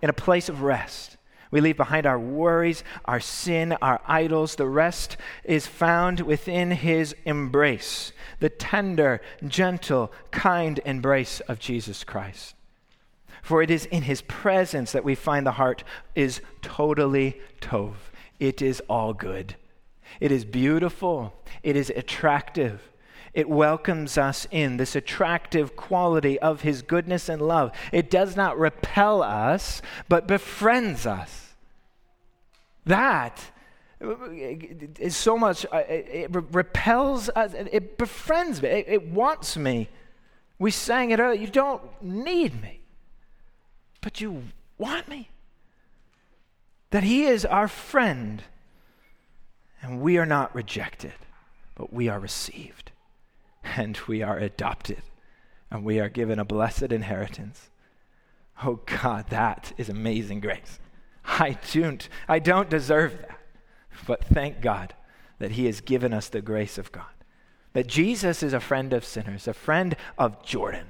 in 0.00 0.10
a 0.10 0.14
place 0.14 0.48
of 0.48 0.62
rest. 0.62 1.16
We 1.50 1.60
leave 1.60 1.76
behind 1.76 2.06
our 2.06 2.18
worries, 2.18 2.82
our 3.04 3.20
sin, 3.20 3.72
our 3.82 4.00
idols. 4.06 4.56
The 4.56 4.66
rest 4.66 5.18
is 5.44 5.66
found 5.66 6.20
within 6.20 6.70
his 6.70 7.14
embrace, 7.26 8.12
the 8.40 8.48
tender, 8.48 9.20
gentle, 9.46 10.10
kind 10.30 10.80
embrace 10.86 11.40
of 11.40 11.58
Jesus 11.58 12.04
Christ. 12.04 12.54
For 13.42 13.60
it 13.60 13.70
is 13.70 13.86
in 13.86 14.02
his 14.02 14.22
presence 14.22 14.92
that 14.92 15.04
we 15.04 15.16
find 15.16 15.44
the 15.44 15.52
heart 15.52 15.82
is 16.14 16.40
totally 16.62 17.40
tov. 17.60 17.94
It 18.38 18.62
is 18.62 18.80
all 18.88 19.12
good. 19.12 19.56
It 20.20 20.30
is 20.30 20.44
beautiful. 20.44 21.34
It 21.64 21.76
is 21.76 21.90
attractive. 21.90 22.92
It 23.34 23.48
welcomes 23.48 24.16
us 24.16 24.46
in 24.50 24.76
this 24.76 24.94
attractive 24.94 25.74
quality 25.74 26.38
of 26.38 26.60
his 26.60 26.82
goodness 26.82 27.28
and 27.28 27.42
love. 27.42 27.72
It 27.90 28.10
does 28.10 28.36
not 28.36 28.58
repel 28.58 29.22
us, 29.22 29.82
but 30.08 30.28
befriends 30.28 31.04
us. 31.04 31.54
That 32.84 33.40
is 34.00 35.16
so 35.16 35.36
much, 35.36 35.64
uh, 35.72 35.82
it 35.88 36.30
repels 36.30 37.28
us, 37.30 37.54
it 37.54 37.96
befriends 37.98 38.60
me, 38.60 38.68
it 38.68 39.08
wants 39.08 39.56
me. 39.56 39.88
We 40.58 40.70
sang 40.70 41.10
it 41.10 41.18
earlier. 41.18 41.40
You 41.40 41.46
don't 41.48 41.82
need 42.02 42.60
me 42.60 42.81
but 44.02 44.20
you 44.20 44.42
want 44.76 45.08
me. 45.08 45.30
That 46.90 47.04
He 47.04 47.24
is 47.24 47.46
our 47.46 47.68
friend, 47.68 48.42
and 49.80 50.02
we 50.02 50.18
are 50.18 50.26
not 50.26 50.54
rejected, 50.54 51.14
but 51.74 51.90
we 51.90 52.08
are 52.08 52.20
received, 52.20 52.92
and 53.64 53.98
we 54.06 54.22
are 54.22 54.36
adopted, 54.36 55.02
and 55.70 55.82
we 55.82 55.98
are 55.98 56.10
given 56.10 56.38
a 56.38 56.44
blessed 56.44 56.92
inheritance. 56.92 57.70
Oh 58.62 58.80
God, 58.84 59.30
that 59.30 59.72
is 59.78 59.88
amazing 59.88 60.40
grace. 60.40 60.78
I 61.24 61.56
don't, 61.72 62.06
I 62.28 62.38
don't 62.40 62.68
deserve 62.68 63.16
that, 63.18 63.38
but 64.06 64.24
thank 64.24 64.60
God 64.60 64.94
that 65.38 65.52
He 65.52 65.64
has 65.66 65.80
given 65.80 66.12
us 66.12 66.28
the 66.28 66.42
grace 66.42 66.76
of 66.76 66.92
God. 66.92 67.06
That 67.72 67.86
Jesus 67.86 68.42
is 68.42 68.52
a 68.52 68.60
friend 68.60 68.92
of 68.92 69.04
sinners, 69.04 69.48
a 69.48 69.54
friend 69.54 69.96
of 70.18 70.44
Jordan, 70.44 70.88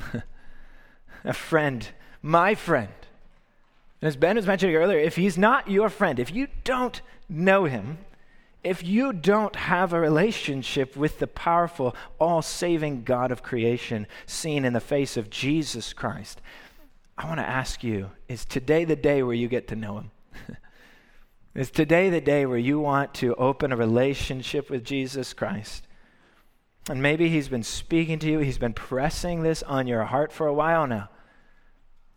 a 1.24 1.32
friend 1.32 1.88
my 2.22 2.54
friend. 2.54 2.92
And 4.00 4.08
as 4.08 4.16
Ben 4.16 4.36
was 4.36 4.46
mentioning 4.46 4.76
earlier, 4.76 4.98
if 4.98 5.16
he's 5.16 5.36
not 5.36 5.70
your 5.70 5.88
friend, 5.88 6.18
if 6.18 6.32
you 6.32 6.48
don't 6.64 7.00
know 7.28 7.64
him, 7.64 7.98
if 8.62 8.82
you 8.82 9.12
don't 9.12 9.56
have 9.56 9.92
a 9.92 10.00
relationship 10.00 10.96
with 10.96 11.18
the 11.18 11.26
powerful, 11.26 11.94
all 12.20 12.42
saving 12.42 13.04
God 13.04 13.30
of 13.30 13.42
creation 13.42 14.06
seen 14.26 14.64
in 14.64 14.72
the 14.72 14.80
face 14.80 15.16
of 15.16 15.30
Jesus 15.30 15.92
Christ, 15.92 16.40
I 17.16 17.26
want 17.26 17.40
to 17.40 17.48
ask 17.48 17.82
you 17.82 18.10
is 18.28 18.44
today 18.44 18.84
the 18.84 18.96
day 18.96 19.22
where 19.22 19.34
you 19.34 19.48
get 19.48 19.68
to 19.68 19.76
know 19.76 19.98
him? 19.98 20.10
is 21.54 21.70
today 21.70 22.10
the 22.10 22.20
day 22.20 22.46
where 22.46 22.58
you 22.58 22.78
want 22.78 23.14
to 23.14 23.34
open 23.34 23.72
a 23.72 23.76
relationship 23.76 24.70
with 24.70 24.84
Jesus 24.84 25.32
Christ? 25.32 25.86
And 26.88 27.02
maybe 27.02 27.28
he's 27.28 27.48
been 27.48 27.64
speaking 27.64 28.18
to 28.20 28.30
you, 28.30 28.38
he's 28.38 28.58
been 28.58 28.72
pressing 28.72 29.42
this 29.42 29.62
on 29.64 29.86
your 29.86 30.04
heart 30.04 30.32
for 30.32 30.46
a 30.46 30.54
while 30.54 30.86
now 30.86 31.10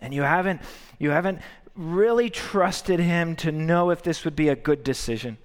and 0.01 0.13
you 0.13 0.23
haven't 0.23 0.61
you 0.99 1.11
haven't 1.11 1.39
really 1.75 2.29
trusted 2.29 2.99
him 2.99 3.35
to 3.37 3.51
know 3.51 3.91
if 3.91 4.03
this 4.03 4.25
would 4.25 4.35
be 4.35 4.49
a 4.49 4.55
good 4.55 4.83
decision. 4.83 5.37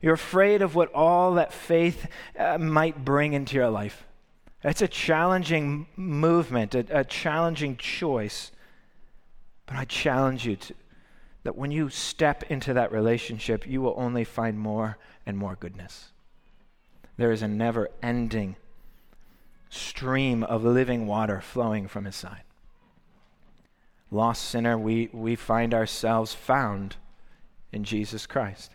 You're 0.00 0.14
afraid 0.14 0.62
of 0.62 0.74
what 0.74 0.92
all 0.94 1.34
that 1.34 1.52
faith 1.52 2.06
uh, 2.38 2.56
might 2.58 3.04
bring 3.04 3.32
into 3.32 3.56
your 3.56 3.68
life. 3.68 4.04
It's 4.62 4.82
a 4.82 4.88
challenging 4.88 5.86
movement, 5.96 6.74
a, 6.74 7.00
a 7.00 7.04
challenging 7.04 7.76
choice. 7.76 8.52
But 9.66 9.76
I 9.76 9.84
challenge 9.84 10.46
you 10.46 10.56
to, 10.56 10.74
that 11.42 11.56
when 11.56 11.70
you 11.70 11.88
step 11.88 12.44
into 12.44 12.72
that 12.74 12.92
relationship, 12.92 13.66
you 13.66 13.82
will 13.82 13.94
only 13.96 14.24
find 14.24 14.58
more 14.58 14.98
and 15.26 15.36
more 15.36 15.56
goodness. 15.58 16.10
There 17.16 17.32
is 17.32 17.42
a 17.42 17.48
never 17.48 17.90
ending 18.02 18.56
stream 19.68 20.42
of 20.44 20.64
living 20.64 21.06
water 21.06 21.40
flowing 21.40 21.88
from 21.88 22.04
his 22.04 22.16
side 22.16 22.42
lost 24.10 24.44
sinner, 24.44 24.76
we, 24.76 25.08
we 25.12 25.36
find 25.36 25.72
ourselves 25.74 26.34
found 26.34 26.96
in 27.72 27.84
Jesus 27.84 28.26
Christ. 28.26 28.74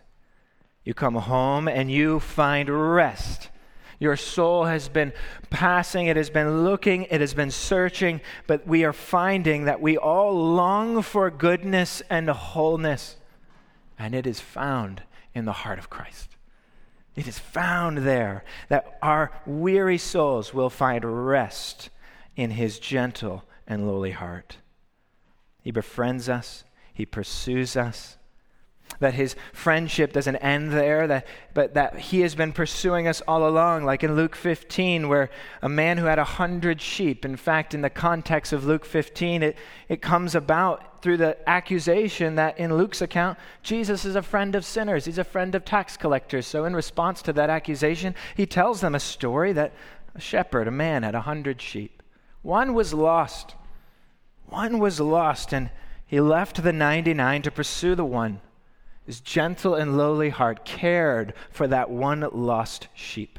You 0.84 0.94
come 0.94 1.14
home 1.14 1.68
and 1.68 1.90
you 1.90 2.20
find 2.20 2.68
rest. 2.68 3.50
Your 3.98 4.16
soul 4.16 4.64
has 4.64 4.88
been 4.88 5.12
passing, 5.48 6.06
it 6.06 6.16
has 6.16 6.28
been 6.28 6.64
looking, 6.64 7.04
it 7.04 7.20
has 7.20 7.34
been 7.34 7.50
searching, 7.50 8.20
but 8.46 8.66
we 8.66 8.84
are 8.84 8.92
finding 8.92 9.64
that 9.64 9.80
we 9.80 9.96
all 9.96 10.34
long 10.54 11.02
for 11.02 11.30
goodness 11.30 12.02
and 12.10 12.28
wholeness, 12.28 13.16
and 13.98 14.14
it 14.14 14.26
is 14.26 14.38
found 14.38 15.02
in 15.34 15.46
the 15.46 15.52
heart 15.52 15.78
of 15.78 15.88
Christ. 15.88 16.36
It 17.14 17.26
is 17.26 17.38
found 17.38 17.98
there 17.98 18.44
that 18.68 18.98
our 19.00 19.32
weary 19.46 19.98
souls 19.98 20.52
will 20.52 20.68
find 20.68 21.26
rest 21.26 21.88
in 22.36 22.50
his 22.50 22.78
gentle 22.78 23.44
and 23.66 23.88
lowly 23.88 24.10
heart. 24.10 24.58
He 25.66 25.72
befriends 25.72 26.28
us, 26.28 26.62
He 26.94 27.04
pursues 27.04 27.76
us. 27.76 28.18
That 29.00 29.14
his 29.14 29.34
friendship 29.52 30.12
doesn't 30.12 30.36
end 30.36 30.70
there, 30.70 31.08
that, 31.08 31.26
but 31.54 31.74
that 31.74 31.98
he 31.98 32.20
has 32.20 32.36
been 32.36 32.52
pursuing 32.52 33.08
us 33.08 33.20
all 33.26 33.48
along, 33.48 33.82
like 33.82 34.04
in 34.04 34.14
Luke 34.14 34.36
15, 34.36 35.08
where 35.08 35.28
a 35.62 35.68
man 35.68 35.98
who 35.98 36.04
had 36.04 36.20
a 36.20 36.24
hundred 36.24 36.80
sheep, 36.80 37.24
in 37.24 37.34
fact, 37.34 37.74
in 37.74 37.80
the 37.80 37.90
context 37.90 38.52
of 38.52 38.64
Luke 38.64 38.84
15, 38.84 39.42
it, 39.42 39.56
it 39.88 40.00
comes 40.00 40.36
about 40.36 41.02
through 41.02 41.16
the 41.16 41.36
accusation 41.48 42.36
that 42.36 42.56
in 42.60 42.76
Luke's 42.76 43.02
account, 43.02 43.36
Jesus 43.64 44.04
is 44.04 44.14
a 44.14 44.22
friend 44.22 44.54
of 44.54 44.64
sinners, 44.64 45.04
he's 45.04 45.18
a 45.18 45.24
friend 45.24 45.56
of 45.56 45.64
tax 45.64 45.96
collectors. 45.96 46.46
So, 46.46 46.64
in 46.64 46.76
response 46.76 47.22
to 47.22 47.32
that 47.32 47.50
accusation, 47.50 48.14
he 48.36 48.46
tells 48.46 48.82
them 48.82 48.94
a 48.94 49.00
story 49.00 49.52
that 49.54 49.72
a 50.14 50.20
shepherd, 50.20 50.68
a 50.68 50.70
man, 50.70 51.02
had 51.02 51.16
a 51.16 51.22
hundred 51.22 51.60
sheep. 51.60 52.04
One 52.42 52.72
was 52.72 52.94
lost. 52.94 53.56
One 54.48 54.78
was 54.78 55.00
lost, 55.00 55.52
and 55.52 55.70
he 56.06 56.20
left 56.20 56.62
the 56.62 56.72
99 56.72 57.42
to 57.42 57.50
pursue 57.50 57.94
the 57.94 58.04
one. 58.04 58.40
His 59.04 59.20
gentle 59.20 59.74
and 59.74 59.96
lowly 59.96 60.30
heart 60.30 60.64
cared 60.64 61.34
for 61.50 61.66
that 61.68 61.90
one 61.90 62.28
lost 62.32 62.88
sheep. 62.94 63.38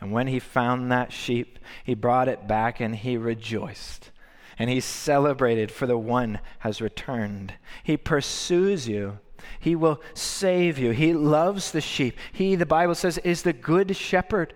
And 0.00 0.12
when 0.12 0.26
he 0.26 0.38
found 0.38 0.90
that 0.90 1.12
sheep, 1.12 1.58
he 1.84 1.94
brought 1.94 2.28
it 2.28 2.46
back 2.46 2.80
and 2.80 2.94
he 2.94 3.16
rejoiced. 3.16 4.10
And 4.58 4.68
he 4.68 4.80
celebrated, 4.80 5.70
for 5.70 5.86
the 5.86 5.98
one 5.98 6.40
has 6.60 6.80
returned. 6.80 7.54
He 7.82 7.96
pursues 7.96 8.88
you. 8.88 9.18
He 9.58 9.74
will 9.74 10.00
save 10.14 10.78
you. 10.78 10.90
He 10.90 11.12
loves 11.14 11.70
the 11.70 11.80
sheep. 11.80 12.18
He, 12.32 12.54
the 12.54 12.66
Bible 12.66 12.94
says, 12.94 13.18
is 13.18 13.42
the 13.42 13.52
good 13.52 13.96
shepherd. 13.96 14.54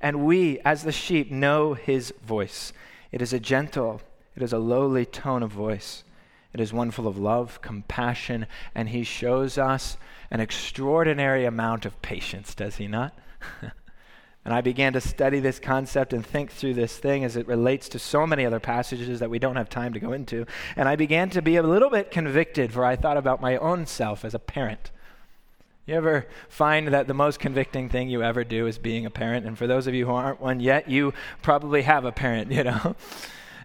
And 0.00 0.24
we, 0.24 0.58
as 0.60 0.82
the 0.82 0.92
sheep, 0.92 1.30
know 1.30 1.74
his 1.74 2.12
voice. 2.22 2.72
It 3.12 3.22
is 3.22 3.32
a 3.32 3.40
gentle, 3.40 4.00
it 4.40 4.44
is 4.44 4.52
a 4.54 4.58
lowly 4.58 5.04
tone 5.04 5.42
of 5.42 5.50
voice. 5.50 6.02
It 6.54 6.60
is 6.60 6.72
one 6.72 6.90
full 6.90 7.06
of 7.06 7.18
love, 7.18 7.60
compassion, 7.60 8.46
and 8.74 8.88
he 8.88 9.04
shows 9.04 9.58
us 9.58 9.98
an 10.30 10.40
extraordinary 10.40 11.44
amount 11.44 11.84
of 11.84 12.00
patience, 12.00 12.54
does 12.54 12.76
he 12.76 12.88
not? 12.88 13.16
and 13.62 14.54
I 14.54 14.62
began 14.62 14.94
to 14.94 15.00
study 15.00 15.40
this 15.40 15.60
concept 15.60 16.14
and 16.14 16.24
think 16.24 16.50
through 16.52 16.72
this 16.74 16.96
thing 16.96 17.22
as 17.22 17.36
it 17.36 17.46
relates 17.46 17.88
to 17.90 17.98
so 17.98 18.26
many 18.26 18.46
other 18.46 18.60
passages 18.60 19.20
that 19.20 19.28
we 19.28 19.38
don't 19.38 19.56
have 19.56 19.68
time 19.68 19.92
to 19.92 20.00
go 20.00 20.12
into. 20.12 20.46
And 20.74 20.88
I 20.88 20.96
began 20.96 21.28
to 21.30 21.42
be 21.42 21.56
a 21.56 21.62
little 21.62 21.90
bit 21.90 22.10
convicted, 22.10 22.72
for 22.72 22.84
I 22.84 22.96
thought 22.96 23.18
about 23.18 23.42
my 23.42 23.58
own 23.58 23.84
self 23.84 24.24
as 24.24 24.34
a 24.34 24.38
parent. 24.38 24.90
You 25.84 25.96
ever 25.96 26.26
find 26.48 26.88
that 26.88 27.08
the 27.08 27.14
most 27.14 27.40
convicting 27.40 27.90
thing 27.90 28.08
you 28.08 28.22
ever 28.22 28.42
do 28.42 28.66
is 28.66 28.78
being 28.78 29.04
a 29.04 29.10
parent? 29.10 29.44
And 29.44 29.58
for 29.58 29.66
those 29.66 29.86
of 29.86 29.94
you 29.94 30.06
who 30.06 30.12
aren't 30.12 30.40
one 30.40 30.60
yet, 30.60 30.88
you 30.88 31.12
probably 31.42 31.82
have 31.82 32.04
a 32.04 32.12
parent, 32.12 32.50
you 32.52 32.64
know? 32.64 32.96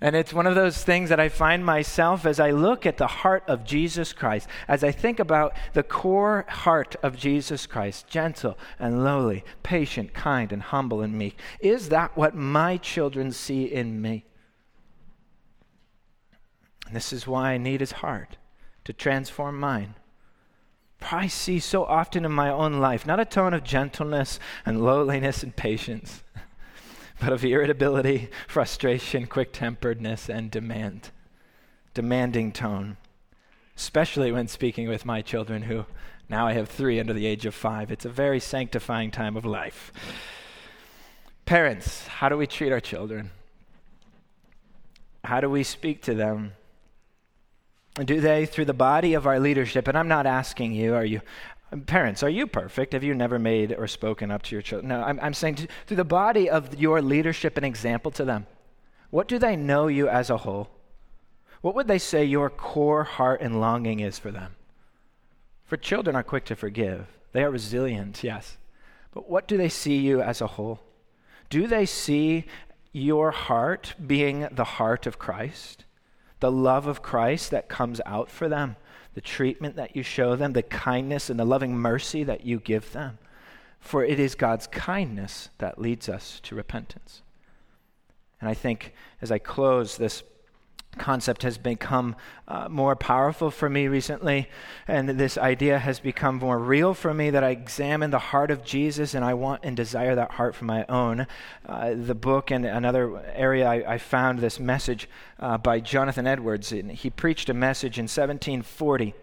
And 0.02 0.16
it's 0.16 0.34
one 0.34 0.48
of 0.48 0.56
those 0.56 0.84
things 0.84 1.10
that 1.10 1.20
I 1.20 1.30
find 1.30 1.66
myself 1.66 2.26
as 2.26 2.40
I 2.40 2.52
look 2.52 2.86
at 2.86 2.98
the 2.98 3.08
heart 3.08 3.44
of 3.48 3.64
Jesus 3.64 4.12
Christ, 4.12 4.48
as 4.68 4.84
I 4.84 4.92
think 4.92 5.20
about 5.20 5.54
the 5.74 5.84
core 5.84 6.46
heart 6.48 6.96
of 7.02 7.18
Jesus 7.18 7.66
Christ, 7.66 8.08
gentle 8.08 8.58
and 8.78 9.04
lowly, 9.04 9.44
patient, 9.64 10.14
kind, 10.14 10.52
and 10.52 10.62
humble 10.62 11.02
and 11.02 11.18
meek. 11.18 11.40
Is 11.60 11.90
that 11.90 12.16
what 12.18 12.36
my 12.36 12.78
children 12.78 13.32
see 13.32 13.64
in 13.64 14.02
me? 14.02 14.26
And 16.88 16.96
this 16.96 17.14
is 17.14 17.26
why 17.26 17.52
I 17.52 17.58
need 17.58 17.80
his 17.80 17.94
heart 17.94 18.38
to 18.84 18.94
transform 18.94 19.60
mine. 19.60 19.96
For 21.00 21.16
I 21.16 21.28
see 21.28 21.60
so 21.60 21.86
often 21.86 22.26
in 22.26 22.32
my 22.32 22.50
own 22.50 22.80
life 22.80 23.06
not 23.06 23.20
a 23.20 23.26
tone 23.26 23.54
of 23.54 23.64
gentleness 23.64 24.40
and 24.66 24.84
lowliness 24.84 25.42
and 25.42 25.56
patience 25.56 26.24
but 27.20 27.34
of 27.34 27.44
irritability, 27.44 28.30
frustration, 28.48 29.28
quick 29.28 29.54
temperedness, 29.54 30.30
and 30.30 30.52
demand. 30.52 31.12
Demanding 31.94 32.52
tone, 32.52 32.98
especially 33.78 34.32
when 34.32 34.48
speaking 34.48 34.90
with 34.90 35.06
my 35.06 35.22
children, 35.22 35.64
who 35.64 35.86
now 36.28 36.48
I 36.48 36.54
have 36.54 36.70
three 36.70 37.00
under 37.00 37.14
the 37.14 37.26
age 37.26 37.46
of 37.46 37.56
five. 37.56 37.92
It's 37.92 38.06
a 38.06 38.10
very 38.10 38.40
sanctifying 38.40 39.12
time 39.12 39.38
of 39.38 39.46
life. 39.46 39.94
Parents, 41.46 42.08
how 42.08 42.28
do 42.28 42.38
we 42.38 42.48
treat 42.48 42.72
our 42.72 42.80
children? 42.80 43.30
How 45.24 45.40
do 45.40 45.50
we 45.50 45.64
speak 45.64 46.02
to 46.04 46.16
them? 46.16 46.54
Do 48.04 48.20
they, 48.20 48.46
through 48.46 48.66
the 48.66 48.74
body 48.74 49.14
of 49.14 49.26
our 49.26 49.40
leadership, 49.40 49.88
and 49.88 49.98
I'm 49.98 50.08
not 50.08 50.26
asking 50.26 50.74
you, 50.74 50.96
are 50.96 51.06
you, 51.06 51.22
Parents, 51.82 52.24
are 52.24 52.30
you 52.30 52.48
perfect? 52.48 52.94
Have 52.94 53.04
you 53.04 53.14
never 53.14 53.40
made 53.40 53.74
or 53.74 53.88
spoken 53.88 54.32
up 54.32 54.44
to 54.44 54.56
your 54.56 54.62
children? 54.62 54.90
No, 54.90 55.02
I'm, 55.02 55.20
I'm 55.22 55.34
saying 55.34 55.56
to, 55.56 55.68
through 55.88 55.98
the 55.98 56.04
body 56.04 56.50
of 56.50 56.80
your 56.80 57.02
leadership 57.02 57.58
and 57.58 57.66
example 57.66 58.12
to 58.12 58.26
them, 58.26 58.46
what 59.10 59.28
do 59.28 59.40
they 59.40 59.56
know 59.56 59.88
you 59.88 60.08
as 60.08 60.30
a 60.30 60.38
whole? 60.38 60.70
What 61.62 61.76
would 61.76 61.88
they 61.88 62.00
say 62.00 62.24
your 62.24 62.50
core 62.50 63.04
heart 63.04 63.42
and 63.42 63.60
longing 63.60 64.00
is 64.00 64.20
for 64.20 64.32
them? 64.32 64.56
For 65.66 65.78
children 65.78 66.16
are 66.16 66.24
quick 66.24 66.46
to 66.46 66.56
forgive, 66.56 67.08
they 67.32 67.44
are 67.44 67.52
resilient, 67.52 68.24
yes. 68.24 68.58
But 69.12 69.30
what 69.30 69.48
do 69.48 69.58
they 69.58 69.70
see 69.70 69.98
you 69.98 70.22
as 70.22 70.42
a 70.42 70.48
whole? 70.48 70.82
Do 71.50 71.68
they 71.68 71.86
see 71.86 72.46
your 72.92 73.32
heart 73.32 73.96
being 74.06 74.48
the 74.52 74.64
heart 74.64 75.06
of 75.06 75.18
Christ? 75.18 75.86
The 76.40 76.52
love 76.52 76.86
of 76.86 77.02
Christ 77.02 77.52
that 77.52 77.70
comes 77.70 78.00
out 78.06 78.30
for 78.30 78.48
them? 78.48 78.76
The 79.16 79.22
treatment 79.22 79.78
that 79.78 79.96
you 79.96 80.04
show 80.04 80.36
them, 80.36 80.54
the 80.54 80.62
kindness 80.62 81.30
and 81.30 81.40
the 81.40 81.46
loving 81.46 81.76
mercy 81.76 82.24
that 82.24 82.46
you 82.46 82.60
give 82.60 82.92
them. 82.92 83.18
For 83.80 84.04
it 84.04 84.20
is 84.20 84.36
God's 84.36 84.68
kindness 84.68 85.50
that 85.58 85.80
leads 85.80 86.10
us 86.10 86.40
to 86.44 86.56
repentance. 86.56 87.22
And 88.42 88.50
I 88.50 88.54
think 88.54 88.94
as 89.22 89.32
I 89.32 89.40
close, 89.40 89.98
this 89.98 90.22
concept 90.98 91.44
has 91.44 91.58
become 91.58 92.16
uh, 92.48 92.68
more 92.70 92.96
powerful 92.96 93.52
for 93.52 93.70
me 93.70 93.88
recently, 93.88 94.50
and 94.88 95.10
this 95.10 95.38
idea 95.38 95.80
has 95.80 96.00
become 96.00 96.36
more 96.38 96.60
real 96.60 96.94
for 96.94 97.14
me 97.14 97.30
that 97.30 97.44
I 97.44 97.50
examine 97.50 98.12
the 98.12 98.20
heart 98.20 98.52
of 98.52 98.64
Jesus 98.64 99.14
and 99.14 99.24
I 99.24 99.34
want 99.34 99.62
and 99.64 99.76
desire 99.76 100.16
that 100.16 100.32
heart 100.32 100.56
for 100.56 100.66
my 100.66 100.86
own. 100.88 101.28
Uh, 101.66 101.94
the 101.96 102.16
book 102.16 102.52
and 102.52 102.66
another 102.66 103.24
area 103.34 103.68
I, 103.68 103.94
I 103.94 103.98
found 103.98 104.40
this 104.40 104.60
message 104.60 105.10
uh, 105.40 105.58
by 105.58 105.80
Jonathan 105.80 106.28
Edwards. 106.28 106.72
And 106.72 106.92
he 106.92 107.10
preached 107.10 107.50
a 107.50 107.54
message 107.54 107.98
in 107.98 108.04
1740, 108.04 109.14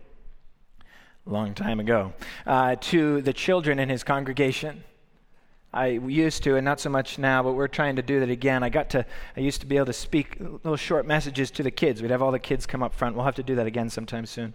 a 1.26 1.30
long 1.30 1.54
time 1.54 1.80
ago, 1.80 2.12
uh, 2.46 2.76
to 2.76 3.20
the 3.22 3.32
children 3.32 3.78
in 3.78 3.88
his 3.88 4.04
congregation. 4.04 4.84
I 5.74 5.86
used 5.86 6.42
to, 6.42 6.56
and 6.56 6.64
not 6.64 6.80
so 6.80 6.90
much 6.90 7.18
now, 7.18 7.42
but 7.42 7.52
we're 7.52 7.68
trying 7.68 7.96
to 7.96 8.02
do 8.02 8.20
that 8.20 8.28
again. 8.28 8.62
I 8.62 8.68
got 8.68 8.90
to, 8.90 9.06
I 9.36 9.40
used 9.40 9.60
to 9.62 9.66
be 9.66 9.76
able 9.76 9.86
to 9.86 9.92
speak 9.92 10.36
little 10.38 10.76
short 10.76 11.06
messages 11.06 11.50
to 11.52 11.62
the 11.62 11.70
kids. 11.70 12.02
We'd 12.02 12.10
have 12.10 12.20
all 12.20 12.30
the 12.30 12.38
kids 12.38 12.66
come 12.66 12.82
up 12.82 12.94
front. 12.94 13.16
We'll 13.16 13.24
have 13.24 13.36
to 13.36 13.42
do 13.42 13.54
that 13.54 13.66
again 13.66 13.88
sometime 13.88 14.26
soon. 14.26 14.52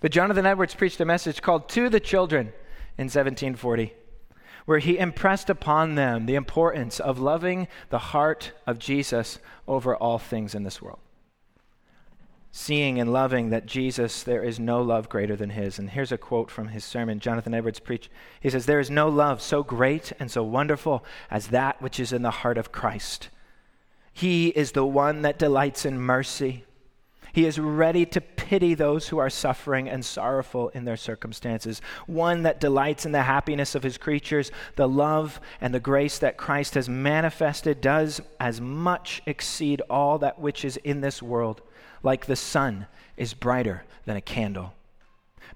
But 0.00 0.10
Jonathan 0.10 0.46
Edwards 0.46 0.74
preached 0.74 1.00
a 1.00 1.04
message 1.04 1.42
called 1.42 1.68
To 1.70 1.88
the 1.88 2.00
Children 2.00 2.48
in 2.98 3.04
1740, 3.04 3.92
where 4.64 4.80
he 4.80 4.98
impressed 4.98 5.48
upon 5.48 5.94
them 5.94 6.26
the 6.26 6.34
importance 6.34 6.98
of 6.98 7.20
loving 7.20 7.68
the 7.90 7.98
heart 7.98 8.52
of 8.66 8.80
Jesus 8.80 9.38
over 9.68 9.94
all 9.94 10.18
things 10.18 10.54
in 10.54 10.64
this 10.64 10.82
world 10.82 10.98
seeing 12.54 13.00
and 13.00 13.10
loving 13.10 13.48
that 13.48 13.64
Jesus, 13.64 14.22
there 14.22 14.44
is 14.44 14.60
no 14.60 14.82
love 14.82 15.08
greater 15.08 15.34
than 15.34 15.50
his. 15.50 15.78
And 15.78 15.90
here's 15.90 16.12
a 16.12 16.18
quote 16.18 16.50
from 16.50 16.68
his 16.68 16.84
sermon, 16.84 17.18
Jonathan 17.18 17.54
Edwards 17.54 17.80
preached. 17.80 18.10
He 18.40 18.50
says, 18.50 18.66
There 18.66 18.78
is 18.78 18.90
no 18.90 19.08
love 19.08 19.40
so 19.40 19.62
great 19.62 20.12
and 20.20 20.30
so 20.30 20.44
wonderful 20.44 21.02
as 21.30 21.48
that 21.48 21.80
which 21.80 21.98
is 21.98 22.12
in 22.12 22.20
the 22.20 22.30
heart 22.30 22.58
of 22.58 22.70
Christ. 22.70 23.30
He 24.12 24.48
is 24.48 24.72
the 24.72 24.84
one 24.84 25.22
that 25.22 25.38
delights 25.38 25.86
in 25.86 25.98
mercy. 25.98 26.64
He 27.32 27.46
is 27.46 27.58
ready 27.58 28.04
to 28.06 28.20
pity 28.20 28.74
those 28.74 29.08
who 29.08 29.18
are 29.18 29.30
suffering 29.30 29.88
and 29.88 30.04
sorrowful 30.04 30.68
in 30.70 30.84
their 30.84 30.96
circumstances. 30.96 31.80
One 32.06 32.42
that 32.42 32.60
delights 32.60 33.06
in 33.06 33.12
the 33.12 33.22
happiness 33.22 33.74
of 33.74 33.82
his 33.82 33.98
creatures. 33.98 34.50
The 34.76 34.88
love 34.88 35.40
and 35.60 35.74
the 35.74 35.80
grace 35.80 36.18
that 36.18 36.36
Christ 36.36 36.74
has 36.74 36.88
manifested 36.88 37.80
does 37.80 38.20
as 38.38 38.60
much 38.60 39.22
exceed 39.26 39.80
all 39.88 40.18
that 40.18 40.38
which 40.38 40.64
is 40.64 40.76
in 40.78 41.00
this 41.00 41.22
world 41.22 41.62
like 42.02 42.26
the 42.26 42.36
sun, 42.36 42.86
is 43.16 43.34
brighter 43.34 43.84
than 44.06 44.16
a 44.16 44.20
candle. 44.20 44.74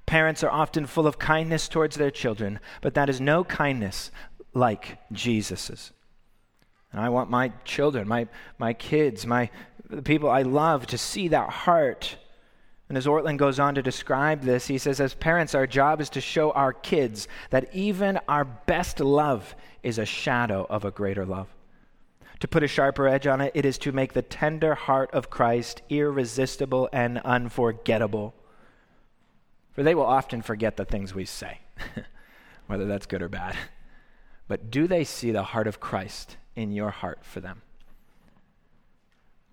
Parents 0.04 0.44
are 0.44 0.50
often 0.50 0.86
full 0.86 1.06
of 1.06 1.18
kindness 1.18 1.68
towards 1.68 1.96
their 1.96 2.10
children, 2.10 2.60
but 2.80 2.94
that 2.94 3.08
is 3.08 3.20
no 3.20 3.42
kindness 3.44 4.10
like 4.54 4.98
Jesus's. 5.12 5.92
And 6.96 7.04
I 7.04 7.10
want 7.10 7.28
my 7.28 7.52
children, 7.66 8.08
my, 8.08 8.26
my 8.56 8.72
kids, 8.72 9.26
my, 9.26 9.50
the 9.90 10.00
people 10.00 10.30
I 10.30 10.40
love 10.40 10.86
to 10.86 10.96
see 10.96 11.28
that 11.28 11.50
heart. 11.50 12.16
And 12.88 12.96
as 12.96 13.04
Ortlund 13.04 13.36
goes 13.36 13.60
on 13.60 13.74
to 13.74 13.82
describe 13.82 14.40
this, 14.40 14.66
he 14.66 14.78
says, 14.78 14.98
as 14.98 15.12
parents, 15.12 15.54
our 15.54 15.66
job 15.66 16.00
is 16.00 16.08
to 16.10 16.22
show 16.22 16.52
our 16.52 16.72
kids 16.72 17.28
that 17.50 17.68
even 17.74 18.18
our 18.28 18.46
best 18.46 18.98
love 18.98 19.54
is 19.82 19.98
a 19.98 20.06
shadow 20.06 20.66
of 20.70 20.86
a 20.86 20.90
greater 20.90 21.26
love. 21.26 21.48
To 22.40 22.48
put 22.48 22.62
a 22.62 22.68
sharper 22.68 23.06
edge 23.06 23.26
on 23.26 23.42
it, 23.42 23.52
it 23.54 23.66
is 23.66 23.76
to 23.78 23.92
make 23.92 24.14
the 24.14 24.22
tender 24.22 24.74
heart 24.74 25.10
of 25.12 25.28
Christ 25.28 25.82
irresistible 25.90 26.88
and 26.94 27.18
unforgettable. 27.18 28.32
For 29.72 29.82
they 29.82 29.94
will 29.94 30.06
often 30.06 30.40
forget 30.40 30.78
the 30.78 30.86
things 30.86 31.14
we 31.14 31.26
say, 31.26 31.58
whether 32.68 32.86
that's 32.86 33.04
good 33.04 33.20
or 33.20 33.28
bad. 33.28 33.54
But 34.48 34.70
do 34.70 34.86
they 34.86 35.04
see 35.04 35.30
the 35.30 35.42
heart 35.42 35.66
of 35.66 35.78
Christ 35.78 36.38
in 36.56 36.72
your 36.72 36.90
heart 36.90 37.20
for 37.22 37.40
them? 37.40 37.62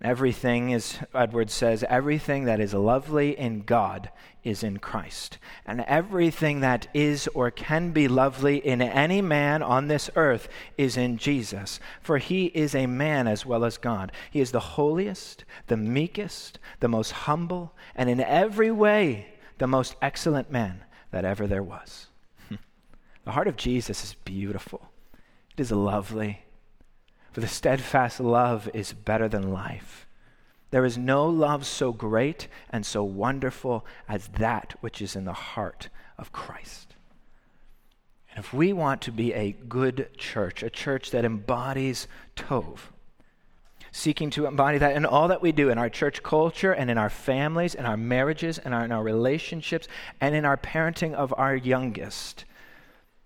Everything, 0.04 0.74
as 0.74 0.98
Edwards 1.14 1.54
says, 1.54 1.82
everything 1.88 2.44
that 2.44 2.60
is 2.60 2.74
lovely 2.74 3.38
in 3.38 3.62
God 3.62 4.10
is 4.42 4.62
in 4.62 4.78
Christ. 4.78 5.38
And 5.64 5.80
everything 5.82 6.60
that 6.60 6.88
is 6.92 7.26
or 7.28 7.50
can 7.50 7.92
be 7.92 8.06
lovely 8.06 8.58
in 8.58 8.82
any 8.82 9.22
man 9.22 9.62
on 9.62 9.88
this 9.88 10.10
earth 10.14 10.48
is 10.76 10.98
in 10.98 11.16
Jesus. 11.16 11.80
For 12.02 12.18
he 12.18 12.46
is 12.46 12.74
a 12.74 12.86
man 12.86 13.26
as 13.26 13.46
well 13.46 13.64
as 13.64 13.78
God. 13.78 14.12
He 14.30 14.40
is 14.40 14.52
the 14.52 14.60
holiest, 14.60 15.44
the 15.68 15.78
meekest, 15.78 16.58
the 16.80 16.88
most 16.88 17.12
humble, 17.12 17.72
and 17.94 18.10
in 18.10 18.20
every 18.20 18.70
way 18.70 19.28
the 19.56 19.66
most 19.66 19.96
excellent 20.02 20.50
man 20.50 20.84
that 21.12 21.24
ever 21.24 21.46
there 21.46 21.62
was. 21.62 22.08
the 23.24 23.32
heart 23.32 23.48
of 23.48 23.56
Jesus 23.56 24.04
is 24.04 24.14
beautiful, 24.24 24.90
it 25.56 25.60
is 25.62 25.72
lovely. 25.72 26.43
For 27.34 27.40
the 27.40 27.48
steadfast 27.48 28.20
love 28.20 28.70
is 28.72 28.92
better 28.92 29.28
than 29.28 29.52
life. 29.52 30.06
There 30.70 30.84
is 30.84 30.96
no 30.96 31.26
love 31.26 31.66
so 31.66 31.92
great 31.92 32.46
and 32.70 32.86
so 32.86 33.02
wonderful 33.02 33.84
as 34.08 34.28
that 34.38 34.76
which 34.80 35.02
is 35.02 35.16
in 35.16 35.24
the 35.24 35.32
heart 35.32 35.88
of 36.16 36.30
Christ. 36.30 36.94
And 38.30 38.38
if 38.38 38.54
we 38.54 38.72
want 38.72 39.02
to 39.02 39.10
be 39.10 39.32
a 39.32 39.50
good 39.68 40.10
church, 40.16 40.62
a 40.62 40.70
church 40.70 41.10
that 41.10 41.24
embodies 41.24 42.06
Tov, 42.36 42.78
seeking 43.90 44.30
to 44.30 44.46
embody 44.46 44.78
that 44.78 44.94
in 44.94 45.04
all 45.04 45.26
that 45.26 45.42
we 45.42 45.50
do 45.50 45.70
in 45.70 45.78
our 45.78 45.90
church 45.90 46.22
culture 46.22 46.72
and 46.72 46.88
in 46.88 46.98
our 46.98 47.10
families, 47.10 47.74
in 47.74 47.84
our 47.84 47.96
marriages, 47.96 48.58
and 48.58 48.72
in 48.72 48.92
our 48.92 49.02
relationships, 49.02 49.88
and 50.20 50.36
in 50.36 50.44
our 50.44 50.56
parenting 50.56 51.14
of 51.14 51.34
our 51.36 51.56
youngest, 51.56 52.44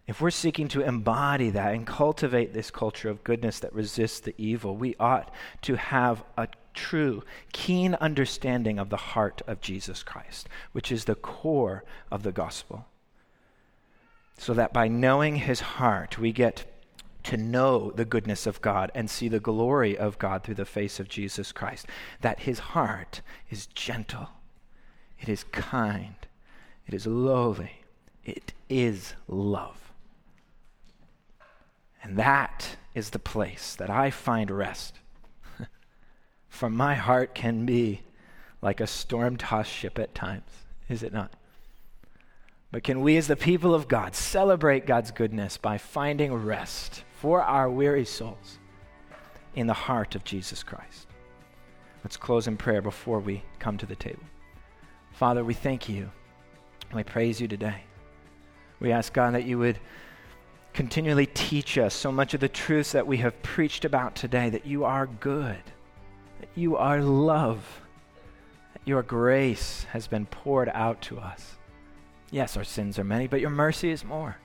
if 0.09 0.23
we're 0.23 0.31
seeking 0.31 0.69
to 0.69 0.81
embody 0.81 1.51
that 1.51 1.75
and 1.75 1.87
cultivate 1.87 2.55
this 2.55 2.71
culture 2.71 3.11
of 3.11 3.23
goodness 3.23 3.61
that 3.61 3.75
resists 3.75 4.21
the 4.21 4.35
evil, 4.39 4.75
we 4.75 4.97
ought 4.99 5.31
to 5.61 5.77
have 5.77 6.25
a 6.39 6.49
true, 6.73 7.23
keen 7.53 7.95
understanding 7.97 8.79
of 8.79 8.89
the 8.89 8.97
heart 8.97 9.43
of 9.47 9.61
Jesus 9.61 10.03
Christ, 10.03 10.49
which 10.73 10.91
is 10.91 11.05
the 11.05 11.15
core 11.15 11.85
of 12.11 12.23
the 12.23 12.33
gospel. 12.33 12.87
So 14.39 14.55
that 14.55 14.73
by 14.73 14.89
knowing 14.89 15.37
his 15.37 15.61
heart, 15.61 16.17
we 16.17 16.33
get 16.33 16.65
to 17.25 17.37
know 17.37 17.91
the 17.91 18.07
goodness 18.07 18.47
of 18.47 18.63
God 18.63 18.91
and 18.95 19.11
see 19.11 19.29
the 19.29 19.41
glory 19.41 19.99
of 19.99 20.19
God 20.19 20.43
through 20.43 20.55
the 20.55 20.65
face 20.65 20.99
of 20.99 21.11
Jesus 21.11 21.53
Christ. 21.53 21.87
That 22.23 22.41
his 22.41 22.61
heart 22.61 23.21
is 23.51 23.67
gentle, 23.67 24.31
it 25.21 25.29
is 25.29 25.45
kind, 25.45 26.15
it 26.87 26.95
is 26.95 27.07
lowly, 27.07 27.83
it 28.25 28.55
is 28.71 29.13
love. 29.27 29.88
And 32.09 32.17
that 32.17 32.77
is 32.95 33.11
the 33.11 33.19
place 33.19 33.75
that 33.75 33.91
I 33.91 34.11
find 34.11 34.51
rest. 34.51 34.99
For 36.49 36.71
my 36.71 36.95
heart 36.95 37.35
can 37.35 37.67
be 37.67 38.01
like 38.63 38.81
a 38.81 38.87
storm 38.87 39.37
tossed 39.37 39.71
ship 39.71 39.99
at 39.99 40.15
times, 40.15 40.51
is 40.89 41.03
it 41.03 41.13
not? 41.13 41.31
But 42.73 42.83
can 42.83 43.03
we, 43.03 43.19
as 43.19 43.27
the 43.27 43.37
people 43.37 43.75
of 43.75 43.89
God, 43.89 44.15
celebrate 44.15 44.87
God's 44.87 45.11
goodness 45.11 45.59
by 45.59 45.77
finding 45.77 46.33
rest 46.33 47.05
for 47.21 47.43
our 47.43 47.69
weary 47.69 48.07
souls 48.07 48.59
in 49.55 49.67
the 49.67 49.75
heart 49.75 50.15
of 50.15 50.25
Jesus 50.25 50.63
Christ? 50.63 51.09
Let's 52.03 52.17
close 52.17 52.47
in 52.47 52.57
prayer 52.57 52.81
before 52.81 53.21
we 53.21 53.43
come 53.59 53.77
to 53.77 53.87
the 53.87 53.97
table. 53.97 54.25
Father, 55.13 55.45
we 55.45 55.53
thank 55.53 55.91
you. 55.91 56.11
We 56.95 57.05
praise 57.05 57.39
you 57.39 57.49
today. 57.49 57.83
We 58.81 58.93
ask, 58.93 59.13
God, 59.13 59.35
that 59.35 59.45
you 59.45 59.59
would 59.59 59.79
continually 60.79 61.27
teach 61.27 61.77
us 61.77 61.93
so 61.93 62.13
much 62.13 62.35
of 62.35 62.41
the 62.41 62.49
truths 62.49 62.93
that 62.93 63.05
we 63.05 63.17
have 63.17 63.43
preached 63.43 63.85
about 63.85 64.15
today 64.15 64.49
that 64.49 64.65
you 64.65 64.85
are 64.85 65.09
good, 65.09 65.59
that 66.39 66.49
you 66.55 66.77
are 66.77 67.03
love, 67.03 67.81
that 68.73 68.83
your 68.85 69.03
grace 69.03 69.83
has 69.91 70.07
been 70.07 70.25
poured 70.25 70.71
out 70.73 71.03
to 71.03 71.19
us. 71.19 71.57
Yes, 72.31 72.57
our 72.57 72.63
sins 72.63 72.97
are 72.97 73.03
many, 73.03 73.27
but 73.27 73.41
your 73.41 73.51
mercy 73.51 73.91
is 73.91 74.05
more. 74.05 74.37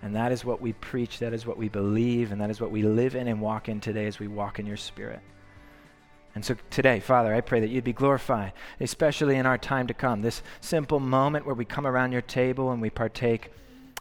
And 0.00 0.16
that 0.16 0.32
is 0.32 0.42
what 0.42 0.62
we 0.62 0.72
preach, 0.72 1.18
that 1.18 1.34
is 1.34 1.44
what 1.44 1.58
we 1.58 1.68
believe, 1.68 2.32
and 2.32 2.40
that 2.40 2.48
is 2.48 2.58
what 2.58 2.70
we 2.70 2.80
live 2.80 3.14
in 3.14 3.28
and 3.28 3.38
walk 3.38 3.68
in 3.68 3.78
today 3.78 4.06
as 4.06 4.18
we 4.18 4.28
walk 4.28 4.58
in 4.58 4.64
your 4.64 4.78
spirit. 4.78 5.20
And 6.34 6.42
so 6.42 6.56
today, 6.70 6.98
Father, 6.98 7.34
I 7.34 7.42
pray 7.42 7.60
that 7.60 7.68
you'd 7.68 7.84
be 7.84 7.92
glorified, 7.92 8.54
especially 8.80 9.36
in 9.36 9.44
our 9.44 9.58
time 9.58 9.86
to 9.88 9.92
come. 9.92 10.22
This 10.22 10.42
simple 10.62 10.98
moment 10.98 11.44
where 11.44 11.54
we 11.54 11.66
come 11.66 11.86
around 11.86 12.12
your 12.12 12.22
table 12.22 12.72
and 12.72 12.80
we 12.80 12.88
partake 12.88 13.52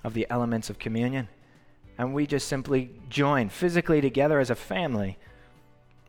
of 0.02 0.14
the 0.14 0.26
elements 0.30 0.70
of 0.70 0.80
communion 0.80 1.28
and 2.02 2.16
we 2.16 2.26
just 2.26 2.48
simply 2.48 2.90
join 3.10 3.48
physically 3.48 4.02
together 4.02 4.40
as 4.40 4.50
a 4.50 4.56
family 4.56 5.20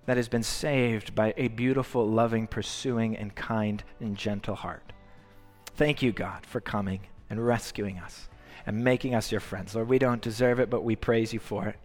that 0.07 0.17
has 0.17 0.27
been 0.27 0.43
saved 0.43 1.15
by 1.15 1.35
a 1.37 1.49
beautiful, 1.49 2.09
loving, 2.09 2.47
pursuing, 2.47 3.15
and 3.15 3.35
kind 3.35 3.85
and 4.01 4.17
gentle 4.17 4.55
heart. 4.55 4.95
Thank 5.77 6.01
you, 6.01 6.11
God, 6.11 6.47
for 6.47 6.63
coming 6.63 7.01
and 7.29 7.47
rescuing 7.47 7.99
us 7.99 8.31
and 8.65 8.83
making 8.83 9.15
us 9.15 9.31
your 9.31 9.43
friends. 9.43 9.75
Lord, 9.75 9.91
we 9.91 9.99
don't 9.99 10.23
deserve 10.23 10.61
it, 10.61 10.71
but 10.71 10.83
we 10.83 10.97
praise 10.97 11.35
you 11.35 11.41
for 11.41 11.67
it. 11.67 11.77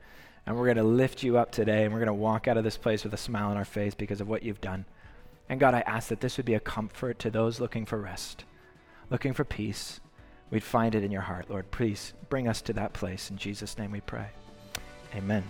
And 0.46 0.56
we're 0.56 0.74
going 0.74 0.78
to 0.78 0.84
lift 0.84 1.22
you 1.22 1.38
up 1.38 1.52
today, 1.52 1.84
and 1.84 1.92
we're 1.92 2.00
going 2.00 2.08
to 2.08 2.14
walk 2.14 2.48
out 2.48 2.56
of 2.56 2.64
this 2.64 2.78
place 2.78 3.04
with 3.04 3.14
a 3.14 3.18
smile 3.18 3.50
on 3.50 3.58
our 3.58 3.66
face 3.66 3.94
because 3.94 4.22
of 4.22 4.30
what 4.30 4.42
you've 4.42 4.62
done. 4.62 4.86
And 5.50 5.60
God, 5.60 5.74
I 5.74 5.82
ask 5.82 6.08
that 6.08 6.22
this 6.22 6.38
would 6.38 6.46
be 6.46 6.54
a 6.54 6.62
comfort 6.62 7.20
to 7.20 7.30
those 7.30 7.60
looking 7.60 7.86
for 7.86 8.00
rest, 8.00 8.46
looking 9.10 9.34
for 9.34 9.44
peace, 9.44 10.00
we'd 10.50 10.64
find 10.64 10.96
it 10.96 11.04
in 11.04 11.12
your 11.12 11.22
heart, 11.22 11.50
Lord. 11.50 11.70
Please 11.72 12.14
bring 12.30 12.48
us 12.48 12.62
to 12.64 12.74
that 12.74 12.94
place. 12.94 13.30
In 13.30 13.38
Jesus' 13.38 13.78
name 13.78 13.92
we 13.92 14.02
pray. 14.02 14.28
Amen. 15.16 15.44